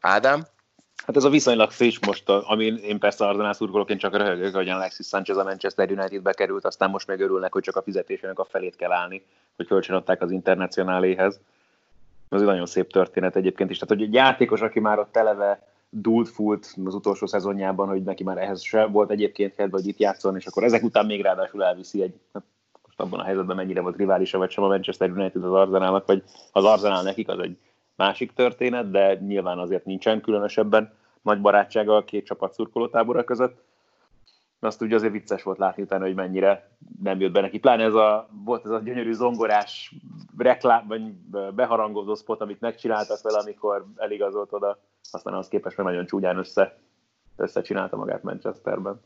Ádám? 0.00 0.46
Hát 1.06 1.16
ez 1.16 1.24
a 1.24 1.30
viszonylag 1.30 1.70
friss 1.70 1.98
most, 2.06 2.28
ami 2.28 2.64
én 2.64 2.98
persze 2.98 3.26
Arzenál 3.26 3.52
szurkolóként 3.52 4.00
csak 4.00 4.16
röhögök, 4.16 4.54
hogy 4.54 4.68
Alexis 4.68 5.06
Sanchez 5.06 5.36
a 5.36 5.44
Manchester 5.44 5.90
Unitedbe 5.90 6.32
került, 6.32 6.64
aztán 6.64 6.90
most 6.90 7.06
meg 7.06 7.20
örülnek, 7.20 7.52
hogy 7.52 7.62
csak 7.62 7.76
a 7.76 7.82
fizetésének 7.82 8.38
a 8.38 8.44
felét 8.44 8.76
kell 8.76 8.92
állni, 8.92 9.26
hogy 9.56 9.66
kölcsönadták 9.66 10.22
az 10.22 10.30
internacionáléhez 10.30 11.40
az 12.32 12.40
egy 12.40 12.46
nagyon 12.46 12.66
szép 12.66 12.90
történet 12.90 13.36
egyébként 13.36 13.70
is. 13.70 13.78
Tehát, 13.78 13.94
hogy 13.94 14.06
egy 14.06 14.14
játékos, 14.14 14.60
aki 14.60 14.80
már 14.80 14.98
ott 14.98 15.16
eleve 15.16 15.66
dúlt 15.88 16.28
fult 16.28 16.74
az 16.84 16.94
utolsó 16.94 17.26
szezonjában, 17.26 17.88
hogy 17.88 18.02
neki 18.02 18.24
már 18.24 18.38
ehhez 18.38 18.62
se 18.62 18.84
volt 18.84 19.10
egyébként 19.10 19.54
kedve, 19.54 19.76
hogy 19.76 19.86
itt 19.86 19.98
játszon, 19.98 20.36
és 20.36 20.46
akkor 20.46 20.64
ezek 20.64 20.82
után 20.82 21.06
még 21.06 21.22
ráadásul 21.22 21.64
elviszi 21.64 22.02
egy, 22.02 22.14
hát 22.32 22.42
most 22.86 23.00
abban 23.00 23.20
a 23.20 23.24
helyzetben 23.24 23.56
mennyire 23.56 23.80
volt 23.80 23.96
riválisa, 23.96 24.38
vagy 24.38 24.50
sem 24.50 24.64
a 24.64 24.68
Manchester 24.68 25.10
United 25.10 25.44
az 25.44 25.52
Arsenalnak, 25.52 26.06
vagy 26.06 26.22
az 26.52 26.64
Arsenal 26.64 27.02
nekik, 27.02 27.28
az 27.28 27.38
egy 27.38 27.56
másik 27.96 28.32
történet, 28.32 28.90
de 28.90 29.14
nyilván 29.14 29.58
azért 29.58 29.84
nincsen 29.84 30.20
különösebben 30.20 30.92
nagy 31.22 31.40
barátsága 31.40 31.96
a 31.96 32.04
két 32.04 32.24
csapat 32.24 32.52
szurkolótábora 32.52 33.24
között. 33.24 33.62
Azt 34.64 34.80
ugye 34.82 34.94
azért 34.94 35.12
vicces 35.12 35.42
volt 35.42 35.58
látni 35.58 35.82
utána, 35.82 36.04
hogy 36.04 36.14
mennyire 36.14 36.70
nem 37.02 37.20
jött 37.20 37.32
be 37.32 37.40
neki. 37.40 37.58
Pláne 37.58 37.84
ez 37.84 37.94
a, 37.94 38.28
volt 38.44 38.64
ez 38.64 38.70
a 38.70 38.78
gyönyörű 38.78 39.12
zongorás 39.12 39.94
reklám, 40.36 40.86
vagy 40.86 41.12
beharangozó 41.54 42.14
spot, 42.14 42.40
amit 42.40 42.60
megcsináltak 42.60 43.22
vele, 43.22 43.38
amikor 43.38 43.86
eligazolt 43.96 44.52
oda, 44.52 44.78
aztán 45.10 45.34
az 45.34 45.48
képest 45.48 45.76
meg 45.76 45.86
nagyon 45.86 46.06
csúnyán 46.06 46.36
össze, 46.36 46.78
összecsinálta 47.36 47.96
magát 47.96 48.22
Manchesterben. 48.22 49.00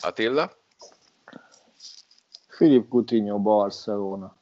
Attila? 0.00 0.50
Filip 2.48 2.88
Coutinho, 2.88 3.38
Barcelona. 3.38 4.36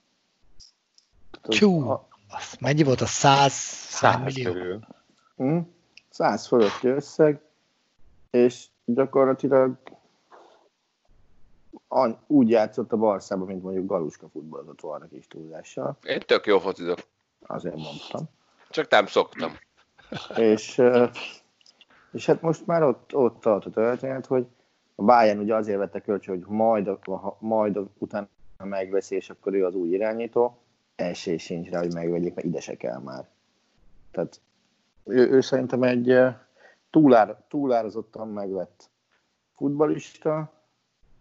Csú, 1.49 1.91
az 2.29 2.57
mennyi 2.61 2.83
volt 2.83 3.01
a 3.01 3.07
100, 3.07 3.53
100 3.53 4.35
millió? 4.35 4.53
körül. 4.53 4.81
Hm? 5.37 5.59
100 6.09 6.47
fölötti 6.47 6.89
összeg, 6.89 7.41
és 8.31 8.66
gyakorlatilag 8.87 9.76
úgy 12.26 12.51
játszott 12.51 12.93
a 12.93 12.97
Barszában, 12.97 13.47
mint 13.47 13.62
mondjuk 13.62 13.87
Galuska 13.87 14.28
futballozott 14.28 14.80
volna 14.80 15.09
kis 15.09 15.26
túlzással. 15.26 15.97
Én 16.03 16.20
tök 16.26 16.47
jó 16.47 16.59
focizok, 16.59 16.99
Azért 17.41 17.76
mondtam. 17.76 18.22
csak 18.70 18.91
nem 18.91 19.07
szoktam. 19.07 19.53
És, 20.37 20.82
és 22.12 22.26
hát 22.26 22.43
most 22.43 22.66
már 22.66 22.82
ott, 22.82 23.14
ott 23.14 23.41
tart 23.41 23.66
a 23.66 23.70
történet, 23.70 24.26
hogy 24.26 24.47
a 24.95 25.03
Bayern 25.03 25.39
ugye 25.39 25.55
azért 25.55 25.78
vette 25.78 26.01
kölcsön, 26.01 26.34
hogy 26.39 26.47
majd, 26.57 26.89
ha- 27.05 27.37
majd 27.41 27.78
utána 27.99 28.28
megveszi, 28.59 29.14
és 29.14 29.30
akkor 29.30 29.55
ő 29.55 29.64
az 29.64 29.74
új 29.74 29.89
irányító. 29.89 30.59
Esély 30.95 31.37
sincs 31.37 31.68
rá, 31.68 31.78
hogy 31.78 31.95
megvegyék, 31.95 32.34
mert 32.34 32.47
ide 32.47 32.61
se 32.61 32.76
kell 32.76 32.99
már. 32.99 33.28
Tehát 34.11 34.41
ő, 35.05 35.30
ő 35.30 35.41
szerintem 35.41 35.82
egy 35.82 36.07
túlár, 36.97 37.36
túlárazottan 37.49 38.28
megvett 38.28 38.90
futbalista, 39.55 40.53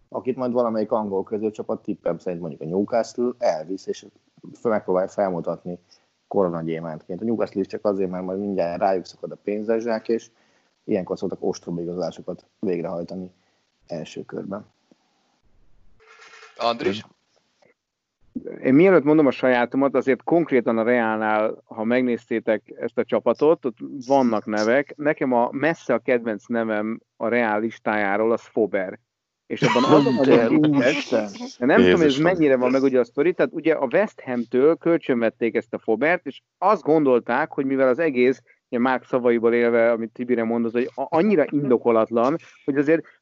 akit 0.08 0.36
majd 0.36 0.52
valamelyik 0.52 0.92
angol 0.92 1.24
középcsapat 1.24 1.82
tippem 1.82 2.18
szerint 2.18 2.40
mondjuk 2.40 2.62
a 2.62 2.64
Newcastle 2.64 3.30
elvisz, 3.38 3.86
és 3.86 4.06
megpróbálja 4.62 5.08
felmutatni 5.08 5.78
koronagyémántként. 6.28 7.20
A 7.20 7.24
Newcastle 7.24 7.60
is 7.60 7.66
csak 7.66 7.84
azért, 7.84 8.10
mert 8.10 8.24
majd 8.24 8.38
mindjárt 8.38 8.80
rájuk 8.80 9.04
szakad 9.04 9.30
a 9.30 9.36
pénzezsák, 9.36 10.08
és 10.08 10.30
ilyenkor 10.84 11.18
szoktak 11.18 11.42
ostoba 11.42 11.80
igazolásokat 11.80 12.46
végrehajtani 12.58 13.32
első 13.86 14.24
körben. 14.24 14.66
Andris? 16.56 17.06
Én 18.62 18.74
mielőtt 18.74 19.04
mondom 19.04 19.26
a 19.26 19.30
sajátomat, 19.30 19.94
azért 19.94 20.22
konkrétan 20.22 20.78
a 20.78 20.82
Reálnál, 20.82 21.62
ha 21.64 21.84
megnéztétek 21.84 22.62
ezt 22.80 22.98
a 22.98 23.04
csapatot, 23.04 23.64
ott 23.64 23.76
vannak 24.06 24.46
nevek. 24.46 24.94
Nekem 24.96 25.32
a 25.32 25.48
messze 25.52 25.94
a 25.94 25.98
kedvenc 25.98 26.46
nevem 26.46 27.00
a 27.16 27.28
Reál 27.28 27.60
listájáról 27.60 28.32
az 28.32 28.42
Fober. 28.42 28.98
És 29.46 29.62
abban 29.62 29.84
az 29.92 30.06
a 30.06 30.24
de 31.58 31.66
nem 31.66 31.80
tudom, 31.80 31.96
hogy 31.96 32.06
ez 32.06 32.18
mennyire 32.18 32.56
van 32.56 32.70
meg 32.70 32.82
ugye 32.82 32.98
a 32.98 33.04
sztori, 33.04 33.32
tehát 33.32 33.52
ugye 33.52 33.74
a 33.74 33.88
West 33.92 34.20
Ham-től 34.20 34.76
kölcsönvették 34.76 35.54
ezt 35.54 35.74
a 35.74 35.78
Fobert, 35.78 36.26
és 36.26 36.42
azt 36.58 36.82
gondolták, 36.82 37.52
hogy 37.52 37.64
mivel 37.64 37.88
az 37.88 37.98
egész, 37.98 38.42
ugye 38.68 38.80
Márk 38.80 39.04
szavaiból 39.04 39.54
élve, 39.54 39.90
amit 39.90 40.12
Tibire 40.12 40.44
mondott, 40.44 40.72
hogy 40.72 40.90
annyira 40.94 41.44
indokolatlan, 41.50 42.36
hogy 42.64 42.76
azért 42.76 43.15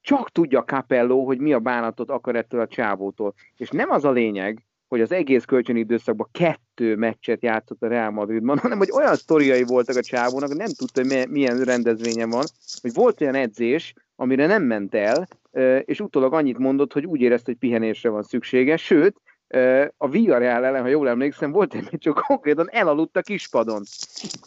csak 0.00 0.30
tudja 0.30 0.64
Capello, 0.64 1.24
hogy 1.24 1.38
mi 1.38 1.52
a 1.52 1.58
bánatot 1.58 2.10
akar 2.10 2.36
ettől 2.36 2.60
a 2.60 2.66
csávótól. 2.66 3.34
És 3.56 3.68
nem 3.68 3.90
az 3.90 4.04
a 4.04 4.10
lényeg, 4.10 4.66
hogy 4.88 5.00
az 5.00 5.12
egész 5.12 5.44
kölcsöni 5.44 5.78
időszakban 5.78 6.28
kettő 6.32 6.96
meccset 6.96 7.42
játszott 7.42 7.82
a 7.82 7.88
Real 7.88 8.10
Madridban, 8.10 8.58
hanem 8.66 8.78
hogy 8.78 8.90
olyan 8.92 9.16
sztoriai 9.16 9.62
voltak 9.62 9.96
a 9.96 10.02
csávónak, 10.02 10.48
hogy 10.48 10.56
nem 10.56 10.72
tudta, 10.76 11.00
hogy 11.00 11.10
mi- 11.10 11.26
milyen 11.30 11.60
rendezvényen 11.60 12.30
van, 12.30 12.44
hogy 12.80 12.94
volt 12.94 13.20
olyan 13.20 13.34
edzés, 13.34 13.94
amire 14.16 14.46
nem 14.46 14.62
ment 14.62 14.94
el, 14.94 15.26
és 15.84 16.00
utólag 16.00 16.32
annyit 16.32 16.58
mondott, 16.58 16.92
hogy 16.92 17.06
úgy 17.06 17.20
érezte, 17.20 17.50
hogy 17.50 17.60
pihenésre 17.60 18.08
van 18.08 18.22
szüksége, 18.22 18.76
sőt, 18.76 19.20
a 19.96 20.08
Villarreal 20.08 20.64
ellen, 20.64 20.82
ha 20.82 20.88
jól 20.88 21.08
emlékszem, 21.08 21.50
volt 21.50 21.74
egy 21.74 21.88
meccs, 21.90 22.00
csak 22.00 22.14
konkrétan 22.26 22.70
elaludt 22.70 23.16
a 23.16 23.22
kispadon. 23.22 23.82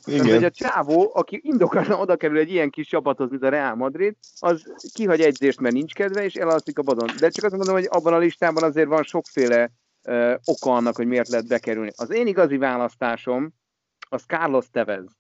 Tehát, 0.04 0.32
hogy 0.32 0.44
a 0.44 0.50
csávó, 0.50 1.12
aki 1.14 1.40
indokolatlan 1.44 2.00
oda 2.00 2.16
kerül 2.16 2.38
egy 2.38 2.52
ilyen 2.52 2.70
kis 2.70 2.88
csapathoz, 2.88 3.30
mint 3.30 3.44
a 3.44 3.50
Real 3.50 3.76
Madrid, 3.76 4.16
az 4.40 4.74
kihagy 4.94 5.22
edzést, 5.22 5.60
mert 5.60 5.74
nincs 5.74 5.94
kedve, 5.94 6.24
és 6.24 6.36
elalszik 6.36 6.80
a 6.80 6.84
padon. 6.84 7.10
De 7.20 7.30
csak 7.30 7.46
azt 7.46 7.56
mondom, 7.56 7.76
hogy 7.76 7.88
abban 7.90 8.14
a 8.14 8.18
listában 8.18 8.64
azért 8.64 8.88
van 8.88 9.04
sokféle 9.04 9.72
uh, 10.04 10.34
oka 10.46 10.72
annak, 10.72 10.96
hogy 10.96 11.08
miért 11.08 11.28
lehet 11.30 11.48
bekerülni. 11.48 11.92
Az 11.96 12.12
én 12.12 12.28
igazi 12.28 12.58
választásom 12.58 13.54
az 14.10 14.24
Carlos 14.24 14.70
Tevez. 14.72 15.18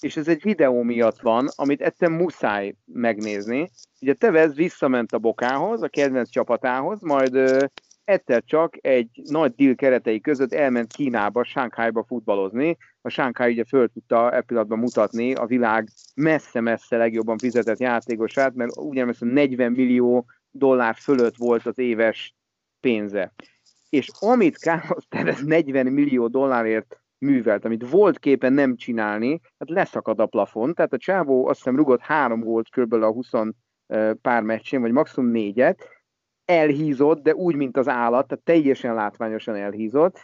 És 0.00 0.16
ez 0.16 0.28
egy 0.28 0.42
videó 0.42 0.82
miatt 0.82 1.20
van, 1.20 1.48
amit 1.56 1.80
egyszerűen 1.80 2.20
muszáj 2.20 2.74
megnézni. 2.84 3.70
Ugye 4.00 4.14
Tevez 4.14 4.54
visszament 4.54 5.12
a 5.12 5.18
Bokához, 5.18 5.82
a 5.82 5.88
kedvenc 5.88 6.28
csapatához, 6.28 7.00
majd 7.00 7.36
uh, 7.36 7.62
egyszer 8.06 8.42
csak 8.44 8.76
egy 8.80 9.08
nagy 9.24 9.54
deal 9.54 9.74
keretei 9.74 10.20
között 10.20 10.52
elment 10.52 10.92
Kínába, 10.92 11.44
Sánkhájba 11.44 12.04
futballozni. 12.04 12.76
A 13.00 13.08
Shanghai 13.08 13.52
ugye 13.52 13.64
föl 13.64 13.88
tudta 13.88 14.32
e 14.32 14.40
pillanatban 14.40 14.78
mutatni 14.78 15.32
a 15.32 15.46
világ 15.46 15.88
messze-messze 16.14 16.96
legjobban 16.96 17.38
fizetett 17.38 17.78
játékosát, 17.78 18.54
mert 18.54 18.76
ugyanis 18.76 19.16
40 19.20 19.72
millió 19.72 20.26
dollár 20.50 20.94
fölött 20.94 21.36
volt 21.36 21.66
az 21.66 21.78
éves 21.78 22.34
pénze. 22.80 23.32
És 23.88 24.08
amit 24.20 24.56
Carlos 24.56 25.04
Tevez 25.08 25.42
40 25.44 25.86
millió 25.86 26.26
dollárért 26.26 27.00
művelt, 27.18 27.64
amit 27.64 27.90
volt 27.90 28.18
képen 28.18 28.52
nem 28.52 28.76
csinálni, 28.76 29.40
hát 29.58 29.70
leszakad 29.70 30.20
a 30.20 30.26
plafon, 30.26 30.74
tehát 30.74 30.92
a 30.92 30.98
csávó 30.98 31.46
azt 31.46 31.58
hiszem 31.58 31.76
rugott 31.76 32.00
három 32.00 32.40
gólt 32.40 32.68
kb. 32.70 32.92
a 32.92 33.12
20 33.12 33.30
eh, 33.86 34.14
pár 34.14 34.42
meccsén, 34.42 34.80
vagy 34.80 34.92
maximum 34.92 35.30
négyet, 35.30 35.95
elhízott, 36.46 37.22
de 37.22 37.34
úgy, 37.34 37.56
mint 37.56 37.76
az 37.76 37.88
állat, 37.88 38.26
tehát 38.26 38.44
teljesen 38.44 38.94
látványosan 38.94 39.54
elhízott. 39.54 40.20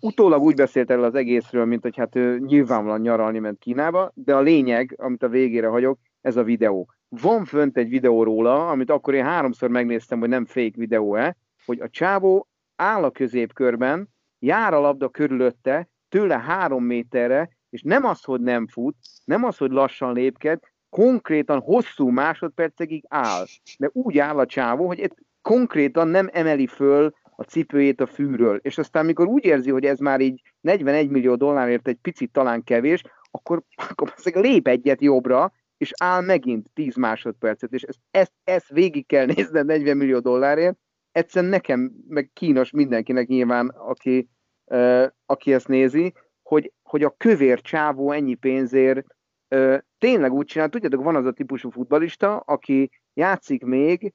Utólag 0.00 0.42
úgy 0.42 0.54
beszélt 0.54 0.90
erről 0.90 1.04
az 1.04 1.14
egészről, 1.14 1.64
mint 1.64 1.82
hogy 1.82 1.96
hát 1.96 2.16
ő 2.16 2.38
nyilvánvalóan 2.38 3.00
nyaralni 3.00 3.38
ment 3.38 3.58
Kínába, 3.58 4.10
de 4.14 4.34
a 4.34 4.40
lényeg, 4.40 4.94
amit 4.98 5.22
a 5.22 5.28
végére 5.28 5.66
hagyok, 5.66 5.98
ez 6.20 6.36
a 6.36 6.42
videó. 6.42 6.88
Van 7.08 7.44
fönt 7.44 7.76
egy 7.76 7.88
videó 7.88 8.22
róla, 8.22 8.68
amit 8.68 8.90
akkor 8.90 9.14
én 9.14 9.24
háromszor 9.24 9.68
megnéztem, 9.68 10.18
hogy 10.18 10.28
nem 10.28 10.44
fake 10.44 10.74
videó-e, 10.76 11.36
hogy 11.64 11.80
a 11.80 11.88
csávó 11.88 12.48
áll 12.76 13.04
a 13.04 13.10
középkörben, 13.10 14.08
jár 14.38 14.74
a 14.74 14.80
labda 14.80 15.08
körülötte, 15.08 15.88
tőle 16.08 16.38
három 16.38 16.84
méterre, 16.84 17.50
és 17.70 17.82
nem 17.82 18.04
az, 18.04 18.24
hogy 18.24 18.40
nem 18.40 18.66
fut, 18.66 18.96
nem 19.24 19.44
az, 19.44 19.56
hogy 19.56 19.70
lassan 19.70 20.12
lépked, 20.12 20.60
konkrétan 20.90 21.60
hosszú 21.60 22.08
másodpercekig 22.08 23.04
áll. 23.08 23.44
De 23.78 23.90
úgy 23.92 24.18
áll 24.18 24.38
a 24.38 24.46
csávó, 24.46 24.86
hogy 24.86 24.98
konkrétan 25.44 26.08
nem 26.08 26.28
emeli 26.32 26.66
föl 26.66 27.12
a 27.36 27.42
cipőjét 27.42 28.00
a 28.00 28.06
fűről. 28.06 28.56
És 28.62 28.78
aztán, 28.78 29.04
mikor 29.04 29.26
úgy 29.26 29.44
érzi, 29.44 29.70
hogy 29.70 29.84
ez 29.84 29.98
már 29.98 30.20
így 30.20 30.42
41 30.60 31.08
millió 31.08 31.34
dollárért 31.34 31.88
egy 31.88 31.98
picit 32.02 32.32
talán 32.32 32.62
kevés, 32.62 33.02
akkor, 33.30 33.62
akkor 33.90 34.12
lép 34.34 34.68
egyet 34.68 35.00
jobbra, 35.00 35.52
és 35.76 35.90
áll 36.00 36.20
megint 36.20 36.66
10 36.74 36.96
másodpercet, 36.96 37.72
és 37.72 37.82
ezt, 37.82 37.98
ezt, 38.10 38.32
ezt 38.44 38.68
végig 38.68 39.06
kell 39.06 39.26
nézned 39.34 39.66
40 39.66 39.96
millió 39.96 40.18
dollárért. 40.18 40.76
Egyszerűen 41.12 41.50
nekem, 41.50 41.92
meg 42.08 42.30
kínos 42.32 42.70
mindenkinek 42.70 43.26
nyilván, 43.26 43.68
aki, 43.68 44.28
uh, 44.64 45.06
aki 45.26 45.52
ezt 45.52 45.68
nézi, 45.68 46.12
hogy, 46.42 46.72
hogy 46.82 47.02
a 47.02 47.14
kövér 47.16 47.60
csávó 47.60 48.10
ennyi 48.10 48.34
pénzért 48.34 49.06
uh, 49.54 49.78
tényleg 49.98 50.32
úgy 50.32 50.46
csinál, 50.46 50.68
tudjátok, 50.68 51.02
van 51.02 51.16
az 51.16 51.26
a 51.26 51.32
típusú 51.32 51.70
futbalista, 51.70 52.36
aki 52.36 52.90
játszik 53.14 53.64
még, 53.64 54.12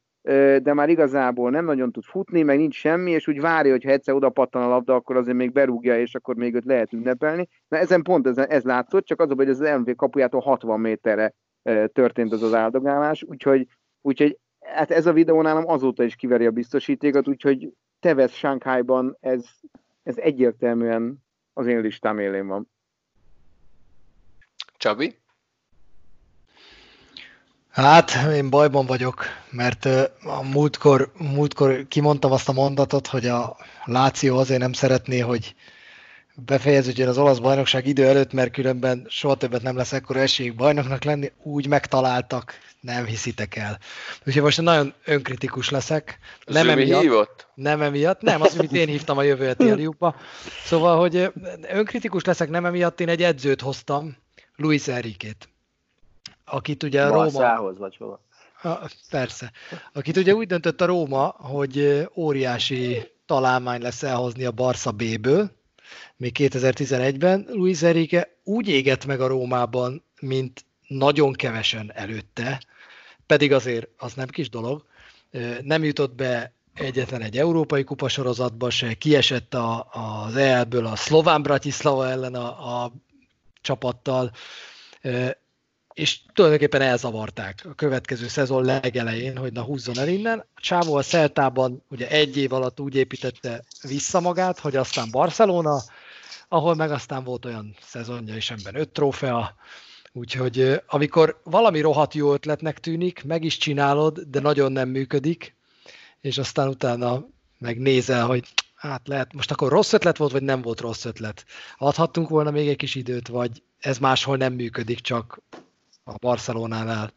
de 0.61 0.73
már 0.73 0.89
igazából 0.89 1.49
nem 1.49 1.65
nagyon 1.65 1.91
tud 1.91 2.03
futni, 2.03 2.41
meg 2.41 2.57
nincs 2.57 2.75
semmi, 2.75 3.11
és 3.11 3.27
úgy 3.27 3.41
várja, 3.41 3.71
hogy 3.71 3.83
ha 3.83 3.89
egyszer 3.89 4.13
oda 4.13 4.29
pattan 4.29 4.61
a 4.61 4.67
labda, 4.67 4.95
akkor 4.95 5.17
azért 5.17 5.37
még 5.37 5.51
berúgja, 5.51 5.99
és 5.99 6.15
akkor 6.15 6.35
még 6.35 6.55
őt 6.55 6.65
lehet 6.65 6.93
ünnepelni. 6.93 7.47
Na 7.67 7.77
ezen 7.77 8.01
pont 8.01 8.27
ez, 8.27 8.37
ez 8.37 8.63
látszott, 8.63 9.05
csak 9.05 9.21
az 9.21 9.31
hogy 9.35 9.49
az 9.49 9.59
MV 9.59 9.95
kapujától 9.95 10.41
60 10.41 10.79
méterre 10.79 11.33
történt 11.93 12.31
az 12.31 12.43
az 12.43 12.53
áldogálás, 12.53 13.23
úgyhogy, 13.23 13.67
úgyhogy 14.01 14.37
hát 14.59 14.91
ez 14.91 15.05
a 15.05 15.13
videó 15.13 15.41
nálam 15.41 15.67
azóta 15.67 16.03
is 16.03 16.15
kiveri 16.15 16.45
a 16.45 16.51
biztosítékot, 16.51 17.27
úgyhogy 17.27 17.73
Tevez 17.99 18.31
Shanghai-ban 18.31 19.17
ez, 19.19 19.45
ez 20.03 20.17
egyértelműen 20.17 21.23
az 21.53 21.67
én 21.67 21.79
listám 21.79 22.19
élén 22.19 22.47
van. 22.47 22.69
Csabi? 24.77 25.15
Hát, 27.71 28.11
én 28.33 28.49
bajban 28.49 28.85
vagyok, 28.85 29.25
mert 29.49 29.85
a 30.23 30.43
múltkor, 30.43 31.11
múltkor 31.17 31.87
kimondtam 31.87 32.31
azt 32.31 32.49
a 32.49 32.53
mondatot, 32.53 33.07
hogy 33.07 33.25
a 33.27 33.57
Láció 33.85 34.37
azért 34.37 34.59
nem 34.59 34.73
szeretné, 34.73 35.19
hogy 35.19 35.55
befejeződjön 36.35 37.07
az 37.07 37.17
olasz 37.17 37.37
bajnokság 37.37 37.87
idő 37.87 38.05
előtt, 38.05 38.33
mert 38.33 38.51
különben 38.51 39.05
soha 39.09 39.35
többet 39.35 39.61
nem 39.61 39.77
lesz 39.77 39.93
ekkora 39.93 40.19
esélyük 40.19 40.55
bajnoknak 40.55 41.03
lenni, 41.03 41.31
úgy 41.43 41.67
megtaláltak, 41.67 42.53
nem 42.79 43.05
hiszitek 43.05 43.55
el. 43.55 43.79
Úgyhogy 44.25 44.43
most 44.43 44.61
nagyon 44.61 44.93
önkritikus 45.05 45.69
leszek. 45.69 46.19
Nem 46.45 46.67
Zümi 46.67 46.81
emiatt, 46.81 47.01
hívott? 47.01 47.47
Nem 47.53 47.81
emiatt, 47.81 48.21
nem, 48.21 48.41
az, 48.41 48.57
amit 48.57 48.71
én 48.71 48.87
hívtam 48.87 49.17
a 49.17 49.23
jövő 49.23 49.45
heti. 49.45 49.63
Szóval, 50.65 50.99
hogy 50.99 51.31
önkritikus 51.61 52.23
leszek, 52.23 52.49
nem 52.49 52.65
emiatt, 52.65 52.99
én 52.99 53.09
egy 53.09 53.23
edzőt 53.23 53.61
hoztam, 53.61 54.17
Luis 54.55 54.87
Enriquét 54.87 55.49
akit 56.49 56.83
ugye 56.83 57.05
a 57.05 57.07
Róma... 57.09 57.23
Barszához 57.23 57.77
vagy 57.77 57.97
hova? 57.97 58.21
A, 58.63 58.91
persze. 59.09 59.51
Akit 59.93 60.17
ugye 60.17 60.33
úgy 60.33 60.47
döntött 60.47 60.81
a 60.81 60.85
Róma, 60.85 61.25
hogy 61.27 62.07
óriási 62.15 63.11
találmány 63.25 63.81
lesz 63.81 64.03
elhozni 64.03 64.45
a 64.45 64.51
Barca 64.51 64.91
B-ből, 64.91 65.51
még 66.17 66.35
2011-ben. 66.39 67.45
Luis 67.49 67.81
Enrique 67.81 68.37
úgy 68.43 68.67
égett 68.67 69.05
meg 69.05 69.21
a 69.21 69.27
Rómában, 69.27 70.03
mint 70.21 70.65
nagyon 70.87 71.33
kevesen 71.33 71.91
előtte, 71.93 72.61
pedig 73.25 73.53
azért 73.53 73.87
az 73.97 74.13
nem 74.13 74.27
kis 74.27 74.49
dolog. 74.49 74.85
Nem 75.61 75.83
jutott 75.83 76.15
be 76.15 76.53
egyetlen 76.73 77.21
egy 77.21 77.37
európai 77.37 77.83
kupasorozatba 77.83 78.69
se, 78.69 78.93
kiesett 78.93 79.53
a, 79.53 79.87
az 79.91 80.35
EL-ből 80.35 80.85
a 80.85 80.95
szlován 80.95 81.41
Bratislava 81.41 82.07
ellen 82.07 82.35
a, 82.35 82.83
a 82.83 82.91
csapattal, 83.61 84.31
és 85.99 86.19
tulajdonképpen 86.33 86.81
elzavarták 86.81 87.65
a 87.69 87.73
következő 87.73 88.27
szezon 88.27 88.63
legelején, 88.63 89.37
hogy 89.37 89.53
na 89.53 89.61
húzzon 89.61 89.97
el 89.97 90.07
innen. 90.07 90.39
A 90.39 90.59
Csávó 90.61 90.95
a 90.95 91.01
Szeltában 91.01 91.83
ugye 91.89 92.09
egy 92.09 92.37
év 92.37 92.53
alatt 92.53 92.79
úgy 92.79 92.95
építette 92.95 93.63
vissza 93.81 94.19
magát, 94.19 94.59
hogy 94.59 94.75
aztán 94.75 95.07
Barcelona, 95.11 95.81
ahol 96.47 96.75
meg 96.75 96.91
aztán 96.91 97.23
volt 97.23 97.45
olyan 97.45 97.75
szezonja 97.81 98.35
is, 98.35 98.51
amiben 98.51 98.75
öt 98.75 98.89
trófea, 98.89 99.55
úgyhogy 100.11 100.81
amikor 100.87 101.41
valami 101.43 101.81
rohadt 101.81 102.13
jó 102.13 102.33
ötletnek 102.33 102.79
tűnik, 102.79 103.23
meg 103.23 103.43
is 103.43 103.57
csinálod, 103.57 104.19
de 104.19 104.39
nagyon 104.39 104.71
nem 104.71 104.89
működik, 104.89 105.55
és 106.21 106.37
aztán 106.37 106.67
utána 106.67 107.25
megnézel, 107.57 108.25
hogy 108.25 108.47
hát 108.75 109.07
lehet, 109.07 109.33
most 109.33 109.51
akkor 109.51 109.71
rossz 109.71 109.93
ötlet 109.93 110.17
volt, 110.17 110.31
vagy 110.31 110.43
nem 110.43 110.61
volt 110.61 110.81
rossz 110.81 111.05
ötlet. 111.05 111.45
Adhattunk 111.77 112.29
volna 112.29 112.51
még 112.51 112.67
egy 112.67 112.75
kis 112.75 112.95
időt, 112.95 113.27
vagy 113.27 113.63
ez 113.79 113.97
máshol 113.97 114.37
nem 114.37 114.53
működik, 114.53 114.99
csak 114.99 115.41
a 116.09 116.17
Barcelonánál. 116.19 117.13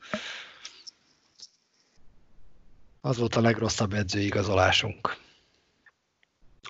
Az 3.00 3.18
volt 3.18 3.34
a 3.34 3.40
legrosszabb 3.40 3.92
edzőigazolásunk. 3.92 5.16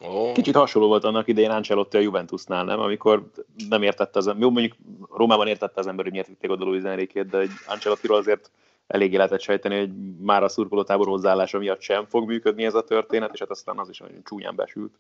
Oh. 0.01 0.33
Kicsit 0.33 0.55
hasonló 0.55 0.89
volt 0.89 1.05
annak 1.05 1.29
idején 1.29 1.51
Ancelotti 1.51 1.97
a 1.97 2.01
Juventusnál, 2.01 2.64
nem? 2.64 2.81
Amikor 2.81 3.31
nem 3.68 3.83
értette 3.83 4.18
az 4.18 4.27
ember, 4.27 4.43
jó 4.43 4.51
mondjuk 4.51 4.75
Rómában 5.11 5.47
értette 5.47 5.81
az 5.81 5.87
ember, 5.87 6.05
hogy 6.05 6.12
miért 6.12 6.29
vitték 6.29 6.51
oda 6.51 6.64
Luis 6.64 6.83
Enrique-t, 6.83 7.29
de 7.29 7.39
egy 7.39 7.51
Ancelottiról 7.66 8.16
azért 8.16 8.51
eléggé 8.87 9.16
lehetett 9.16 9.41
sejteni, 9.41 9.79
hogy 9.79 10.16
már 10.18 10.43
a 10.43 10.49
szurkolótábor 10.49 11.07
hozzáállása 11.07 11.59
miatt 11.59 11.81
sem 11.81 12.07
fog 12.07 12.27
működni 12.27 12.64
ez 12.64 12.75
a 12.75 12.85
történet, 12.85 13.33
és 13.33 13.39
hát 13.39 13.51
aztán 13.51 13.79
az 13.79 13.89
is 13.89 13.99
nagyon 13.99 14.23
csúnyán 14.25 14.57
besült. 14.57 14.95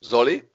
Zoli? 0.00 0.48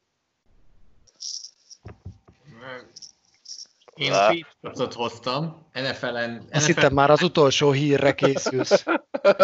Én 4.00 4.12
Patriotot 4.12 4.93
hoztam, 4.93 5.66
NFL-en... 5.74 6.32
NFL... 6.32 6.56
Azt 6.56 6.66
hittem 6.66 6.93
már 6.93 7.10
az 7.10 7.22
utolsó 7.22 7.72
hírre 7.72 8.14
készülsz. 8.14 8.84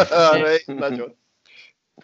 Nagyon. 0.65 1.15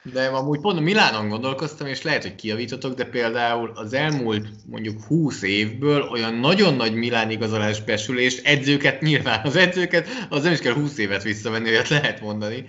De 0.03 0.25
amúgy 0.25 0.59
pont 0.59 0.77
a 0.77 0.81
Milánon 0.81 1.29
gondolkoztam, 1.29 1.87
és 1.87 2.01
lehet, 2.01 2.21
hogy 2.21 2.35
kiavítotok, 2.35 2.93
de 2.93 3.05
például 3.05 3.71
az 3.75 3.93
elmúlt 3.93 4.47
mondjuk 4.65 5.03
20 5.03 5.41
évből 5.41 6.01
olyan 6.01 6.33
nagyon 6.33 6.73
nagy 6.73 6.93
Milán 6.93 7.29
igazolás 7.29 7.81
besülést, 7.81 8.45
edzőket 8.45 9.01
nyilván, 9.01 9.45
az 9.45 9.55
edzőket, 9.55 10.07
az 10.29 10.43
nem 10.43 10.53
is 10.53 10.59
kell 10.59 10.73
20 10.73 10.97
évet 10.97 11.23
visszavenni, 11.23 11.69
olyat 11.69 11.87
lehet 11.87 12.21
mondani, 12.21 12.65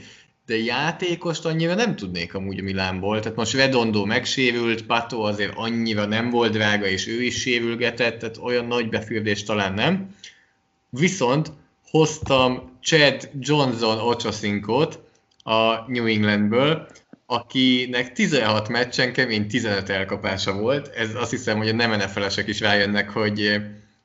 de 0.47 0.57
játékost 0.57 1.45
annyira 1.45 1.74
nem 1.74 1.97
tudnék 1.97 2.34
amúgy 2.34 2.59
a 2.59 2.62
Milánból. 2.62 3.20
Tehát 3.20 3.36
most 3.36 3.55
Redondo 3.55 4.05
megsérült, 4.05 4.86
Pato 4.86 5.20
azért 5.20 5.53
annyira 5.55 6.05
nem 6.05 6.30
volt 6.30 6.53
drága, 6.53 6.86
és 6.86 7.07
ő 7.09 7.22
is 7.22 7.40
sérülgetett, 7.40 8.18
tehát 8.18 8.38
olyan 8.38 8.66
nagy 8.66 8.88
befürdés 8.88 9.43
talán 9.43 9.74
nem. 9.74 10.16
Viszont 10.90 11.53
hoztam 11.90 12.78
Chad 12.80 13.30
Johnson 13.38 13.99
Ochocinco-t 13.99 14.99
a 15.43 15.90
New 15.90 16.07
Englandből, 16.07 16.88
akinek 17.26 18.12
16 18.12 18.68
meccsen 18.68 19.12
kemény 19.12 19.49
15 19.49 19.88
elkapása 19.88 20.53
volt. 20.53 20.88
Ez 20.88 21.14
azt 21.14 21.30
hiszem, 21.30 21.57
hogy 21.59 21.68
a 21.68 21.72
nem 21.72 21.93
nfl 21.93 22.40
is 22.47 22.61
rájönnek, 22.61 23.11
hogy 23.11 23.61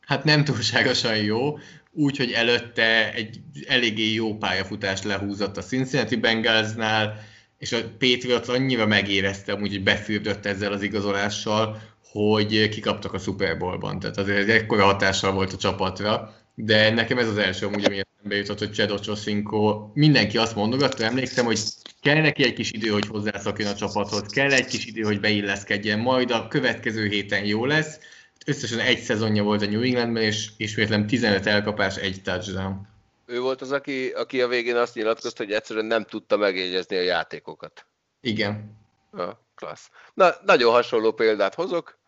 hát 0.06 0.24
nem 0.24 0.44
túlságosan 0.44 1.18
jó, 1.18 1.58
úgyhogy 1.98 2.32
előtte 2.32 3.14
egy 3.14 3.40
eléggé 3.68 4.14
jó 4.14 4.38
pályafutást 4.38 5.04
lehúzott 5.04 5.58
a 5.58 5.62
Cincinnati 5.62 6.16
Bengalsnál, 6.16 7.26
és 7.58 7.72
a 7.72 7.78
Patriots 7.98 8.48
annyira 8.48 8.86
megérezte, 8.86 9.54
hogy 9.54 9.84
befürdött 9.84 10.46
ezzel 10.46 10.72
az 10.72 10.82
igazolással, 10.82 11.82
hogy 12.12 12.70
kikaptak 12.70 13.14
a 13.14 13.18
Super 13.18 13.58
Bowl-ban. 13.58 14.00
Tehát 14.00 14.18
azért 14.18 14.38
egy 14.38 14.50
ekkora 14.50 14.84
hatással 14.84 15.32
volt 15.32 15.54
a 15.54 15.58
csapatra, 15.58 16.36
de 16.56 16.90
nekem 16.90 17.18
ez 17.18 17.28
az 17.28 17.38
első, 17.38 17.66
amúgy, 17.66 17.86
ami 17.86 18.00
eszembe 18.00 18.36
jutott, 18.36 18.60
hogy 18.60 18.72
Csedo 18.72 19.00
Csosinko, 19.00 19.92
mindenki 19.94 20.38
azt 20.38 20.56
mondogatta, 20.56 21.04
emlékszem, 21.04 21.46
hogy 21.46 21.60
kell 22.02 22.22
neki 22.22 22.44
egy 22.44 22.54
kis 22.54 22.72
idő, 22.72 22.90
hogy 22.90 23.08
hozzászokjon 23.08 23.72
a 23.72 23.76
csapathoz, 23.76 24.22
kell 24.22 24.52
egy 24.52 24.66
kis 24.66 24.86
idő, 24.86 25.02
hogy 25.02 25.20
beilleszkedjen, 25.20 26.00
majd 26.00 26.32
a 26.32 26.48
következő 26.48 27.08
héten 27.08 27.46
jó 27.46 27.66
lesz, 27.66 28.00
összesen 28.48 28.80
egy 28.80 29.00
szezonja 29.00 29.44
volt 29.44 29.62
a 29.62 29.66
New 29.66 29.82
Englandben, 29.82 30.24
és 30.24 30.50
ismétlem 30.58 31.08
15 31.08 31.46
elkapás, 31.46 31.98
egy 31.98 32.22
touchdown. 32.22 32.88
Ő 33.26 33.40
volt 33.40 33.62
az, 33.62 33.72
aki, 33.72 34.10
aki 34.10 34.42
a 34.42 34.48
végén 34.48 34.76
azt 34.76 34.96
nyilatkozta, 34.96 35.44
hogy 35.44 35.54
egyszerűen 35.54 35.86
nem 35.86 36.04
tudta 36.04 36.38
megjegyezni 36.38 36.96
a 36.96 37.02
játékokat. 37.02 37.86
Igen. 38.22 38.78
Ja, 39.18 39.46
klassz. 39.56 39.90
Na, 40.14 40.30
nagyon 40.46 40.72
hasonló 40.72 41.12
példát 41.12 41.56
hozok. 41.56 42.00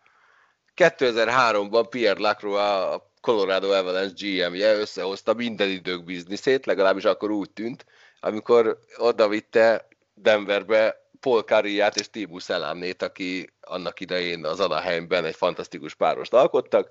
2003-ban 0.76 1.86
Pierre 1.90 2.20
Lacroix, 2.20 2.94
a 2.94 3.12
Colorado 3.20 3.70
Avalanche 3.70 4.26
GM-je 4.26 4.74
összehozta 4.74 5.34
minden 5.34 5.68
idők 5.68 6.04
bizniszét, 6.04 6.66
legalábbis 6.66 7.04
akkor 7.04 7.30
úgy 7.30 7.50
tűnt, 7.50 7.86
amikor 8.20 8.78
oda 8.96 9.28
vitte 9.28 9.88
Denverbe 10.14 11.08
Paul 11.20 11.42
Carriát 11.42 11.96
és 11.96 12.10
Tibu 12.10 12.38
Szelámnét, 12.38 13.02
aki 13.02 13.50
annak 13.70 14.00
idején 14.00 14.44
az 14.44 14.60
Anaheimben 14.60 15.24
egy 15.24 15.34
fantasztikus 15.36 15.94
párost 15.94 16.32
alkottak. 16.32 16.88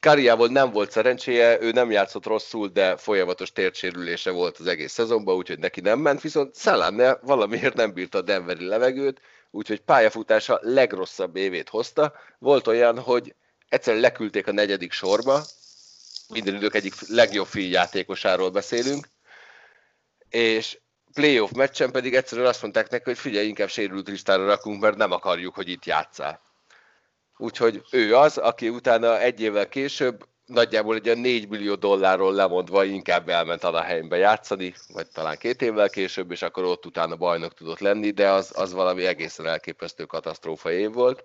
Kariával 0.00 0.48
nem 0.48 0.70
volt 0.70 0.90
szerencséje, 0.90 1.60
ő 1.60 1.70
nem 1.70 1.90
játszott 1.90 2.26
rosszul, 2.26 2.68
de 2.68 2.96
folyamatos 2.96 3.52
tértsérülése 3.52 4.30
volt 4.30 4.58
az 4.58 4.66
egész 4.66 4.92
szezonban, 4.92 5.34
úgyhogy 5.34 5.58
neki 5.58 5.80
nem 5.80 5.98
ment, 5.98 6.20
viszont 6.20 6.54
Szelámne 6.54 7.18
valamiért 7.22 7.74
nem 7.74 7.92
bírta 7.92 8.18
a 8.18 8.22
Denveri 8.22 8.66
levegőt, 8.66 9.20
úgyhogy 9.50 9.80
pályafutása 9.80 10.58
legrosszabb 10.62 11.36
évét 11.36 11.68
hozta. 11.68 12.12
Volt 12.38 12.66
olyan, 12.66 12.98
hogy 12.98 13.34
egyszerűen 13.68 14.02
leküldték 14.02 14.46
a 14.46 14.52
negyedik 14.52 14.92
sorba, 14.92 15.42
minden 16.28 16.54
idők 16.54 16.74
egyik 16.74 16.94
legjobb 17.08 17.48
játékosáról 17.54 18.50
beszélünk, 18.50 19.08
és 20.28 20.78
playoff 21.14 21.50
meccsen 21.50 21.90
pedig 21.90 22.14
egyszerűen 22.14 22.48
azt 22.48 22.62
mondták 22.62 22.90
neki, 22.90 23.02
hogy 23.04 23.18
figyelj, 23.18 23.46
inkább 23.46 23.68
sérült 23.68 24.08
listára 24.08 24.46
rakunk, 24.46 24.80
mert 24.80 24.96
nem 24.96 25.12
akarjuk, 25.12 25.54
hogy 25.54 25.68
itt 25.68 25.84
játszál. 25.84 26.40
Úgyhogy 27.36 27.82
ő 27.90 28.16
az, 28.16 28.38
aki 28.38 28.68
utána 28.68 29.20
egy 29.20 29.40
évvel 29.40 29.68
később 29.68 30.24
nagyjából 30.46 30.94
egy 30.94 31.18
4 31.18 31.48
millió 31.48 31.74
dollárról 31.74 32.34
lemondva 32.34 32.84
inkább 32.84 33.28
elment 33.28 33.64
Anaheimbe 33.64 34.16
játszani, 34.16 34.74
vagy 34.92 35.06
talán 35.08 35.36
két 35.36 35.62
évvel 35.62 35.88
később, 35.88 36.30
és 36.30 36.42
akkor 36.42 36.64
ott 36.64 36.86
utána 36.86 37.16
bajnok 37.16 37.54
tudott 37.54 37.78
lenni, 37.78 38.10
de 38.10 38.30
az, 38.30 38.52
az 38.54 38.72
valami 38.72 39.06
egészen 39.06 39.46
elképesztő 39.46 40.04
katasztrófa 40.04 40.70
év 40.70 40.92
volt. 40.92 41.24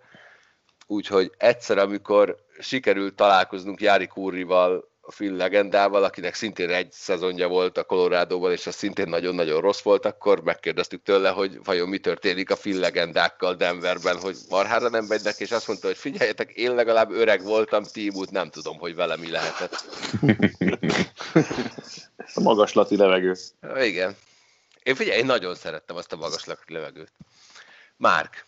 Úgyhogy 0.87 1.31
egyszer, 1.37 1.77
amikor 1.77 2.37
sikerült 2.59 3.15
találkoznunk 3.15 3.81
Jári 3.81 4.07
Kurrival 4.07 4.89
a 5.10 5.12
Phil 5.12 5.36
legendával, 5.36 6.03
akinek 6.03 6.34
szintén 6.34 6.70
egy 6.70 6.91
szezonja 6.91 7.47
volt 7.47 7.78
a 7.78 7.84
Colorado-ban, 7.84 8.51
és 8.51 8.68
az 8.68 8.76
szintén 8.76 9.10
nagyon-nagyon 9.10 9.62
rossz 9.62 9.82
volt, 9.82 10.05
akkor 10.05 10.43
megkérdeztük 10.43 11.03
tőle, 11.03 11.30
hogy 11.30 11.60
vajon 11.64 11.89
mi 11.89 11.97
történik 11.97 12.51
a 12.51 12.55
Phil 12.55 12.80
legendákkal 12.80 13.55
Denverben, 13.55 14.20
hogy 14.20 14.38
marhára 14.49 14.89
nem 14.89 15.05
megynek, 15.05 15.39
és 15.39 15.51
azt 15.51 15.68
mondta, 15.68 15.88
hogy 15.88 15.97
figyeljetek, 15.97 16.51
én 16.51 16.76
legalább 16.76 17.12
öreg 17.12 17.43
voltam, 17.43 17.84
tímút 17.84 18.32
nem 18.32 18.49
tudom, 18.49 18.78
hogy 18.78 18.95
vele 18.95 19.18
mi 19.18 19.30
lehetett. 19.30 19.84
a 22.34 22.41
magaslati 22.41 22.95
levegő. 22.95 23.36
Igen. 23.76 24.16
Én 24.84 24.95
figyelj, 24.95 25.20
én 25.20 25.26
nagyon 25.26 25.55
szerettem 25.55 25.95
azt 25.95 26.14
a 26.14 26.18
magaslati 26.18 26.74
levegőt. 26.74 27.12
Márk. 27.97 28.45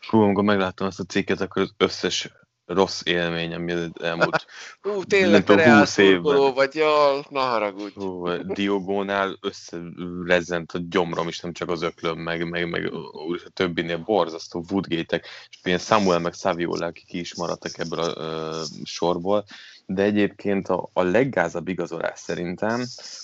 Fú, 0.00 0.20
amikor 0.20 0.44
megláttam 0.44 0.86
azt 0.86 1.00
a 1.00 1.04
cikket, 1.04 1.40
akkor 1.40 1.62
az 1.62 1.72
összes 1.76 2.30
rossz 2.66 3.00
élmény, 3.04 3.54
ami 3.54 3.74
elmúlt 4.02 4.46
Ú, 4.82 5.04
tényleg 5.04 5.44
te 5.44 5.54
Real 5.54 5.86
évben. 5.96 6.54
vagy, 6.54 6.74
ja, 6.74 7.24
na 7.28 7.40
haragudj. 7.40 7.94
Hú, 7.94 8.28
Diogónál 8.42 9.38
összerezzent 9.40 10.72
a 10.72 10.78
gyomrom 10.88 11.28
is, 11.28 11.40
nem 11.40 11.52
csak 11.52 11.70
az 11.70 11.82
öklöm, 11.82 12.18
meg, 12.18 12.48
meg, 12.48 12.70
meg 12.70 12.92
a 12.92 13.50
többinél 13.52 13.98
borzasztó 13.98 14.64
Woodgate-ek, 14.70 15.26
és 15.50 15.58
ilyen 15.62 15.78
Samuel 15.78 16.18
meg 16.18 16.32
Saviola, 16.32 16.86
akik 16.86 17.06
ki 17.06 17.18
is 17.18 17.34
maradtak 17.34 17.78
ebből 17.78 17.98
a 17.98 18.08
uh, 18.08 18.64
sorból, 18.84 19.44
de 19.86 20.02
egyébként 20.02 20.68
a, 20.68 20.90
a 20.92 21.02
leggázabb 21.02 21.68
igazolás 21.68 22.18
szerintem 22.18 22.80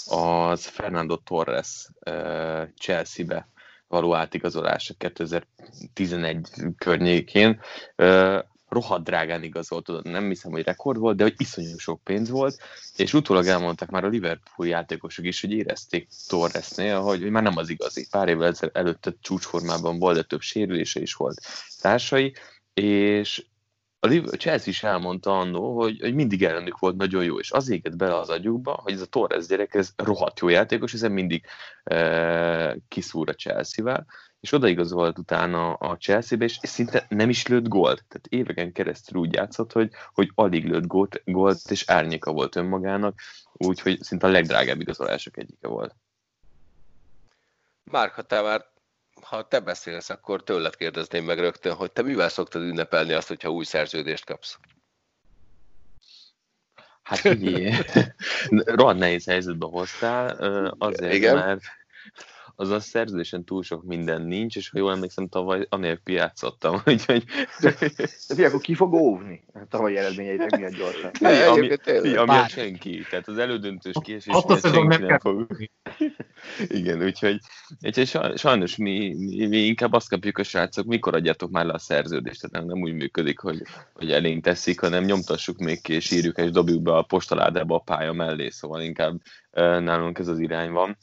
az 0.06 0.66
Fernando 0.66 1.16
Torres 1.16 1.88
uh, 2.10 2.62
Chelsea-be 2.78 3.50
való 3.88 4.14
átigazolása 4.14 4.94
2011 4.98 6.48
környékén. 6.78 7.60
Rohadt 8.72 9.04
drágán 9.04 9.42
igazolt, 9.42 10.02
nem 10.02 10.28
hiszem, 10.28 10.50
hogy 10.50 10.64
rekord 10.64 10.98
volt, 10.98 11.16
de 11.16 11.22
hogy 11.22 11.34
iszonyú 11.36 11.78
sok 11.78 12.00
pénz 12.04 12.30
volt, 12.30 12.58
és 12.96 13.14
utólag 13.14 13.46
elmondták 13.46 13.90
már 13.90 14.04
a 14.04 14.08
Liverpool 14.08 14.68
játékosok 14.68 15.24
is, 15.24 15.40
hogy 15.40 15.52
érezték 15.52 16.08
Torresnél, 16.28 17.00
hogy, 17.00 17.20
hogy 17.22 17.30
már 17.30 17.42
nem 17.42 17.56
az 17.56 17.68
igazi. 17.68 18.06
Pár 18.10 18.28
évvel 18.28 18.54
előtte 18.72 19.14
csúcsformában 19.20 19.98
volt, 19.98 20.16
de 20.16 20.22
több 20.22 20.40
sérülése 20.40 21.00
is 21.00 21.14
volt 21.14 21.40
társai, 21.80 22.34
és 22.74 23.44
a 24.00 24.36
Chelsea 24.36 24.68
is 24.68 24.82
elmondta 24.82 25.38
annó, 25.38 25.80
hogy, 25.80 26.00
hogy 26.00 26.14
mindig 26.14 26.44
ellenük 26.44 26.78
volt 26.78 26.96
nagyon 26.96 27.24
jó, 27.24 27.38
és 27.38 27.50
az 27.50 27.68
éget 27.68 27.96
bele 27.96 28.18
az 28.18 28.28
agyukba, 28.28 28.80
hogy 28.82 28.92
ez 28.92 29.00
a 29.00 29.06
Torres 29.06 29.46
gyerek, 29.46 29.74
ez 29.74 29.92
rohadt 29.96 30.40
jó 30.40 30.48
játékos, 30.48 30.94
ezen 30.94 31.12
mindig 31.12 31.44
e, 31.84 32.76
kiszúr 32.88 33.28
a 33.28 33.34
Chelsea-vel, 33.34 34.06
és 34.42 34.52
odaigazolt 34.52 35.18
utána 35.18 35.72
a 35.72 35.96
Chelsea-be, 35.96 36.44
és 36.44 36.58
szinte 36.62 37.06
nem 37.08 37.28
is 37.28 37.46
lőtt 37.46 37.68
gólt. 37.68 38.04
Tehát 38.08 38.26
éveken 38.28 38.72
keresztül 38.72 39.20
úgy 39.20 39.34
játszott, 39.34 39.72
hogy, 39.72 39.90
hogy 40.12 40.30
alig 40.34 40.64
lőtt 40.64 40.86
gólt, 40.86 41.22
gólt 41.24 41.70
és 41.70 41.88
árnyéka 41.88 42.32
volt 42.32 42.56
önmagának, 42.56 43.20
úgyhogy 43.52 44.02
szinte 44.02 44.26
a 44.26 44.30
legdrágább 44.30 44.80
igazolások 44.80 45.36
egyike 45.36 45.68
volt. 45.68 45.94
Márk, 47.84 48.14
ha 48.14 48.22
te 48.22 48.40
már 48.40 48.70
ha 49.20 49.48
te 49.48 49.60
beszélsz, 49.60 50.10
akkor 50.10 50.42
tőled 50.42 50.76
kérdezném 50.76 51.24
meg 51.24 51.38
rögtön, 51.38 51.74
hogy 51.74 51.92
te 51.92 52.02
mivel 52.02 52.28
szoktad 52.28 52.62
ünnepelni 52.62 53.12
azt, 53.12 53.28
hogyha 53.28 53.50
új 53.50 53.64
szerződést 53.64 54.24
kapsz? 54.24 54.58
Hát 57.02 57.24
ugye, 57.24 57.84
rohadt 58.76 58.98
nehéz 58.98 59.26
helyzetbe 59.26 59.66
hoztál, 59.66 60.28
azért, 60.78 61.12
Igen. 61.12 61.34
mert 61.34 61.62
az 62.54 62.70
a 62.70 62.80
szerződésen 62.80 63.44
túl 63.44 63.62
sok 63.62 63.84
minden 63.84 64.22
nincs, 64.22 64.56
és 64.56 64.70
ha 64.70 64.78
jól 64.78 64.92
emlékszem, 64.92 65.28
tavaly 65.28 65.66
anélkül 65.68 66.14
játszottam, 66.14 66.82
úgyhogy... 66.86 67.24
De 67.60 68.34
fi, 68.34 68.44
akkor 68.44 68.60
ki 68.60 68.74
fog 68.74 68.92
óvni 68.92 69.44
a 69.54 69.58
tavalyi 69.68 69.96
eredményeitek 69.96 70.56
miatt 70.56 70.74
gyorsan? 70.74 71.10
Ne, 71.20 71.48
ami, 71.48 71.68
ami, 71.98 72.14
ami 72.14 72.48
senki, 72.48 73.06
tehát 73.10 73.28
az 73.28 73.38
elődöntős 73.38 73.94
kiesés 74.02 74.32
miatt 74.46 74.60
senki 74.60 74.86
nem, 74.86 75.02
nem 75.02 75.18
fog... 75.18 75.46
Igen, 76.68 77.02
úgyhogy, 77.02 77.38
úgyhogy 77.80 78.38
sajnos 78.38 78.76
mi, 78.76 79.14
mi, 79.18 79.46
mi, 79.46 79.56
inkább 79.56 79.92
azt 79.92 80.08
kapjuk 80.08 80.38
a 80.38 80.42
srácok, 80.42 80.86
mikor 80.86 81.14
adjátok 81.14 81.50
már 81.50 81.64
le 81.64 81.72
a 81.72 81.78
szerződést, 81.78 82.40
tehát 82.40 82.56
nem, 82.56 82.74
nem 82.74 82.82
úgy 82.82 82.94
működik, 82.94 83.38
hogy, 83.38 83.62
hogy 83.92 84.12
elénk 84.12 84.44
teszik, 84.44 84.80
hanem 84.80 85.04
nyomtassuk 85.04 85.58
még 85.58 85.80
ki, 85.80 85.92
és 85.92 86.10
írjuk, 86.10 86.38
és 86.38 86.50
dobjuk 86.50 86.82
be 86.82 86.96
a 86.96 87.02
postaládába 87.02 87.74
a 87.74 87.78
pálya 87.78 88.12
mellé, 88.12 88.48
szóval 88.48 88.82
inkább 88.82 89.20
nálunk 89.52 90.18
ez 90.18 90.28
az 90.28 90.38
irány 90.38 90.70
van. 90.70 90.96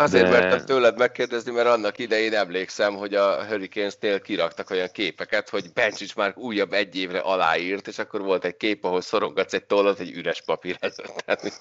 Azért 0.00 0.24
de... 0.24 0.30
mertem 0.30 0.64
tőled 0.66 0.98
megkérdezni, 0.98 1.52
mert 1.52 1.68
annak 1.68 1.98
idején 1.98 2.34
emlékszem, 2.34 2.94
hogy 2.94 3.14
a 3.14 3.44
Hurricanes-nél 3.44 4.20
kiraktak 4.20 4.70
olyan 4.70 4.88
képeket, 4.92 5.48
hogy 5.48 5.72
Bencsics 5.74 6.14
már 6.14 6.32
újabb 6.36 6.72
egy 6.72 6.96
évre 6.96 7.18
aláírt, 7.18 7.88
és 7.88 7.98
akkor 7.98 8.20
volt 8.20 8.44
egy 8.44 8.56
kép, 8.56 8.84
ahol 8.84 9.00
szorongatsz 9.00 9.52
egy 9.52 9.64
tollat 9.64 9.98
egy 9.98 10.10
üres 10.10 10.42
papír 10.42 10.76
előtt. 10.80 11.60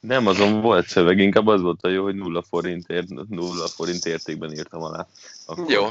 Nem, 0.00 0.26
azon 0.26 0.60
volt 0.60 0.86
szöveg, 0.86 1.18
inkább 1.18 1.46
az 1.46 1.60
volt 1.60 1.82
a 1.82 1.88
jó, 1.88 2.02
hogy 2.02 2.14
nulla 2.14 2.42
forint, 2.42 2.90
ért, 2.90 3.08
nulla 3.28 3.66
forint 3.66 4.04
értékben 4.04 4.52
írtam 4.52 4.82
alá. 4.82 5.06
Akkor... 5.46 5.70
Jó, 5.70 5.86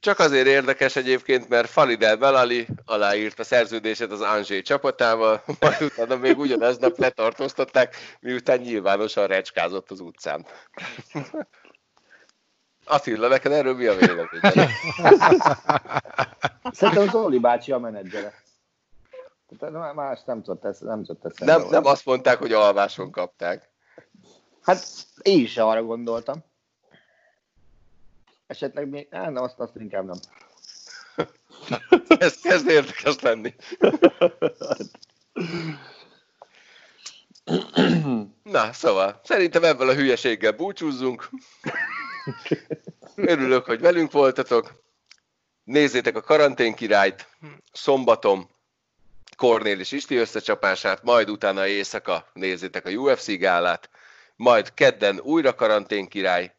csak 0.00 0.18
azért 0.18 0.46
érdekes 0.46 0.96
egyébként, 0.96 1.48
mert 1.48 1.70
Falidel 1.70 2.16
Belali 2.16 2.66
aláírt 2.84 3.38
a 3.38 3.44
szerződését 3.44 4.12
az 4.12 4.20
Angé 4.20 4.62
csapatával, 4.62 5.42
majd 5.60 5.82
utána 5.82 6.16
még 6.16 6.38
ugyanaznap 6.38 6.98
letartóztatták, 6.98 7.96
miután 8.20 8.58
nyilvánosan 8.58 9.26
recskázott 9.26 9.90
az 9.90 10.00
utcán. 10.00 10.46
Attila, 12.90 13.28
neked 13.28 13.52
erről 13.52 13.74
mi 13.74 13.86
a 13.86 13.94
véleményed? 13.94 14.28
Szerintem 16.72 17.08
Zoli 17.08 17.38
bácsi 17.38 17.72
a 17.72 17.78
menedzsere. 17.78 18.34
Más 19.94 20.20
nem 20.24 20.42
tudott 20.42 20.64
ezt, 20.64 20.80
nem 20.80 21.04
tudott 21.04 21.24
ezt 21.24 21.38
nem, 21.40 21.62
nem 21.70 21.84
azt 21.84 22.04
mondták, 22.04 22.38
hogy 22.38 22.52
alváson 22.52 23.10
kapták. 23.10 23.70
Hát 24.62 24.84
én 25.22 25.40
is 25.40 25.56
arra 25.56 25.82
gondoltam. 25.82 26.44
Esetleg 28.48 28.88
még, 28.88 29.06
á, 29.10 29.30
nem, 29.30 29.42
azt, 29.42 29.58
azt 29.58 29.76
inkább 29.76 30.04
nem. 30.04 30.18
ez 32.18 32.40
kezd 32.40 32.68
érdekes 32.68 33.20
lenni. 33.20 33.54
Na, 38.42 38.72
szóval, 38.72 39.20
szerintem 39.24 39.64
ebből 39.64 39.88
a 39.88 39.94
hülyeséggel 39.94 40.52
búcsúzzunk. 40.52 41.30
Örülök, 43.14 43.64
hogy 43.64 43.80
velünk 43.80 44.12
voltatok. 44.12 44.82
Nézzétek 45.64 46.16
a 46.16 46.20
karantén 46.20 46.74
királyt. 46.74 47.28
Szombaton 47.72 48.48
Kornél 49.36 49.80
és 49.80 49.92
Isti 49.92 50.16
összecsapását, 50.16 51.02
majd 51.02 51.30
utána 51.30 51.66
éjszaka 51.66 52.30
nézzétek 52.32 52.86
a 52.86 52.90
UFC 52.90 53.38
gálát, 53.38 53.90
majd 54.36 54.74
kedden 54.74 55.20
újra 55.20 55.54
karantén 55.54 56.08
király, 56.08 56.54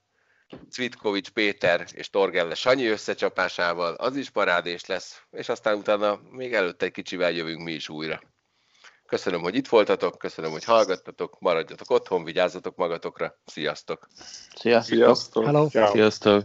Cvitkovics 0.69 1.29
Péter 1.29 1.87
és 1.91 2.09
Torgelle 2.09 2.55
Sanyi 2.55 2.85
összecsapásával, 2.85 3.93
az 3.93 4.15
is 4.15 4.29
parádés 4.29 4.85
lesz, 4.85 5.21
és 5.31 5.49
aztán 5.49 5.77
utána 5.77 6.19
még 6.31 6.53
előtte 6.53 6.85
egy 6.85 6.91
kicsivel 6.91 7.31
jövünk 7.31 7.63
mi 7.63 7.71
is 7.71 7.89
újra. 7.89 8.21
Köszönöm, 9.05 9.41
hogy 9.41 9.55
itt 9.55 9.67
voltatok, 9.67 10.17
köszönöm, 10.17 10.51
hogy 10.51 10.63
hallgattatok, 10.63 11.39
maradjatok 11.39 11.89
otthon, 11.89 12.23
vigyázzatok 12.23 12.75
magatokra, 12.75 13.39
sziasztok! 13.45 14.07
Sziasztok! 14.55 14.95
Sziasztok! 14.95 15.45
Hello. 15.45 15.67
Sziasztok! 15.69 16.43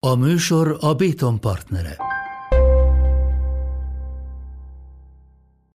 A 0.00 0.14
műsor 0.14 0.76
a 0.80 0.94
Béton 0.94 1.40
partnere. 1.40 1.96